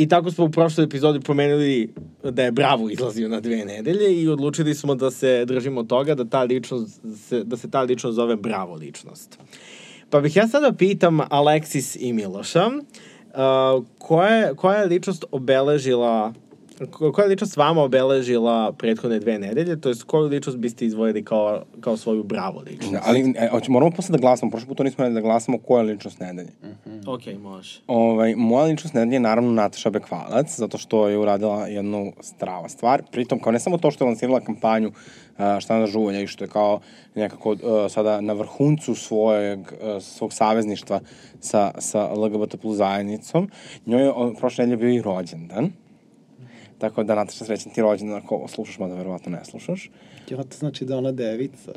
I 0.00 0.08
tako 0.08 0.30
smo 0.30 0.44
u 0.44 0.50
prošloj 0.50 0.84
epizodi 0.84 1.20
pomenuli 1.20 1.94
da 2.24 2.42
je 2.42 2.52
Bravo 2.52 2.90
izlazio 2.90 3.28
na 3.28 3.40
dve 3.40 3.64
nedelje 3.64 4.22
i 4.22 4.28
odlučili 4.28 4.74
smo 4.74 4.94
da 4.94 5.10
se 5.10 5.44
držimo 5.44 5.82
toga 5.82 6.14
da 6.14 6.24
ta 6.24 6.42
ličnost 6.42 7.00
da 7.44 7.56
se 7.56 7.70
ta 7.70 7.80
ličnost 7.80 8.16
zove 8.16 8.36
Bravo 8.36 8.74
ličnost. 8.74 9.38
Pa 10.10 10.20
bih 10.20 10.36
ja 10.36 10.48
sada 10.48 10.72
pitam 10.72 11.20
Aleksis 11.28 11.96
i 12.00 12.12
Miloša, 12.12 12.66
uh, 12.66 13.84
koja, 13.98 14.54
koja 14.54 14.78
je 14.78 14.86
ličnost 14.86 15.24
obeležila 15.30 16.32
koja 16.86 17.26
ličnost 17.26 17.56
vama 17.56 17.82
obeležila 17.82 18.72
prethodne 18.72 19.18
dve 19.20 19.38
nedelje, 19.38 19.80
to 19.80 19.88
jest 19.88 20.02
koju 20.02 20.28
ličnost 20.28 20.58
biste 20.58 20.86
izvojili 20.86 21.24
kao, 21.24 21.62
kao 21.80 21.96
svoju 21.96 22.22
bravo 22.22 22.60
ličnost? 22.60 22.92
Da, 22.92 23.00
ali 23.04 23.34
e, 23.36 23.48
hoće, 23.48 23.70
moramo 23.70 23.90
posle 23.90 24.12
da 24.12 24.18
glasamo, 24.18 24.50
prošle 24.50 24.68
puta 24.68 24.82
nismo 24.82 25.08
da 25.08 25.20
glasamo 25.20 25.58
koja 25.58 25.82
je 25.82 25.92
ličnost 25.92 26.20
nedelje. 26.20 26.50
Ok, 27.06 27.20
može. 27.42 27.80
Ovaj, 27.86 28.34
moja 28.36 28.64
ličnost 28.64 28.94
nedelje 28.94 29.16
je 29.16 29.20
naravno 29.20 29.52
Nataša 29.52 29.90
Bekvalac, 29.90 30.56
zato 30.56 30.78
što 30.78 31.08
je 31.08 31.18
uradila 31.18 31.66
jednu 31.66 32.12
strava 32.20 32.68
stvar. 32.68 33.02
Pritom, 33.12 33.40
kao 33.40 33.52
ne 33.52 33.60
samo 33.60 33.78
to 33.78 33.90
što 33.90 34.04
je 34.04 34.08
lansirala 34.08 34.40
kampanju 34.40 34.88
uh, 34.88 35.60
štanda 35.60 35.86
žuvalja 35.86 36.20
i 36.20 36.26
što 36.26 36.44
je 36.44 36.48
kao 36.48 36.80
nekako 37.14 37.50
uh, 37.50 37.58
sada 37.88 38.20
na 38.20 38.32
vrhuncu 38.32 38.94
svojeg, 38.94 39.60
uh, 39.60 40.02
svog 40.02 40.32
savezništva 40.32 41.00
sa, 41.40 41.70
sa 41.78 42.12
LGBT 42.12 42.56
plus 42.62 42.76
zajednicom, 42.76 43.50
njoj 43.86 44.02
je 44.02 44.12
prošle 44.38 44.66
nedelje 44.66 44.90
bio 44.90 44.98
i 44.98 45.02
rođendan. 45.02 45.70
Tako 46.80 47.02
da, 47.02 47.14
Nataša, 47.14 47.44
srećan 47.44 47.72
ti 47.72 47.80
rođendan 47.80 48.16
ako 48.16 48.48
slušaš, 48.48 48.78
mada 48.78 48.94
verovatno 48.94 49.32
ne 49.32 49.44
slušaš. 49.44 49.90
Jo, 50.30 50.36
to 50.36 50.56
znači 50.58 50.84
da 50.84 50.98
ona 50.98 51.12
devica. 51.12 51.72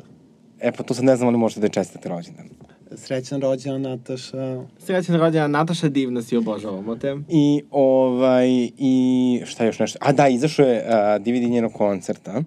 E, 0.60 0.72
pa 0.72 0.82
tu 0.82 0.94
sad 0.94 1.04
ne 1.04 1.16
znam 1.16 1.28
ali 1.28 1.38
možete 1.38 1.60
da 1.60 1.66
je 1.66 1.70
čestite 1.70 2.08
rođendan. 2.08 2.48
Srećan 2.96 3.40
rođendan, 3.40 3.82
Nataša. 3.82 4.62
Srećan 4.78 5.16
rođena 5.16 5.46
Nataša 5.46 5.88
Divna 5.88 6.22
si 6.22 6.36
obožavamo 6.36 6.96
te. 6.96 7.16
I, 7.28 7.62
ovaj, 7.70 8.48
i 8.78 9.42
šta 9.44 9.64
je 9.64 9.68
još 9.68 9.78
nešto? 9.78 9.98
A 10.02 10.12
da, 10.12 10.28
izašao 10.28 10.66
je 10.66 10.84
uh, 10.86 11.22
DVD 11.22 11.50
njenog 11.50 11.72
koncerta. 11.72 12.42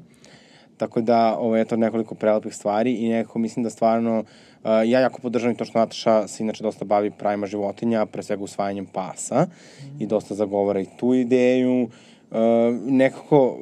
Tako 0.77 1.01
da, 1.01 1.37
ovo 1.37 1.57
je 1.57 1.65
to 1.65 1.77
nekoliko 1.77 2.15
prelepih 2.15 2.55
stvari 2.55 2.93
i 2.93 3.09
nekako 3.09 3.39
mislim 3.39 3.63
da 3.63 3.69
stvarno, 3.69 4.19
uh, 4.19 4.69
ja 4.69 4.99
jako 4.99 5.21
podržavam 5.21 5.53
i 5.53 5.57
to 5.57 5.65
što 5.65 5.79
Nataša 5.79 6.27
se 6.27 6.43
inače 6.43 6.63
dosta 6.63 6.85
bavi 6.85 7.11
pravima 7.11 7.47
životinja, 7.47 8.05
pre 8.05 8.23
svega 8.23 8.43
usvajanjem 8.43 8.85
pasa 8.85 9.45
mm. 9.45 10.01
i 10.01 10.07
dosta 10.07 10.35
zagovara 10.35 10.79
i 10.79 10.87
tu 10.99 11.13
ideju. 11.13 11.83
Uh, 11.83 11.89
nekako, 12.85 13.57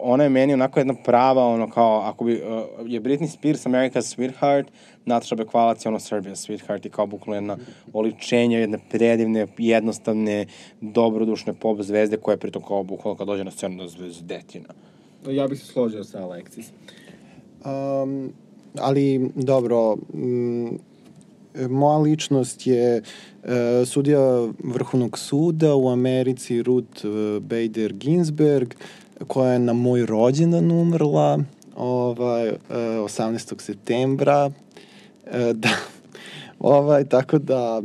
ona 0.00 0.24
je 0.24 0.30
meni 0.30 0.54
onako 0.54 0.80
jedna 0.80 0.94
prava, 1.04 1.46
ono 1.46 1.70
kao, 1.70 2.00
ako 2.00 2.24
bi, 2.24 2.34
uh, 2.34 2.40
je 2.86 3.00
Britney 3.00 3.28
Spears 3.28 3.66
America's 3.66 4.16
Sweetheart, 4.16 4.64
Nataša 5.04 5.34
Bekvalac 5.34 5.84
je 5.84 5.88
ono 5.88 5.98
Serbia's 5.98 6.48
Sweetheart 6.48 6.86
i 6.86 6.90
kao 6.90 7.06
bukvalno 7.06 7.36
jedna 7.36 7.56
oličenja, 7.92 8.58
jedne 8.58 8.78
predivne, 8.90 9.46
jednostavne, 9.58 10.46
dobrodušne 10.80 11.52
pop 11.52 11.80
zvezde 11.80 12.16
koja 12.16 12.32
je 12.32 12.38
pritom 12.38 12.62
kao 12.62 12.82
bukvalno 12.82 13.18
kad 13.18 13.26
dođe 13.26 13.44
na 13.44 13.50
scenu 13.50 13.82
da 13.82 13.88
zvezdetina. 13.88 14.68
Ja 15.28 15.48
bih 15.48 15.60
se 15.60 15.66
složio 15.66 16.04
sa 16.04 16.18
Alexis. 16.18 16.70
Um, 17.64 18.32
ali, 18.78 19.30
dobro, 19.34 19.96
mm, 20.14 20.68
moja 21.70 21.98
ličnost 21.98 22.66
je 22.66 23.02
uh, 23.02 23.50
sudija 23.86 24.48
Vrhovnog 24.64 25.18
suda 25.18 25.74
u 25.74 25.88
Americi 25.88 26.62
Ruth 26.62 27.04
uh, 27.04 27.42
Bader 27.42 27.92
Ginsberg, 27.92 28.74
koja 29.26 29.52
je 29.52 29.58
na 29.58 29.72
moj 29.72 30.06
rođendan 30.06 30.70
umrla 30.70 31.38
ovaj, 31.76 32.48
uh, 32.48 32.56
18. 32.70 33.60
septembra. 33.60 34.46
Uh, 34.46 35.32
da, 35.54 35.68
ovaj, 36.58 37.04
tako 37.04 37.38
da, 37.38 37.82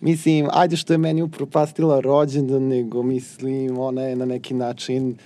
mislim, 0.00 0.48
ajde 0.52 0.76
što 0.76 0.92
je 0.92 0.98
meni 0.98 1.22
upropastila 1.22 2.00
rođendan, 2.00 2.62
nego 2.62 3.02
mislim, 3.02 3.78
ona 3.78 4.02
je 4.02 4.16
na 4.16 4.24
neki 4.24 4.54
način 4.54 5.16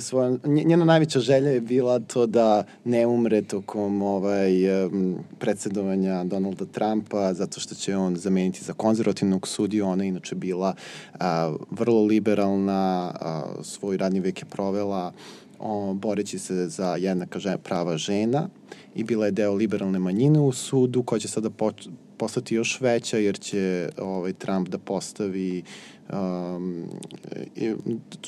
svoja, 0.00 0.36
njena 0.44 0.84
najveća 0.84 1.20
želja 1.20 1.50
je 1.50 1.60
bila 1.60 1.98
to 1.98 2.26
da 2.26 2.64
ne 2.84 3.06
umre 3.06 3.42
tokom 3.42 4.02
ovaj, 4.02 4.52
predsedovanja 5.38 6.24
Donalda 6.24 6.64
Trumpa, 6.66 7.34
zato 7.34 7.60
što 7.60 7.74
će 7.74 7.96
on 7.96 8.16
zameniti 8.16 8.64
za 8.64 8.72
konzervativnog 8.72 9.48
sudiju. 9.48 9.86
Ona 9.86 10.04
je 10.04 10.08
inače 10.08 10.34
bila 10.34 10.74
a, 11.20 11.54
vrlo 11.70 12.04
liberalna, 12.04 13.12
a, 13.20 13.44
svoj 13.62 13.96
radni 13.96 14.20
vek 14.20 14.42
je 14.42 14.46
provela 14.46 15.12
o, 15.58 15.94
boreći 15.94 16.38
se 16.38 16.68
za 16.68 16.96
jednaka 16.96 17.38
žena, 17.38 17.58
prava 17.58 17.96
žena 17.96 18.48
i 18.94 19.04
bila 19.04 19.26
je 19.26 19.32
deo 19.32 19.54
liberalne 19.54 19.98
manjine 19.98 20.40
u 20.40 20.52
sudu 20.52 21.02
koja 21.02 21.18
će 21.18 21.28
sada 21.28 21.50
po, 21.50 21.72
postati 22.16 22.54
još 22.54 22.80
veća 22.80 23.18
jer 23.18 23.38
će 23.38 23.88
ovaj, 23.98 24.32
Trump 24.32 24.68
da 24.68 24.78
postavi 24.78 25.62
um, 26.12 26.84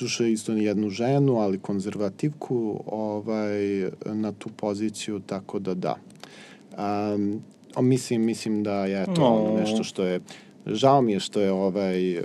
duše 0.01 0.33
isto 0.33 0.53
jednu 0.53 0.91
ženu, 0.91 1.37
ali 1.37 1.59
konzervativku 1.59 2.83
ovaj, 2.87 3.91
na 4.05 4.33
tu 4.33 4.49
poziciju, 4.57 5.21
tako 5.21 5.59
da 5.59 5.75
da. 5.75 5.97
Um, 7.15 7.43
mislim, 7.81 8.25
mislim 8.25 8.63
da 8.63 8.87
je 8.87 9.05
to 9.15 9.51
no. 9.51 9.61
nešto 9.61 9.85
što 9.85 10.05
je 10.05 10.21
žao 10.67 11.03
mi 11.03 11.13
je 11.13 11.21
što 11.21 11.41
je 11.41 11.53
ovaj 11.53 12.19
um, 12.19 12.25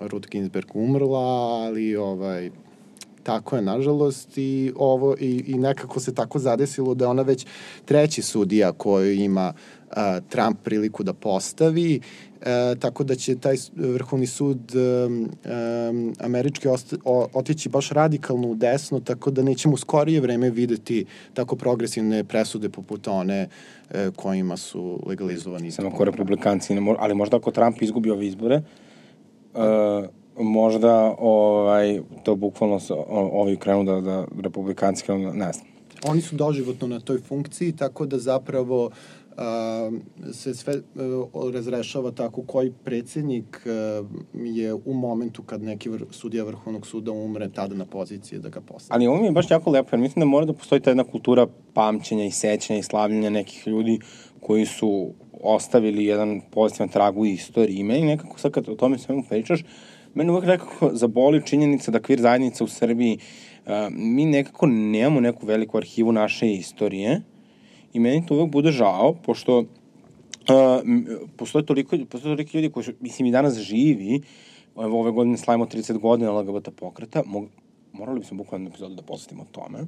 Ruth 0.00 0.28
Ginsberg 0.28 0.68
umrla, 0.74 1.18
ali 1.64 1.96
ovaj 1.96 2.50
tako 3.22 3.56
je 3.56 3.62
nažalost 3.62 4.38
i 4.38 4.72
ovo 4.76 5.16
i, 5.20 5.44
i 5.46 5.54
nekako 5.54 6.00
se 6.00 6.14
tako 6.14 6.38
zadesilo 6.38 6.94
da 6.94 7.04
je 7.04 7.08
ona 7.08 7.22
već 7.22 7.46
treći 7.84 8.22
sudija 8.22 8.72
koju 8.72 9.12
ima 9.12 9.52
uh, 9.52 9.96
Trump 10.28 10.58
priliku 10.62 11.02
da 11.02 11.12
postavi 11.12 12.00
E, 12.42 12.74
tako 12.78 13.04
da 13.04 13.14
će 13.14 13.36
taj 13.36 13.56
vrhovni 13.74 14.26
sud 14.26 14.58
um, 14.74 15.28
um, 15.90 16.14
američki 16.20 16.68
osta, 16.68 16.96
o, 17.04 17.26
otići 17.32 17.68
baš 17.68 17.88
radikalno 17.90 18.48
u 18.48 18.54
desno, 18.54 19.00
tako 19.00 19.30
da 19.30 19.42
nećemo 19.42 19.74
u 19.74 19.76
skorije 19.76 20.20
vreme 20.20 20.50
videti 20.50 21.04
tako 21.34 21.56
progresivne 21.56 22.24
presude 22.24 22.68
poput 22.68 23.08
one 23.08 23.48
e, 23.90 24.10
kojima 24.16 24.56
su 24.56 25.02
legalizovani. 25.06 25.70
Samo 25.70 25.88
ako 25.88 26.04
republikanci, 26.04 26.74
ne 26.74 26.94
ali 26.98 27.14
možda 27.14 27.36
ako 27.36 27.50
Trump 27.50 27.82
izgubi 27.82 28.10
ove 28.10 28.26
izbore, 28.26 28.62
uh, 29.54 29.60
možda 30.38 31.14
ovaj, 31.18 32.00
to 32.24 32.36
bukvalno 32.36 32.80
se, 32.80 32.94
ovi 33.32 33.56
krenu 33.56 33.84
da, 33.84 34.00
da 34.00 34.26
republikanci 34.42 35.04
krenu, 35.04 35.32
ne 35.32 35.52
znam. 35.52 35.66
Oni 36.06 36.20
su 36.20 36.36
doživotno 36.36 36.86
na 36.86 37.00
toj 37.00 37.18
funkciji, 37.18 37.72
tako 37.72 38.06
da 38.06 38.18
zapravo 38.18 38.86
uh, 38.86 38.92
se 40.32 40.54
sve 40.54 40.74
e, 40.74 40.80
razrešava 41.52 42.10
tako 42.10 42.42
koji 42.42 42.72
predsednik 42.84 43.66
e, 43.66 43.70
je 44.34 44.74
u 44.74 44.94
momentu 44.94 45.42
kad 45.42 45.62
neki 45.62 45.88
vr, 45.88 46.04
sudija 46.10 46.44
Vrhovnog 46.44 46.86
suda 46.86 47.12
umre 47.12 47.48
tada 47.54 47.74
na 47.74 47.86
poziciji 47.86 48.38
da 48.38 48.48
ga 48.48 48.60
postavi. 48.60 48.96
Ali 48.96 49.06
ovo 49.06 49.20
mi 49.20 49.26
je 49.26 49.32
baš 49.32 49.50
jako 49.50 49.70
lepo, 49.70 49.88
jer 49.92 50.00
mislim 50.00 50.20
da 50.20 50.26
mora 50.26 50.46
da 50.46 50.52
postoji 50.52 50.80
ta 50.80 50.90
jedna 50.90 51.04
kultura 51.04 51.46
pamćenja 51.74 52.24
i 52.24 52.30
sećanja 52.30 52.78
i 52.78 52.82
slavljenja 52.82 53.30
nekih 53.30 53.66
ljudi 53.66 53.98
koji 54.40 54.66
su 54.66 55.14
ostavili 55.42 56.04
jedan 56.04 56.40
pozitivan 56.50 56.88
trag 56.88 57.18
u 57.18 57.26
istoriji. 57.26 57.76
I 57.76 57.84
meni 57.84 58.06
nekako 58.06 58.38
sad 58.38 58.52
kad 58.52 58.68
o 58.68 58.74
tome 58.74 58.98
svemu 58.98 59.24
pričaš, 59.28 59.64
meni 60.14 60.30
uvek 60.30 60.44
nekako 60.44 60.90
zaboli 60.92 61.46
činjenica 61.46 61.90
da 61.90 62.02
kvir 62.02 62.20
zajednica 62.20 62.64
u 62.64 62.68
Srbiji, 62.68 63.18
uh, 63.66 63.72
mi 63.90 64.24
nekako 64.24 64.66
nemamo 64.66 65.20
neku 65.20 65.46
veliku 65.46 65.76
arhivu 65.76 66.12
naše 66.12 66.52
istorije, 66.52 67.20
I 67.92 68.00
meni 68.00 68.26
to 68.26 68.34
uvek 68.34 68.50
bude 68.50 68.72
žao, 68.72 69.14
pošto 69.22 69.58
uh, 69.58 69.66
postoje 71.36 71.66
toliko, 71.66 71.96
postoje 72.10 72.36
toliko 72.36 72.56
ljudi 72.56 72.70
koji 72.70 72.86
mislim, 73.00 73.26
i 73.26 73.30
danas 73.30 73.58
živi, 73.58 74.20
evo 74.76 75.00
ove 75.00 75.10
godine 75.10 75.36
slavimo 75.36 75.66
30 75.66 75.98
godina 75.98 76.32
LGBT 76.32 76.68
pokreta, 76.76 77.22
mog, 77.26 77.48
morali 77.92 78.20
bismo 78.20 78.36
bukvalno 78.36 78.68
epizodu 78.68 78.94
da 78.94 79.02
posvetimo 79.02 79.46
tome. 79.52 79.78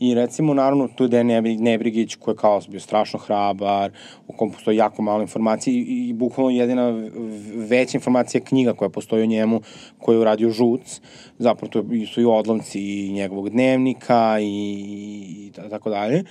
I 0.00 0.14
recimo, 0.14 0.54
naravno, 0.54 0.88
tu 0.88 1.04
je 1.04 1.24
Nebrigić 1.58 2.14
koji 2.14 2.32
je 2.32 2.36
kao 2.36 2.60
bio 2.68 2.80
strašno 2.80 3.18
hrabar, 3.18 3.92
u 4.28 4.32
kom 4.32 4.50
postoji 4.50 4.76
jako 4.76 5.02
malo 5.02 5.22
informacije 5.22 5.74
i, 5.74 6.08
i 6.08 6.12
bukvalno 6.12 6.50
jedina 6.50 7.10
veća 7.54 7.98
informacija 7.98 8.44
knjiga 8.44 8.72
koja 8.72 8.88
postoji 8.88 9.22
o 9.22 9.26
njemu, 9.26 9.60
koju 9.98 10.16
je 10.16 10.20
uradio 10.20 10.50
Žuc, 10.50 11.00
zapravo 11.38 11.70
to 11.70 11.84
su 12.14 12.20
i 12.20 12.24
odlomci 12.24 13.12
njegovog 13.12 13.50
dnevnika 13.50 14.38
i, 14.40 15.46
i 15.46 15.52
tako 15.70 15.90
dalje. 15.90 16.24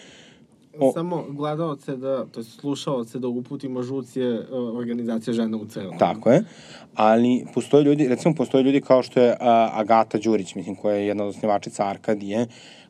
O... 0.79 0.91
Samo 0.91 1.25
gledalce 1.29 1.97
da, 1.97 2.25
to 2.25 2.39
je 2.39 2.43
slušalce 2.43 3.19
da 3.19 3.27
uputimo 3.27 3.83
žuc 3.83 4.15
je 4.15 4.47
organizacija 4.51 5.33
žena 5.33 5.57
u 5.57 5.65
celom. 5.65 5.97
Tako 5.97 6.31
je, 6.31 6.43
ali 6.95 7.45
postoje 7.53 7.83
ljudi, 7.83 8.07
recimo 8.07 8.35
postoje 8.35 8.63
ljudi 8.63 8.81
kao 8.81 9.03
što 9.03 9.19
je 9.19 9.31
uh, 9.31 9.37
Agata 9.79 10.17
Đurić, 10.17 10.55
mislim, 10.55 10.75
koja 10.75 10.95
je 10.95 11.07
jedna 11.07 11.23
od 11.23 11.29
osnivačica 11.29 11.85
Arkadije, 11.85 12.47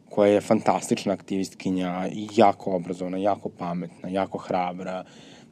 koja 0.10 0.32
je 0.32 0.42
fantastična 0.42 1.14
aktivistkinja, 1.14 2.10
jako 2.36 2.76
obrazovana, 2.76 3.18
jako 3.18 3.50
pametna, 3.50 4.10
jako 4.10 4.38
hrabra. 4.38 5.04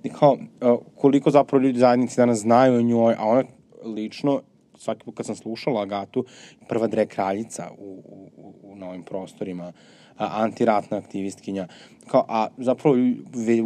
I 0.03 0.09
kao, 0.09 0.33
uh, 0.33 0.79
koliko 0.95 1.31
zapravo 1.31 1.63
ljudi 1.63 1.79
zajednici 1.79 2.17
danas 2.17 2.39
znaju 2.39 2.73
o 2.73 2.81
njoj, 2.81 3.15
a 3.17 3.25
ona 3.25 3.43
lično, 3.83 4.41
svaki 4.77 5.05
put 5.05 5.15
kad 5.15 5.25
sam 5.25 5.35
slušala 5.35 5.81
Agatu, 5.81 6.25
prva 6.69 6.87
dre 6.87 7.05
kraljica 7.05 7.69
u, 7.77 8.03
u, 8.05 8.53
u, 8.63 8.75
na 8.75 8.89
ovim 8.89 9.03
prostorima, 9.03 9.71
antiratna 10.17 10.97
aktivistkinja. 10.97 11.67
Kao, 12.07 12.25
a 12.27 12.47
zapravo 12.57 12.95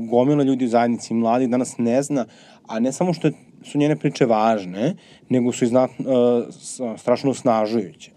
gomila 0.10 0.44
ljudi 0.44 0.66
u 0.66 0.70
zajednici 0.70 1.14
mladi 1.14 1.48
danas 1.48 1.78
ne 1.78 2.02
zna, 2.04 2.26
a 2.68 2.80
ne 2.80 2.92
samo 2.92 3.14
što 3.14 3.30
su 3.64 3.78
njene 3.78 3.96
priče 3.96 4.26
važne, 4.26 4.96
nego 5.30 5.52
su 5.52 5.66
i 5.66 5.68
znat, 5.68 5.92
uh, 6.00 6.96
strašno 6.98 7.32
osnažujuće. 7.32 8.12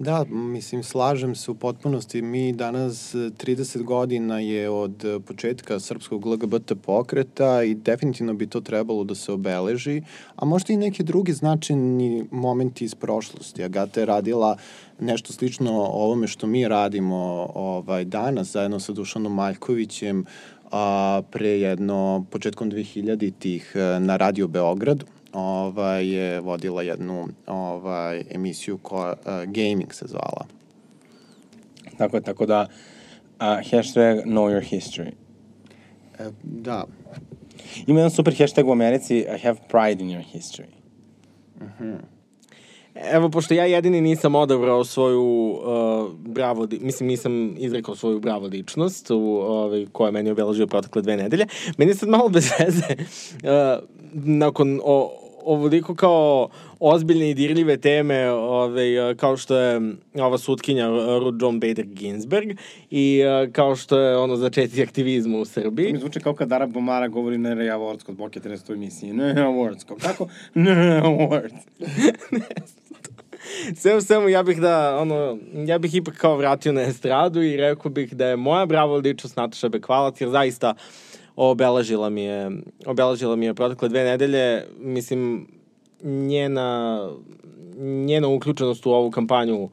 Da, 0.00 0.24
mislim, 0.30 0.82
slažem 0.82 1.34
se 1.34 1.50
u 1.50 1.54
potpunosti. 1.54 2.22
Mi 2.22 2.52
danas, 2.52 3.14
e, 3.14 3.18
30 3.18 3.82
godina 3.82 4.38
je 4.38 4.70
od 4.70 5.04
e, 5.04 5.20
početka 5.20 5.80
srpskog 5.80 6.26
LGBT 6.26 6.72
pokreta 6.82 7.62
i 7.62 7.74
definitivno 7.74 8.34
bi 8.34 8.46
to 8.46 8.60
trebalo 8.60 9.04
da 9.04 9.14
se 9.14 9.32
obeleži, 9.32 10.02
a 10.36 10.44
možda 10.44 10.72
i 10.72 10.76
neki 10.76 11.02
drugi 11.02 11.32
značajni 11.32 12.24
momenti 12.30 12.84
iz 12.84 12.94
prošlosti. 12.94 13.64
Agata 13.64 14.00
je 14.00 14.06
radila 14.06 14.56
nešto 15.00 15.32
slično 15.32 15.72
ovome 15.72 16.26
što 16.26 16.46
mi 16.46 16.68
radimo 16.68 17.50
ovaj, 17.54 18.04
danas 18.04 18.52
zajedno 18.52 18.80
sa 18.80 18.92
Dušanom 18.92 19.34
Maljkovićem 19.34 20.24
a, 20.70 21.22
pre 21.30 21.50
jedno, 21.50 22.24
početkom 22.30 22.70
2000-ih 22.70 23.72
e, 23.74 24.00
na 24.00 24.16
Radio 24.16 24.48
Beogradu 24.48 25.06
ovaj, 25.32 26.08
je 26.08 26.40
vodila 26.40 26.82
jednu 26.82 27.28
ovaj, 27.46 28.24
emisiju 28.30 28.78
koja 28.78 29.12
uh, 29.12 29.26
Gaming 29.26 29.94
se 29.94 30.06
zvala. 30.06 30.46
Tako 31.98 32.16
je, 32.16 32.22
tako 32.22 32.46
da 32.46 32.66
uh, 32.68 33.46
hashtag 33.70 34.24
know 34.24 34.48
your 34.50 34.70
history. 34.70 35.12
E, 36.18 36.30
da, 36.42 36.84
Ima 37.86 38.00
jedan 38.00 38.10
super 38.10 38.34
hashtag 38.38 38.68
u 38.68 38.72
Americi, 38.72 39.18
I 39.18 39.38
have 39.42 39.56
pride 39.68 40.04
in 40.04 40.10
your 40.10 40.24
history. 40.32 40.68
Evo, 42.94 43.28
pošto 43.28 43.54
ja 43.54 43.64
jedini 43.64 44.00
nisam 44.00 44.34
odabrao 44.34 44.84
svoju 44.84 45.22
uh, 45.22 46.10
bravo, 46.12 46.68
mislim 46.80 47.08
nisam 47.08 47.54
izrekao 47.58 47.96
svoju 47.96 48.20
bravo 48.20 48.46
ličnost 48.46 49.10
u, 49.10 49.16
ovaj, 49.42 49.86
koja 49.92 50.08
je 50.08 50.12
meni 50.12 50.30
obeležio 50.30 50.66
protekle 50.66 51.02
dve 51.02 51.16
nedelje, 51.16 51.46
meni 51.76 51.90
je 51.90 51.94
sad 51.94 52.08
malo 52.08 52.28
bez 52.28 52.50
veze 52.58 52.94
uh, 52.94 53.88
nakon 54.12 54.80
o, 54.84 55.12
ovoliko 55.44 55.94
kao 55.94 56.48
ozbiljne 56.80 57.30
i 57.30 57.34
dirljive 57.34 57.76
teme 57.76 58.30
ovaj, 58.30 59.10
uh, 59.10 59.16
kao 59.16 59.36
što 59.36 59.56
je 59.56 59.80
ova 60.14 60.38
sutkinja 60.38 60.90
uh, 60.90 60.98
Ruth 61.22 61.38
John 61.40 61.60
Bader 61.60 61.86
Ginsburg 61.86 62.50
i 62.90 63.22
uh, 63.44 63.52
kao 63.52 63.76
što 63.76 63.98
je 63.98 64.16
ono 64.16 64.36
začeti 64.36 64.82
aktivizma 64.82 65.38
u 65.38 65.44
Srbiji. 65.44 65.92
Mi 65.92 65.98
zvuči 65.98 66.20
kao 66.20 66.34
kad 66.34 66.48
Dara 66.48 66.66
Bomara 66.66 67.08
govori 67.08 67.38
ne 67.38 67.54
Ray 67.54 67.76
Awards 67.76 68.04
kod 68.04 68.16
Boke 68.16 68.40
13 68.40 68.72
emisiji. 68.72 69.12
Ne. 69.12 69.34
Kao, 69.86 69.96
kako? 69.96 70.28
Ne 70.54 71.02
Awards. 71.04 71.60
Sve 73.74 73.96
u 73.96 74.00
svemu, 74.00 74.28
ja 74.28 74.42
bih 74.42 74.60
da, 74.60 74.98
ono, 75.00 75.38
ja 75.66 75.78
bih 75.78 75.94
ipak 75.94 76.14
kao 76.14 76.36
vratio 76.36 76.72
na 76.72 76.82
estradu 76.82 77.42
i 77.42 77.56
rekao 77.56 77.90
bih 77.90 78.14
da 78.14 78.26
je 78.26 78.36
moja 78.36 78.66
bravo 78.66 78.96
ličnost 78.96 79.36
Nataša 79.36 79.68
Bekvalac, 79.68 80.20
jer 80.20 80.30
zaista 80.30 80.74
obeležila 81.48 82.10
mi 82.10 82.22
je, 82.22 82.50
obeležila 82.86 83.36
mi 83.36 83.46
je 83.46 83.54
protekle 83.54 83.88
dve 83.88 84.04
nedelje, 84.04 84.66
mislim, 84.78 85.46
njena, 86.02 87.08
njena 87.78 88.28
uključenost 88.28 88.86
u 88.86 88.90
ovu 88.90 89.10
kampanju 89.10 89.68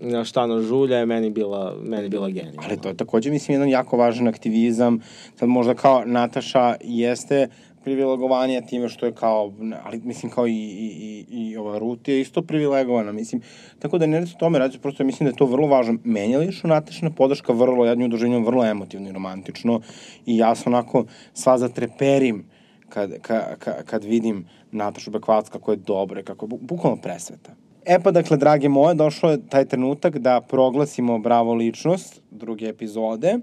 na 0.00 0.24
šta 0.24 0.46
na 0.46 0.60
žulja 0.60 0.98
je 0.98 1.06
meni 1.06 1.30
bila, 1.30 1.76
meni 1.82 2.08
bila 2.08 2.28
genijalna. 2.28 2.62
Ali 2.64 2.80
to 2.80 2.88
je 2.88 2.96
takođe, 2.96 3.30
mislim, 3.30 3.54
jedan 3.54 3.68
jako 3.68 3.96
važan 3.96 4.28
aktivizam. 4.28 5.00
Sad 5.36 5.48
možda 5.48 5.74
kao 5.74 6.04
Nataša 6.04 6.76
jeste 6.80 7.48
privilegovanje 7.84 8.62
time 8.68 8.88
što 8.88 9.06
je 9.06 9.12
kao, 9.12 9.52
ali 9.84 10.00
mislim 10.04 10.32
kao 10.32 10.46
i, 10.46 10.52
i, 10.52 11.24
i, 11.30 11.50
i 11.50 11.56
ova 11.56 11.78
Ruth 11.78 12.08
je 12.08 12.20
isto 12.20 12.42
privilegovana, 12.42 13.12
mislim. 13.12 13.42
Tako 13.78 13.98
da 13.98 14.06
ne 14.06 14.18
radi 14.18 14.30
se 14.30 14.36
tome, 14.38 14.58
radi 14.58 14.72
se 14.72 14.80
prosto, 14.80 15.04
mislim 15.04 15.24
da 15.24 15.30
je 15.30 15.36
to 15.36 15.46
vrlo 15.46 15.66
važno. 15.66 15.98
Meni 16.04 16.32
je 16.32 16.38
lično 16.38 16.68
Natašna 16.68 17.10
podrška 17.10 17.52
vrlo, 17.52 17.86
ja 17.86 17.94
nju 17.94 18.08
doživljam 18.08 18.44
vrlo 18.44 18.64
emotivno 18.64 19.08
i 19.08 19.12
romantično 19.12 19.80
i 20.26 20.36
ja 20.36 20.54
sam 20.54 20.72
onako 20.72 21.04
sva 21.34 21.58
zatreperim 21.58 22.44
kad, 22.88 23.20
ka, 23.22 23.56
ka, 23.58 23.82
kad 23.82 24.04
vidim 24.04 24.46
Natašu 24.72 25.10
Bekvac 25.10 25.48
kako 25.48 25.70
je 25.70 25.76
dobra, 25.76 26.20
i 26.20 26.24
kako 26.24 26.46
je 26.46 26.50
bu- 26.50 26.60
bukvalno 26.60 27.00
presveta. 27.02 27.54
E 27.86 27.98
pa, 28.02 28.10
dakle, 28.10 28.36
drage 28.36 28.68
moje, 28.68 28.94
došlo 28.94 29.30
je 29.30 29.46
taj 29.48 29.64
trenutak 29.64 30.18
da 30.18 30.40
proglasimo 30.40 31.18
Bravo 31.18 31.54
ličnost 31.54 32.22
druge 32.30 32.68
epizode 32.68 33.38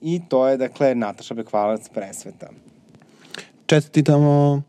i 0.00 0.20
to 0.28 0.48
je, 0.48 0.56
dakle, 0.56 0.94
Nataša 0.94 1.34
Bekvalac 1.34 1.88
presveta. 1.88 2.48
Čestitamo. 3.66 4.62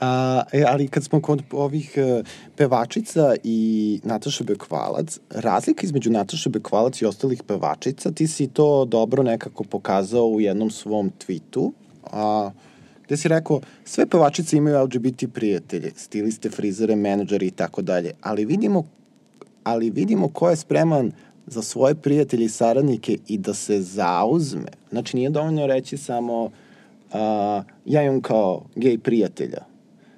A, 0.00 0.42
e, 0.52 0.64
ali 0.68 0.88
kad 0.88 1.04
smo 1.04 1.20
kod 1.20 1.42
ovih 1.52 1.92
e, 1.96 2.22
pevačica 2.56 3.34
i 3.44 4.00
Nataša 4.04 4.44
Bekvalac, 4.44 5.18
razlika 5.30 5.86
između 5.86 6.10
Nataše 6.10 6.50
Bekvalac 6.50 7.02
i 7.02 7.06
ostalih 7.06 7.42
pevačica, 7.42 8.10
ti 8.10 8.26
si 8.26 8.46
to 8.46 8.84
dobro 8.84 9.22
nekako 9.22 9.64
pokazao 9.64 10.26
u 10.26 10.40
jednom 10.40 10.70
svom 10.70 11.12
tweetu, 11.26 11.72
a, 12.04 12.50
gde 13.04 13.16
si 13.16 13.28
rekao, 13.28 13.60
sve 13.84 14.06
pevačice 14.06 14.56
imaju 14.56 14.84
LGBT 14.84 15.24
prijatelje, 15.34 15.92
stiliste, 15.96 16.50
frizere, 16.50 16.96
menadžere 16.96 17.46
i 17.46 17.50
tako 17.50 17.82
dalje, 17.82 18.12
ali 18.22 18.44
vidimo 18.44 18.84
ali 19.64 19.90
vidimo 19.90 20.28
ko 20.28 20.50
je 20.50 20.56
spreman 20.56 21.12
za 21.46 21.62
svoje 21.62 21.94
prijatelje 21.94 22.44
i 22.44 22.48
saradnike 22.48 23.18
i 23.28 23.38
da 23.38 23.54
se 23.54 23.80
zauzme. 23.80 24.68
Znači, 24.90 25.16
nije 25.16 25.30
dovoljno 25.30 25.66
reći 25.66 25.96
samo 25.96 26.50
uh, 27.14 27.64
ja 27.84 28.02
imam 28.02 28.20
kao 28.20 28.64
gej 28.76 28.98
prijatelja. 28.98 29.64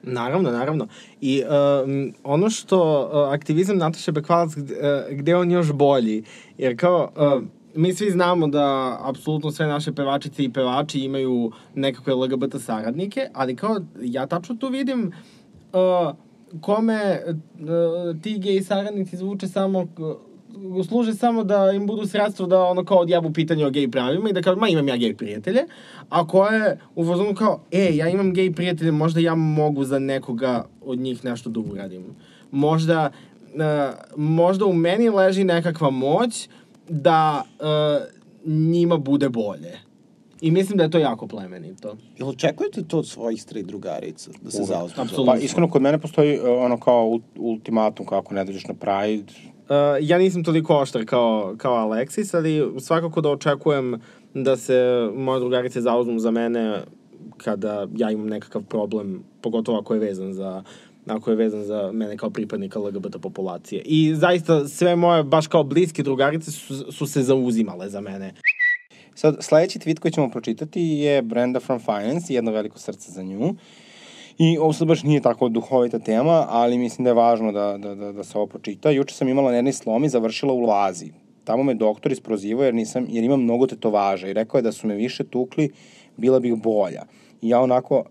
Naravno, 0.02 0.50
naravno. 0.50 0.86
I 1.20 1.42
um, 1.84 2.14
ono 2.24 2.50
što 2.50 3.10
uh, 3.12 3.34
aktivizam 3.34 3.76
Nataše 3.76 4.12
Bekvalac, 4.12 4.54
gde, 4.56 4.74
uh, 4.74 5.18
gde 5.18 5.36
on 5.36 5.50
još 5.50 5.72
bolji, 5.72 6.24
jer 6.58 6.80
kao, 6.80 7.10
uh, 7.16 7.42
mi 7.74 7.94
svi 7.94 8.10
znamo 8.10 8.46
da 8.46 8.98
apsolutno 9.02 9.50
sve 9.50 9.66
naše 9.66 9.92
pevačice 9.92 10.44
i 10.44 10.52
pevači 10.52 11.00
imaju 11.00 11.52
nekakve 11.74 12.14
LGBT 12.14 12.54
saradnike, 12.60 13.28
ali 13.34 13.56
kao, 13.56 13.80
ja 14.00 14.26
tačno 14.26 14.54
tu 14.54 14.68
vidim 14.68 15.12
uh, 15.72 16.14
kome 16.60 17.22
uh, 17.26 18.22
ti 18.22 18.38
gej 18.38 18.62
saradnici 18.62 19.16
zvuče 19.16 19.48
samo 19.48 19.78
uh, 19.80 19.86
služe 20.88 21.14
samo 21.14 21.44
da 21.44 21.72
im 21.72 21.86
budu 21.86 22.06
sredstvo 22.06 22.46
da 22.46 22.62
ono 22.62 22.84
kao 22.84 22.98
odjavu 22.98 23.32
pitanje 23.32 23.66
o 23.66 23.70
gej 23.70 23.90
pravima 23.90 24.30
i 24.30 24.32
da 24.32 24.42
kao, 24.42 24.56
ma 24.56 24.68
imam 24.68 24.88
ja 24.88 24.96
gej 24.96 25.14
prijatelje, 25.14 25.64
a 26.08 26.26
koje 26.26 26.78
u 26.94 27.04
fazonu 27.04 27.34
kao, 27.34 27.60
e, 27.70 27.96
ja 27.96 28.08
imam 28.08 28.32
gej 28.34 28.52
prijatelje, 28.52 28.92
možda 28.92 29.20
ja 29.20 29.34
mogu 29.34 29.84
za 29.84 29.98
nekoga 29.98 30.64
od 30.80 30.98
njih 30.98 31.24
nešto 31.24 31.50
da 31.50 31.60
uradim. 31.60 32.04
Možda, 32.50 33.10
uh, 33.54 33.60
možda 34.16 34.64
u 34.64 34.72
meni 34.72 35.10
leži 35.10 35.44
nekakva 35.44 35.90
moć 35.90 36.48
da 36.88 37.42
uh, 37.60 37.66
njima 38.52 38.96
bude 38.96 39.28
bolje. 39.28 39.78
I 40.40 40.50
mislim 40.50 40.78
da 40.78 40.84
je 40.84 40.90
to 40.90 40.98
jako 40.98 41.26
plemenito. 41.26 41.96
Jel 42.18 42.28
očekujete 42.28 42.84
to 42.84 42.98
od 42.98 43.06
svojih 43.06 43.42
stri 43.42 43.62
drugarica, 43.62 44.30
da 44.42 44.50
se 44.50 44.62
zauzme? 44.62 45.04
Pa, 45.26 45.36
iskreno, 45.36 45.70
kod 45.70 45.82
mene 45.82 45.98
postoji 45.98 46.38
uh, 46.38 46.44
ono 46.48 46.80
kao 46.80 47.06
ul- 47.06 47.38
ultimatum, 47.38 48.06
kako 48.06 48.34
ne 48.34 48.44
dođeš 48.44 48.66
na 48.66 48.74
Pride, 48.74 49.32
ja 50.00 50.18
nisam 50.18 50.44
toliko 50.44 50.76
oštar 50.76 51.04
kao, 51.04 51.54
kao 51.58 51.88
Alexis, 51.88 52.36
ali 52.36 52.80
svakako 52.80 53.20
da 53.20 53.30
očekujem 53.30 54.00
da 54.34 54.56
se 54.56 55.08
moje 55.14 55.40
drugarice 55.40 55.80
zauzmu 55.80 56.18
za 56.18 56.30
mene 56.30 56.82
kada 57.36 57.86
ja 57.96 58.10
imam 58.10 58.26
nekakav 58.26 58.62
problem, 58.62 59.24
pogotovo 59.40 59.78
ako 59.78 59.94
je 59.94 60.00
vezan 60.00 60.32
za 60.32 60.62
ako 61.06 61.30
je 61.30 61.36
vezan 61.36 61.62
za 61.64 61.92
mene 61.92 62.16
kao 62.16 62.30
pripadnika 62.30 62.78
LGBT 62.78 63.16
populacije. 63.22 63.82
I 63.84 64.14
zaista 64.14 64.68
sve 64.68 64.96
moje, 64.96 65.22
baš 65.22 65.46
kao 65.46 65.64
bliske 65.64 66.02
drugarice 66.02 66.50
su, 66.50 66.92
su 66.92 67.06
se 67.06 67.22
zauzimale 67.22 67.88
za 67.88 68.00
mene. 68.00 68.34
Sad, 69.14 69.36
sledeći 69.40 69.78
tweet 69.78 69.98
koji 69.98 70.12
ćemo 70.12 70.30
pročitati 70.30 70.80
je 70.80 71.22
Brenda 71.22 71.60
from 71.60 71.80
Finance, 71.80 72.34
jedno 72.34 72.52
veliko 72.52 72.78
srce 72.78 73.12
za 73.12 73.22
nju. 73.22 73.54
I 74.38 74.58
ovo 74.58 74.72
sad 74.72 74.88
baš 74.88 75.02
nije 75.02 75.20
tako 75.20 75.48
duhovita 75.48 75.98
tema, 75.98 76.46
ali 76.48 76.78
mislim 76.78 77.04
da 77.04 77.10
je 77.10 77.14
važno 77.14 77.52
da, 77.52 77.78
da, 77.78 77.94
da, 77.94 78.12
da 78.12 78.24
se 78.24 78.38
ovo 78.38 78.46
pročita. 78.46 78.90
Juče 78.90 79.14
sam 79.14 79.28
imala 79.28 79.50
na 79.50 79.56
jednoj 79.56 79.72
slomi, 79.72 80.08
završila 80.08 80.52
u 80.52 80.60
Lazi. 80.60 81.12
Tamo 81.44 81.62
me 81.62 81.74
doktor 81.74 82.12
isprozivao 82.12 82.64
jer, 82.64 82.74
nisam, 82.74 83.06
jer 83.08 83.24
imam 83.24 83.42
mnogo 83.42 83.66
tetovaža 83.66 84.28
i 84.28 84.32
rekao 84.32 84.58
je 84.58 84.62
da 84.62 84.72
su 84.72 84.86
me 84.86 84.94
više 84.94 85.24
tukli, 85.24 85.70
bila 86.16 86.40
bih 86.40 86.54
bolja. 86.54 87.02
I 87.42 87.48
ja 87.48 87.60
onako 87.60 88.04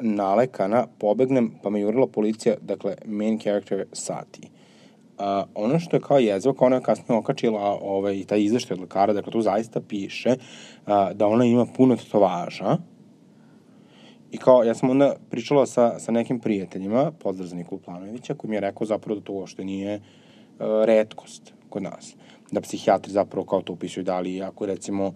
nalekana 0.00 0.86
pobegnem, 0.98 1.50
pa 1.62 1.70
me 1.70 1.80
jurila 1.80 2.06
policija, 2.06 2.54
dakle, 2.60 2.96
main 3.06 3.38
character 3.38 3.84
Sati. 3.92 4.48
Uh, 5.18 5.24
ono 5.54 5.78
što 5.78 5.96
je 5.96 6.00
kao 6.00 6.18
jezivo, 6.18 6.54
kao 6.54 6.66
ona 6.66 6.76
je 6.76 6.82
kasnije 6.82 7.18
okačila 7.18 7.78
ovaj, 7.82 8.16
i 8.16 8.24
taj 8.24 8.42
izveštaj 8.42 8.74
od 8.74 8.80
lekara, 8.80 9.12
dakle 9.12 9.32
tu 9.32 9.40
zaista 9.40 9.80
piše 9.80 10.30
uh, 10.30 10.92
da 11.12 11.26
ona 11.26 11.44
ima 11.44 11.66
puno 11.76 11.96
tetovaža 11.96 12.76
i 14.34 14.36
kao, 14.36 14.64
ja 14.64 14.74
sam 14.74 14.90
onda 14.90 15.14
pričala 15.30 15.66
sa, 15.66 15.98
sa 15.98 16.12
nekim 16.12 16.40
prijateljima, 16.40 17.12
pozdrav 17.18 17.46
za 17.48 17.56
Nikolu 17.56 17.80
Planovića, 17.80 18.34
koji 18.34 18.48
mi 18.48 18.56
je 18.56 18.60
rekao 18.60 18.86
zapravo 18.86 19.20
da 19.20 19.26
to 19.26 19.32
uopšte 19.32 19.64
nije 19.64 19.96
uh, 19.96 20.66
redkost 20.84 21.52
kod 21.68 21.82
nas. 21.82 22.16
Da 22.50 22.60
psihijatri 22.60 23.12
zapravo 23.12 23.46
kao 23.46 23.62
to 23.62 23.72
upisuju, 23.72 24.04
da 24.04 24.20
li 24.20 24.42
ako 24.42 24.66
recimo 24.66 25.06
uh, 25.06 25.14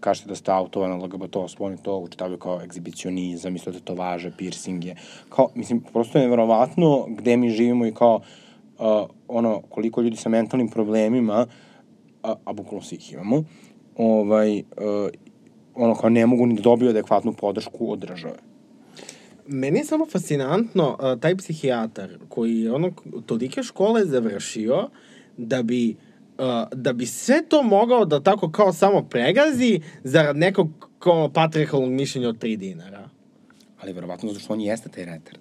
kažete 0.00 0.28
da 0.28 0.34
ste 0.34 0.52
autovan 0.52 1.02
LGBT, 1.02 1.36
oni 1.58 1.76
to 1.82 1.98
učitavaju 1.98 2.38
kao 2.38 2.62
egzibicionizam, 2.62 3.56
isto 3.56 3.72
tetovaže, 3.72 4.30
piercinge. 4.38 4.94
Kao, 5.28 5.48
mislim, 5.54 5.80
prosto 5.92 6.18
je 6.18 6.22
nevjerovatno 6.22 7.06
gde 7.08 7.36
mi 7.36 7.50
živimo 7.50 7.86
i 7.86 7.94
kao 7.94 8.20
uh, 8.78 8.84
ono, 9.28 9.62
koliko 9.68 10.02
ljudi 10.02 10.16
sa 10.16 10.28
mentalnim 10.28 10.68
problemima, 10.68 11.46
a, 12.22 12.34
a 12.44 12.52
bukvalno 12.52 12.82
svi 12.82 12.96
ih 12.96 13.12
imamo, 13.12 13.44
ovaj, 13.96 14.58
uh, 14.58 15.10
ono 15.76 15.94
kao 15.94 16.10
ne 16.10 16.26
mogu 16.26 16.46
ni 16.46 16.54
da 16.54 16.62
dobiju 16.62 16.90
adekvatnu 16.90 17.32
podršku 17.32 17.92
od 17.92 17.98
države. 17.98 18.36
Meni 19.46 19.78
je 19.78 19.84
samo 19.84 20.06
fascinantno 20.06 20.88
uh, 20.88 21.20
taj 21.20 21.36
psihijatar 21.36 22.18
koji 22.28 22.60
je 22.60 22.72
ono 22.72 22.90
tolike 23.26 23.62
škole 23.62 24.04
završio 24.04 24.88
da 25.36 25.62
bi 25.62 25.96
uh, 26.38 26.44
da 26.72 26.92
bi 26.92 27.06
sve 27.06 27.42
to 27.48 27.62
mogao 27.62 28.04
da 28.04 28.22
tako 28.22 28.50
kao 28.50 28.72
samo 28.72 29.02
pregazi 29.02 29.80
zarad 30.04 30.36
nekog 30.36 30.68
kao 30.98 31.28
patriarchalnog 31.32 31.90
mišljenja 31.90 32.28
od 32.28 32.38
3 32.38 32.56
dinara. 32.56 33.08
Ali 33.82 33.92
verovatno 33.92 34.28
zato 34.28 34.40
što 34.40 34.52
on 34.52 34.60
jeste 34.60 34.88
taj 34.88 35.04
retard. 35.04 35.40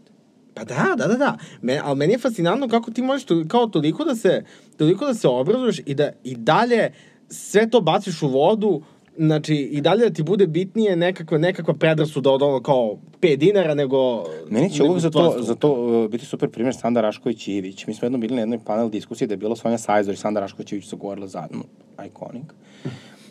Pa 0.53 0.63
da, 0.63 0.95
da, 0.97 1.07
da, 1.07 1.17
da. 1.17 1.37
Me, 1.61 1.81
ali 1.83 1.97
meni 1.97 2.13
je 2.13 2.19
fascinantno 2.19 2.67
kako 2.67 2.91
ti 2.91 3.01
možeš 3.01 3.25
to, 3.25 3.43
kao 3.47 3.67
toliko 3.67 4.03
da 4.03 4.15
se, 4.15 4.43
toliko 4.77 5.05
da 5.05 5.13
se 5.13 5.27
obrazuješ 5.27 5.81
i 5.85 5.93
da 5.93 6.11
i 6.23 6.35
dalje 6.35 6.93
sve 7.29 7.69
to 7.69 7.81
baciš 7.81 8.21
u 8.21 8.27
vodu, 8.27 8.81
znači 9.17 9.55
i 9.55 9.81
dalje 9.81 10.09
da 10.09 10.13
ti 10.15 10.23
bude 10.23 10.47
bitnije 10.47 10.95
nekakva, 10.95 11.37
nekakva 11.37 11.73
predrasuda 11.73 12.31
od 12.31 12.41
ono 12.41 12.61
kao 12.61 12.97
5 13.21 13.35
dinara 13.35 13.73
nego... 13.73 14.23
Meni 14.49 14.69
će 14.69 14.83
uvijek 14.83 14.99
za 15.01 15.09
to, 15.09 15.35
za 15.39 15.55
to 15.55 15.71
uh, 15.71 16.11
biti 16.11 16.25
super 16.25 16.49
primjer 16.49 16.75
Sanda 16.75 17.01
Rašković 17.01 17.47
i 17.47 17.55
Ivić. 17.55 17.87
Mi 17.87 17.93
smo 17.93 18.05
jednom 18.05 18.21
bili 18.21 18.35
na 18.35 18.41
jednoj 18.41 18.59
panel 18.65 18.89
diskusiji 18.89 19.27
da 19.27 19.33
je 19.33 19.37
bilo 19.37 19.55
Sonja 19.55 19.77
Sajzor 19.77 20.13
i 20.13 20.17
Sanda 20.17 20.39
Rašković 20.39 20.71
i 20.71 20.75
Ivić 20.75 20.85
su 20.85 20.97
govorila 20.97 21.27
zajedno. 21.27 21.63
Iconic. 22.05 22.43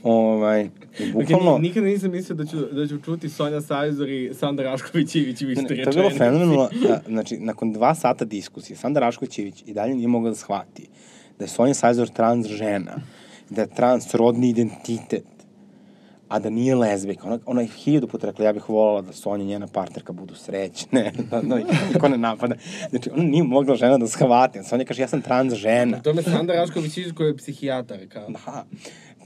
ovaj, 0.03 0.68
bukvalno... 1.12 1.51
Okay, 1.51 1.61
nikada 1.61 1.87
nisam 1.87 2.11
mislio 2.11 2.37
da 2.37 2.45
ću, 2.45 2.57
da 2.57 2.87
ću 2.87 2.99
čuti 3.05 3.28
Sonja 3.28 3.61
Sajzor 3.61 4.09
i 4.09 4.35
Sandra 4.35 4.70
Rašković 4.70 5.14
Ivić 5.14 5.43
u 5.43 5.51
istoj 5.51 5.76
ne, 5.76 5.85
to 5.85 5.91
je 5.91 5.97
bilo 5.97 6.11
fenomenalno. 6.11 6.68
Znači, 7.09 7.39
nakon 7.39 7.72
dva 7.72 7.95
sata 7.95 8.24
diskusije, 8.24 8.76
Sanda 8.76 9.01
Rašković 9.01 9.39
Ivić 9.39 9.62
i 9.66 9.72
dalje 9.72 9.95
nije 9.95 10.09
mogla 10.09 10.30
da 10.30 10.37
shvati 10.37 10.89
da 11.39 11.45
je 11.45 11.49
Sonja 11.49 11.74
Sajzor 11.74 12.09
trans 12.09 12.47
žena, 12.47 12.97
da 13.51 13.62
je 13.62 13.74
trans 13.74 14.14
rodni 14.14 14.49
identitet, 14.49 15.24
a 16.35 16.39
da 16.39 16.51
nije 16.51 16.74
lezbijka. 16.74 17.26
Ona, 17.26 17.39
ona 17.47 17.61
je 17.61 17.66
hiljadu 17.68 18.09
puta 18.09 18.26
rekla, 18.26 18.45
ja 18.45 18.53
bih 18.53 18.68
voljela 18.68 19.03
da 19.03 19.12
Sonja 19.12 19.45
i 19.45 19.47
njena 19.47 19.66
partnerka 19.66 20.12
budu 20.12 20.35
srećne, 20.35 21.12
da, 21.30 21.41
da 21.41 21.57
niko 21.93 22.09
ne 22.09 22.18
napada. 22.18 22.55
Znači, 22.91 23.11
ona 23.11 23.22
nije 23.22 23.43
mogla 23.43 23.76
žena 23.76 23.99
da 23.99 24.07
shvati. 24.07 24.62
Sonja 24.62 24.85
kaže, 24.85 25.03
ja 25.03 25.09
sam 25.09 25.22
trans 25.22 25.55
žena. 25.55 26.03
To 26.03 26.14
me 26.14 26.22
Sandra 26.22 26.55
Rašković 26.55 26.99
koja 27.16 27.26
je 27.26 27.37
psihijatar. 27.37 27.99
Kao. 28.09 28.28
Da, 28.28 28.64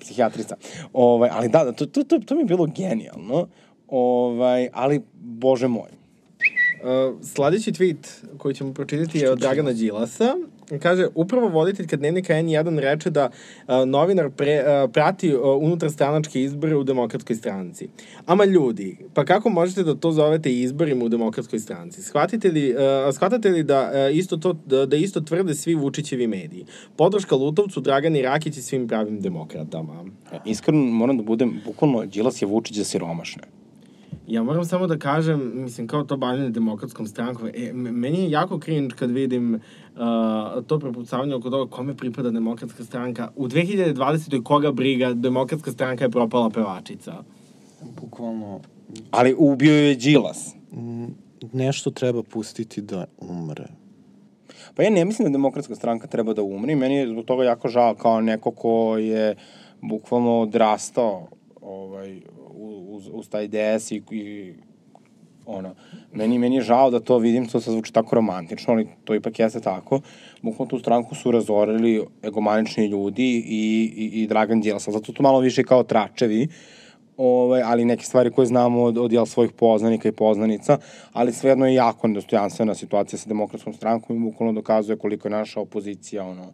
psihijatrica. 0.00 0.56
Ovaj, 0.92 1.30
ali 1.32 1.48
da, 1.48 1.64
da, 1.64 1.72
to, 1.72 1.86
to, 1.86 2.04
to, 2.04 2.18
to 2.18 2.34
mi 2.34 2.40
je 2.40 2.46
bilo 2.46 2.66
genijalno. 2.76 3.48
Ovaj, 3.88 4.68
ali, 4.72 5.00
bože 5.14 5.68
moj. 5.68 5.90
Uh, 5.90 7.24
sledeći 7.24 7.72
tweet 7.72 8.24
koji 8.38 8.54
ćemo 8.54 8.74
pročitati 8.74 9.18
je 9.18 9.30
od 9.30 9.38
Dragana 9.38 9.72
Đilasa. 9.72 10.34
Kaže, 10.82 11.08
upravo 11.14 11.48
voditeljka 11.48 11.96
dnevnika 11.96 12.34
N1 12.34 12.78
reče 12.78 13.10
da 13.10 13.30
uh, 13.30 13.74
novinar 13.86 14.30
pre, 14.30 14.60
uh, 14.60 14.90
prati 14.92 15.34
uh, 15.34 15.40
unutarstranačke 15.60 16.42
izbore 16.42 16.76
u 16.76 16.84
demokratskoj 16.84 17.36
stranci. 17.36 17.88
Ama 18.26 18.44
ljudi, 18.44 18.96
pa 19.14 19.24
kako 19.24 19.48
možete 19.50 19.82
da 19.82 19.94
to 19.94 20.12
zovete 20.12 20.52
izborima 20.52 21.04
u 21.04 21.08
demokratskoj 21.08 21.58
stranci? 21.58 22.02
Shvatite 22.02 22.48
li, 22.48 22.74
uh, 22.74 23.14
shvatate 23.14 23.48
li 23.48 23.62
da, 23.62 23.90
uh, 24.10 24.16
isto 24.16 24.36
to, 24.36 24.52
da, 24.52 24.86
da 24.86 24.96
isto 24.96 25.20
tvrde 25.20 25.54
svi 25.54 25.74
Vučićevi 25.74 26.26
mediji? 26.26 26.66
Podrška 26.96 27.36
Lutovcu, 27.36 27.80
Dragani 27.80 28.22
Rakić 28.22 28.56
i 28.56 28.62
svim 28.62 28.88
pravim 28.88 29.20
demokratama. 29.20 30.04
Iskreno 30.44 30.84
moram 30.84 31.16
da 31.16 31.22
budem, 31.22 31.60
bukvalno, 31.64 32.06
Đilas 32.06 32.42
je 32.42 32.46
Vučić 32.46 32.76
za 32.76 32.84
siromašne. 32.84 33.57
Ja 34.28 34.42
moram 34.42 34.64
samo 34.64 34.86
da 34.86 34.98
kažem, 34.98 35.52
mislim, 35.54 35.86
kao 35.86 36.04
to 36.04 36.16
bavljanje 36.16 36.50
demokratskom 36.50 37.06
strankom, 37.06 37.50
e, 37.54 37.72
meni 37.72 38.22
je 38.22 38.30
jako 38.30 38.60
cringe 38.60 38.94
kad 38.94 39.10
vidim 39.10 39.54
uh, 39.54 40.64
to 40.66 40.78
prepucavanje 40.78 41.34
oko 41.34 41.50
toga 41.50 41.70
kome 41.70 41.96
pripada 41.96 42.30
demokratska 42.30 42.84
stranka. 42.84 43.30
U 43.36 43.48
2020. 43.48 44.42
koga 44.42 44.72
briga, 44.72 45.12
demokratska 45.12 45.72
stranka 45.72 46.04
je 46.04 46.10
propala 46.10 46.50
pevačica. 46.50 47.22
Bukvalno 48.00 48.60
Ali 49.10 49.34
ubio 49.38 49.74
je 49.74 49.94
Đilas. 49.94 50.54
nešto 51.52 51.90
treba 51.90 52.22
pustiti 52.22 52.82
da 52.82 53.04
umre. 53.18 53.66
Pa 54.74 54.82
ja 54.82 54.90
ne 54.90 55.04
mislim 55.04 55.28
da 55.28 55.32
demokratska 55.32 55.74
stranka 55.74 56.06
treba 56.06 56.34
da 56.34 56.42
umre 56.42 56.72
i 56.72 56.76
meni 56.76 56.94
je 56.94 57.08
zbog 57.08 57.24
toga 57.24 57.44
jako 57.44 57.68
žao 57.68 57.94
kao 57.94 58.20
neko 58.20 58.50
ko 58.50 58.96
je 58.98 59.36
bukvalno 59.80 60.40
odrastao 60.40 61.28
ovaj, 61.60 62.20
uz, 62.98 63.10
uz 63.12 63.28
taj 63.28 63.48
DS 63.48 63.92
i, 63.92 64.02
i 64.10 64.54
ono, 65.46 65.74
meni, 66.12 66.38
meni 66.38 66.56
je 66.56 66.62
žao 66.62 66.90
da 66.90 67.00
to 67.00 67.18
vidim, 67.18 67.46
to 67.46 67.60
se 67.60 67.70
zvuči 67.70 67.92
tako 67.92 68.16
romantično, 68.16 68.74
ali 68.74 68.88
to 69.04 69.14
ipak 69.14 69.38
jeste 69.38 69.60
tako. 69.60 70.00
Bukvalno 70.42 70.70
tu 70.70 70.78
stranku 70.78 71.14
su 71.14 71.30
razorili 71.30 72.04
egomanični 72.24 72.86
ljudi 72.86 73.44
i, 73.46 73.92
i, 73.96 74.22
i 74.22 74.26
Dragan 74.26 74.62
ali 74.72 74.80
zato 74.80 75.12
tu 75.12 75.22
malo 75.22 75.40
više 75.40 75.64
kao 75.64 75.82
tračevi, 75.82 76.48
ovaj, 77.16 77.62
ali 77.62 77.84
neke 77.84 78.04
stvari 78.04 78.30
koje 78.30 78.46
znamo 78.46 78.82
od, 78.82 78.98
od 78.98 79.12
jel, 79.12 79.26
svojih 79.26 79.52
poznanika 79.52 80.08
i 80.08 80.12
poznanica, 80.12 80.78
ali 81.12 81.32
svejedno 81.32 81.66
je 81.66 81.74
jako 81.74 82.08
nedostojanstvena 82.08 82.74
situacija 82.74 83.18
sa 83.18 83.28
demokratskom 83.28 83.72
strankom 83.72 84.16
i 84.16 84.30
bukvalno 84.30 84.52
dokazuje 84.52 84.98
koliko 84.98 85.28
je 85.28 85.32
naša 85.32 85.60
opozicija 85.60 86.24
ono, 86.24 86.52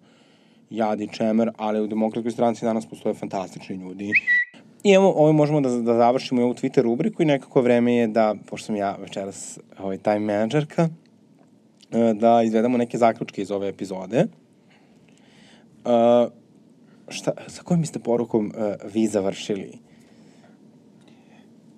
jad 0.70 1.00
i 1.00 1.08
čemer, 1.12 1.50
ali 1.56 1.80
u 1.80 1.86
demokratskoj 1.86 2.32
stranci 2.32 2.64
danas 2.64 2.86
postoje 2.86 3.14
fantastični 3.14 3.76
ljudi. 3.76 4.12
I 4.84 4.92
evo, 4.92 5.12
ovo 5.16 5.32
možemo 5.32 5.60
da, 5.60 5.68
da 5.68 5.94
završimo 5.94 6.40
i 6.40 6.44
ovu 6.44 6.54
Twitter 6.54 6.82
rubriku 6.82 7.22
i 7.22 7.26
nekako 7.26 7.60
vreme 7.60 7.94
je 7.94 8.06
da, 8.06 8.34
pošto 8.46 8.66
sam 8.66 8.76
ja 8.76 8.96
večeras 9.00 9.58
ovaj, 9.78 9.98
time 9.98 10.18
menadžerka, 10.18 10.88
e, 11.90 12.14
da 12.14 12.42
izvedemo 12.42 12.78
neke 12.78 12.98
zaključke 12.98 13.42
iz 13.42 13.50
ove 13.50 13.68
epizode. 13.68 14.26
Uh, 15.84 16.32
šta, 17.08 17.32
sa 17.48 17.62
kojim 17.62 17.80
biste 17.80 17.98
porukom 17.98 18.46
uh, 18.46 18.92
vi 18.94 19.06
završili? 19.06 19.78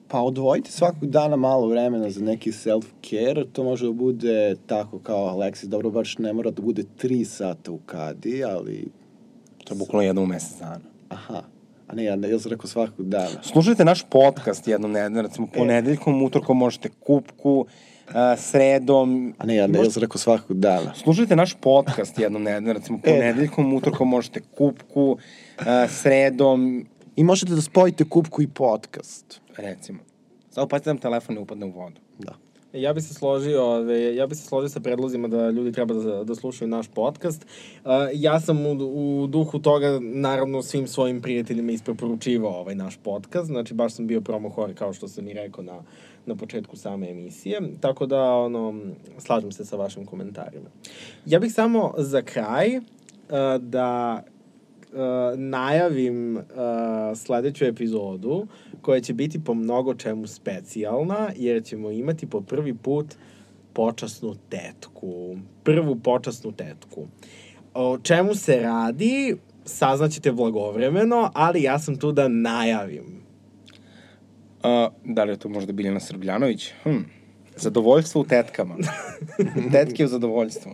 Pa 0.09 0.21
odvojite 0.21 0.71
svakog 0.71 1.11
dana 1.11 1.37
malo 1.37 1.67
vremena 1.69 2.11
za 2.11 2.21
neki 2.21 2.53
self-care, 2.53 3.47
to 3.53 3.65
može 3.65 3.87
da 3.87 3.93
bude 3.93 4.57
tako 4.67 4.99
kao 4.99 5.35
Alexis, 5.35 5.65
dobro, 5.65 5.91
baš 5.91 6.19
ne 6.19 6.33
mora 6.33 6.51
da 6.51 6.63
bude 6.63 6.85
3 7.03 7.25
sata 7.25 7.73
u 7.73 7.79
kadi, 7.87 8.45
ali, 8.45 8.89
To 9.65 9.75
je 9.75 9.79
bukvalno 9.79 10.07
jednom 10.07 10.25
u 10.25 10.29
mesec 10.29 10.59
dana. 10.59 10.81
aha, 11.09 11.43
a 11.87 11.95
ne, 11.95 12.05
ja, 12.05 12.17
ne, 12.17 12.31
ja 12.31 12.39
sam 12.39 12.51
rekao 12.51 12.67
svakog 12.67 13.09
dana. 13.09 13.43
Slušajte 13.43 13.85
naš 13.85 14.03
podcast 14.11 14.69
jednom 14.69 14.93
nedeljno, 14.93 15.23
recimo 15.23 15.47
ponedeljkom, 15.55 16.23
utorkom 16.23 16.57
možete 16.57 16.89
kupku, 16.89 17.67
uh, 18.09 18.15
sredom. 18.39 19.35
A 19.39 19.47
ne, 19.47 19.55
ja, 19.55 19.67
ne, 19.67 19.79
ja 19.79 19.91
sam 19.91 20.01
rekao 20.01 20.19
svakog 20.19 20.61
dana. 20.61 20.95
Slušajte 20.95 21.37
naš 21.37 21.55
podcast 21.61 22.19
jednom 22.19 22.43
nedeljno, 22.43 22.73
recimo 22.73 22.99
ponedeljkom, 23.05 23.75
utorkom 23.75 24.09
možete 24.09 24.41
kupku, 24.41 25.19
uh, 25.61 25.91
sredom, 25.91 26.87
I 27.17 27.25
možete 27.25 27.55
da 27.55 27.63
spojite 27.63 28.05
kupku 28.05 28.43
i 28.43 28.47
podcast. 28.47 29.41
recimo. 29.57 29.99
Samo 30.51 30.69
pazite 30.69 30.91
da 30.91 30.93
nam 30.93 31.01
telefon 31.01 31.35
ne 31.35 31.41
upadne 31.41 31.67
u 31.67 31.71
vodu. 31.71 32.01
Da. 32.19 32.35
Ja 32.77 32.93
bi 32.93 33.01
se 33.01 33.15
složio, 33.15 33.65
ove, 33.65 34.17
ja 34.17 34.27
bi 34.27 34.35
se 34.35 34.43
složio 34.47 34.69
sa 34.69 34.81
predlozima 34.81 35.29
da 35.29 35.51
ljudi 35.51 35.73
treba 35.73 35.95
da, 35.95 36.25
da 36.25 36.35
slušaju 36.35 36.69
naš 36.69 36.89
podcast. 36.89 37.47
Uh, 37.85 37.91
ja 38.13 38.41
sam 38.41 38.67
u, 38.67 38.73
u 38.73 39.27
duhu 39.27 39.59
toga, 39.59 39.99
naravno, 40.01 40.63
svim 40.63 40.87
svojim 40.87 41.23
prijateljima 41.23 41.73
ispreporučivao 41.73 42.53
ovaj 42.53 42.75
naš 42.75 42.97
podcast. 43.03 43.47
Znači, 43.47 43.75
baš 43.75 43.95
sam 43.95 44.07
bio 44.07 44.21
promohor, 44.21 44.75
kao 44.75 44.93
što 44.93 45.09
sam 45.09 45.29
i 45.29 45.33
rekao 45.33 45.65
na, 45.65 45.83
na 46.27 46.37
početku 46.37 46.77
same 46.77 47.11
emisije. 47.11 47.61
Tako 47.81 48.07
da, 48.07 48.23
ono, 48.23 48.75
slažem 49.19 49.53
se 49.53 49.65
sa 49.65 49.77
vašim 49.77 50.07
komentarima. 50.07 50.71
Ja 51.27 51.39
bih 51.39 51.53
samo 51.53 51.95
za 51.99 52.23
kraj 52.23 52.77
uh, 52.77 52.83
da 53.61 54.23
uh, 54.97 55.39
najavim 55.39 56.37
uh, 56.37 56.43
sledeću 57.15 57.65
epizodu 57.65 58.47
koja 58.83 59.01
će 59.01 59.15
biti 59.15 59.45
po 59.45 59.55
mnogo 59.55 59.95
čemu 59.95 60.27
specijalna 60.27 61.31
jer 61.37 61.65
ćemo 61.65 61.91
imati 61.91 62.27
po 62.27 62.41
prvi 62.41 62.75
put 62.75 63.15
počasnu 63.73 64.35
tetku. 64.49 65.37
Prvu 65.63 65.97
počasnu 65.97 66.53
tetku. 66.53 67.07
O 67.75 67.99
čemu 67.99 68.35
se 68.35 68.57
radi, 68.57 69.37
saznaćete 69.65 70.33
blagovremeno, 70.33 71.31
ali 71.35 71.63
ja 71.63 71.79
sam 71.79 71.97
tu 71.97 72.13
da 72.13 72.29
najavim. 72.29 73.05
Uh, 74.65 75.15
da 75.15 75.25
li 75.25 75.33
je 75.33 75.37
to 75.37 75.49
možda 75.49 75.73
Biljana 75.73 76.01
Srbljanović? 76.01 76.73
Hm. 76.83 76.99
Zadovoljstvo 77.57 78.21
u 78.21 78.25
tetkama. 78.25 78.77
Tetke 79.73 80.05
u 80.05 80.09
zadovoljstvu. 80.09 80.73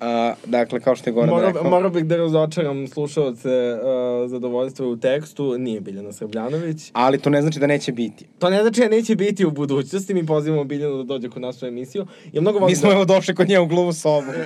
Uh, 0.00 0.06
dakle, 0.50 0.80
kao 0.80 0.96
što 0.96 1.10
je 1.10 1.14
Goran 1.14 1.30
Morao, 1.30 1.48
rekao... 1.48 1.70
morao 1.70 1.90
bih 1.90 2.04
da 2.04 2.16
razočaram 2.16 2.86
slušalce 2.88 3.48
uh, 3.48 4.30
zadovoljstva 4.30 4.86
u 4.86 4.96
tekstu, 4.96 5.58
nije 5.58 5.80
Biljana 5.80 6.12
Srbljanović. 6.12 6.90
Ali 6.92 7.18
to 7.18 7.30
ne 7.30 7.42
znači 7.42 7.60
da 7.60 7.66
neće 7.66 7.92
biti. 7.92 8.26
To 8.38 8.50
ne 8.50 8.62
znači 8.62 8.80
da 8.80 8.88
neće 8.88 9.16
biti 9.16 9.46
u 9.46 9.50
budućnosti, 9.50 10.14
mi 10.14 10.26
pozivamo 10.26 10.64
Biljanu 10.64 10.96
da 10.96 11.02
dođe 11.02 11.28
kod 11.28 11.42
nas 11.42 11.62
u 11.62 11.66
emisiju. 11.66 12.06
Ja 12.32 12.40
mnogo 12.40 12.58
volim 12.58 12.72
Mi 12.72 12.76
smo 12.76 12.88
da... 12.88 12.94
evo 12.94 13.04
došli 13.04 13.34
kod 13.34 13.48
nje 13.48 13.60
u 13.60 13.66
gluvu 13.66 13.92
sobu. 13.92 14.26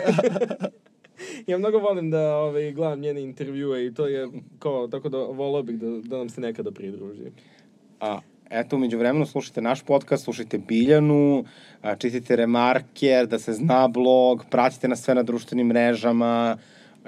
Ja 1.46 1.58
mnogo 1.58 1.78
volim 1.78 2.10
da 2.10 2.36
ovaj, 2.36 2.72
gledam 2.72 3.00
njene 3.00 3.22
intervjue 3.22 3.86
i 3.86 3.94
to 3.94 4.06
je 4.06 4.28
kao, 4.58 4.88
tako 4.88 5.08
da 5.08 5.18
volao 5.18 5.62
bih 5.62 5.78
da, 5.78 5.86
da 6.02 6.16
nam 6.16 6.28
se 6.28 6.40
nekada 6.40 6.70
pridruži. 6.70 7.30
A, 8.00 8.18
eto, 8.54 8.76
umeđu 8.76 8.98
vremenu 8.98 9.26
slušajte 9.26 9.62
naš 9.62 9.82
podcast, 9.82 10.24
slušajte 10.24 10.58
Biljanu, 10.58 11.44
čitajte 11.98 12.36
Remarker, 12.36 13.26
da 13.26 13.38
se 13.38 13.52
zna 13.52 13.88
blog, 13.88 14.44
pratite 14.50 14.88
nas 14.88 15.02
sve 15.02 15.14
na 15.14 15.22
društvenim 15.22 15.66
mrežama 15.66 16.56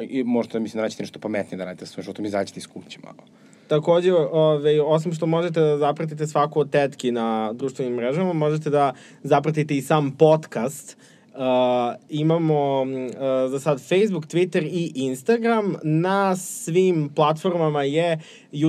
i 0.00 0.24
možete, 0.24 0.60
mislim, 0.60 0.78
da 0.78 0.82
naćete 0.82 1.02
nešto 1.02 1.18
pametnije 1.18 1.58
da 1.58 1.64
radite 1.64 1.86
svoj 1.86 2.02
životom, 2.02 2.24
izađite 2.24 2.58
iz 2.58 2.66
kuće 2.66 2.98
malo. 3.04 3.28
Takođe, 3.68 4.12
ove, 4.14 4.80
osim 4.82 5.12
što 5.12 5.26
možete 5.26 5.60
da 5.60 5.78
zapratite 5.78 6.26
svaku 6.26 6.60
od 6.60 6.70
tetki 6.70 7.12
na 7.12 7.52
društvenim 7.52 7.94
mrežama, 7.94 8.32
možete 8.32 8.70
da 8.70 8.92
zapratite 9.22 9.76
i 9.76 9.82
sam 9.82 10.16
podcast 10.18 10.96
imamo 12.08 12.82
uh, 12.82 12.88
za 13.50 13.60
sad 13.60 13.80
Facebook, 13.80 14.26
Twitter 14.26 14.68
i 14.72 14.92
Instagram. 14.94 15.74
Na 15.82 16.36
svim 16.36 17.10
platformama 17.14 17.82
je 17.82 18.18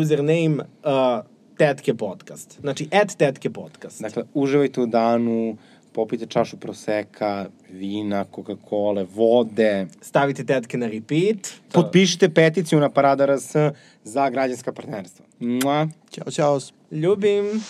username 0.02 0.56
uh, 0.56 1.37
Tetke 1.58 1.94
podcast. 1.94 2.60
Znači, 2.62 2.90
at 2.92 3.18
Tetke 3.18 3.50
podcast. 3.50 4.02
Dakle, 4.02 4.24
uživajte 4.34 4.82
u 4.82 4.86
danu, 4.86 5.58
popijte 5.92 6.26
čašu 6.26 6.58
proseka, 6.58 7.46
vina, 7.70 8.26
Coca-Cola, 8.36 9.08
vode. 9.16 9.88
Stavite 10.02 10.46
Tetke 10.46 10.78
na 10.78 10.88
repeat. 10.88 11.38
Potpišite 11.72 12.30
peticiju 12.30 12.80
na 12.80 12.90
Parada 12.90 13.26
RS 13.36 13.56
za 14.04 14.30
građanska 14.30 14.72
partnerstva. 14.72 15.26
Mua. 15.40 15.88
Ćao, 16.12 16.32
čao. 16.32 16.60
Ljubim. 16.92 17.62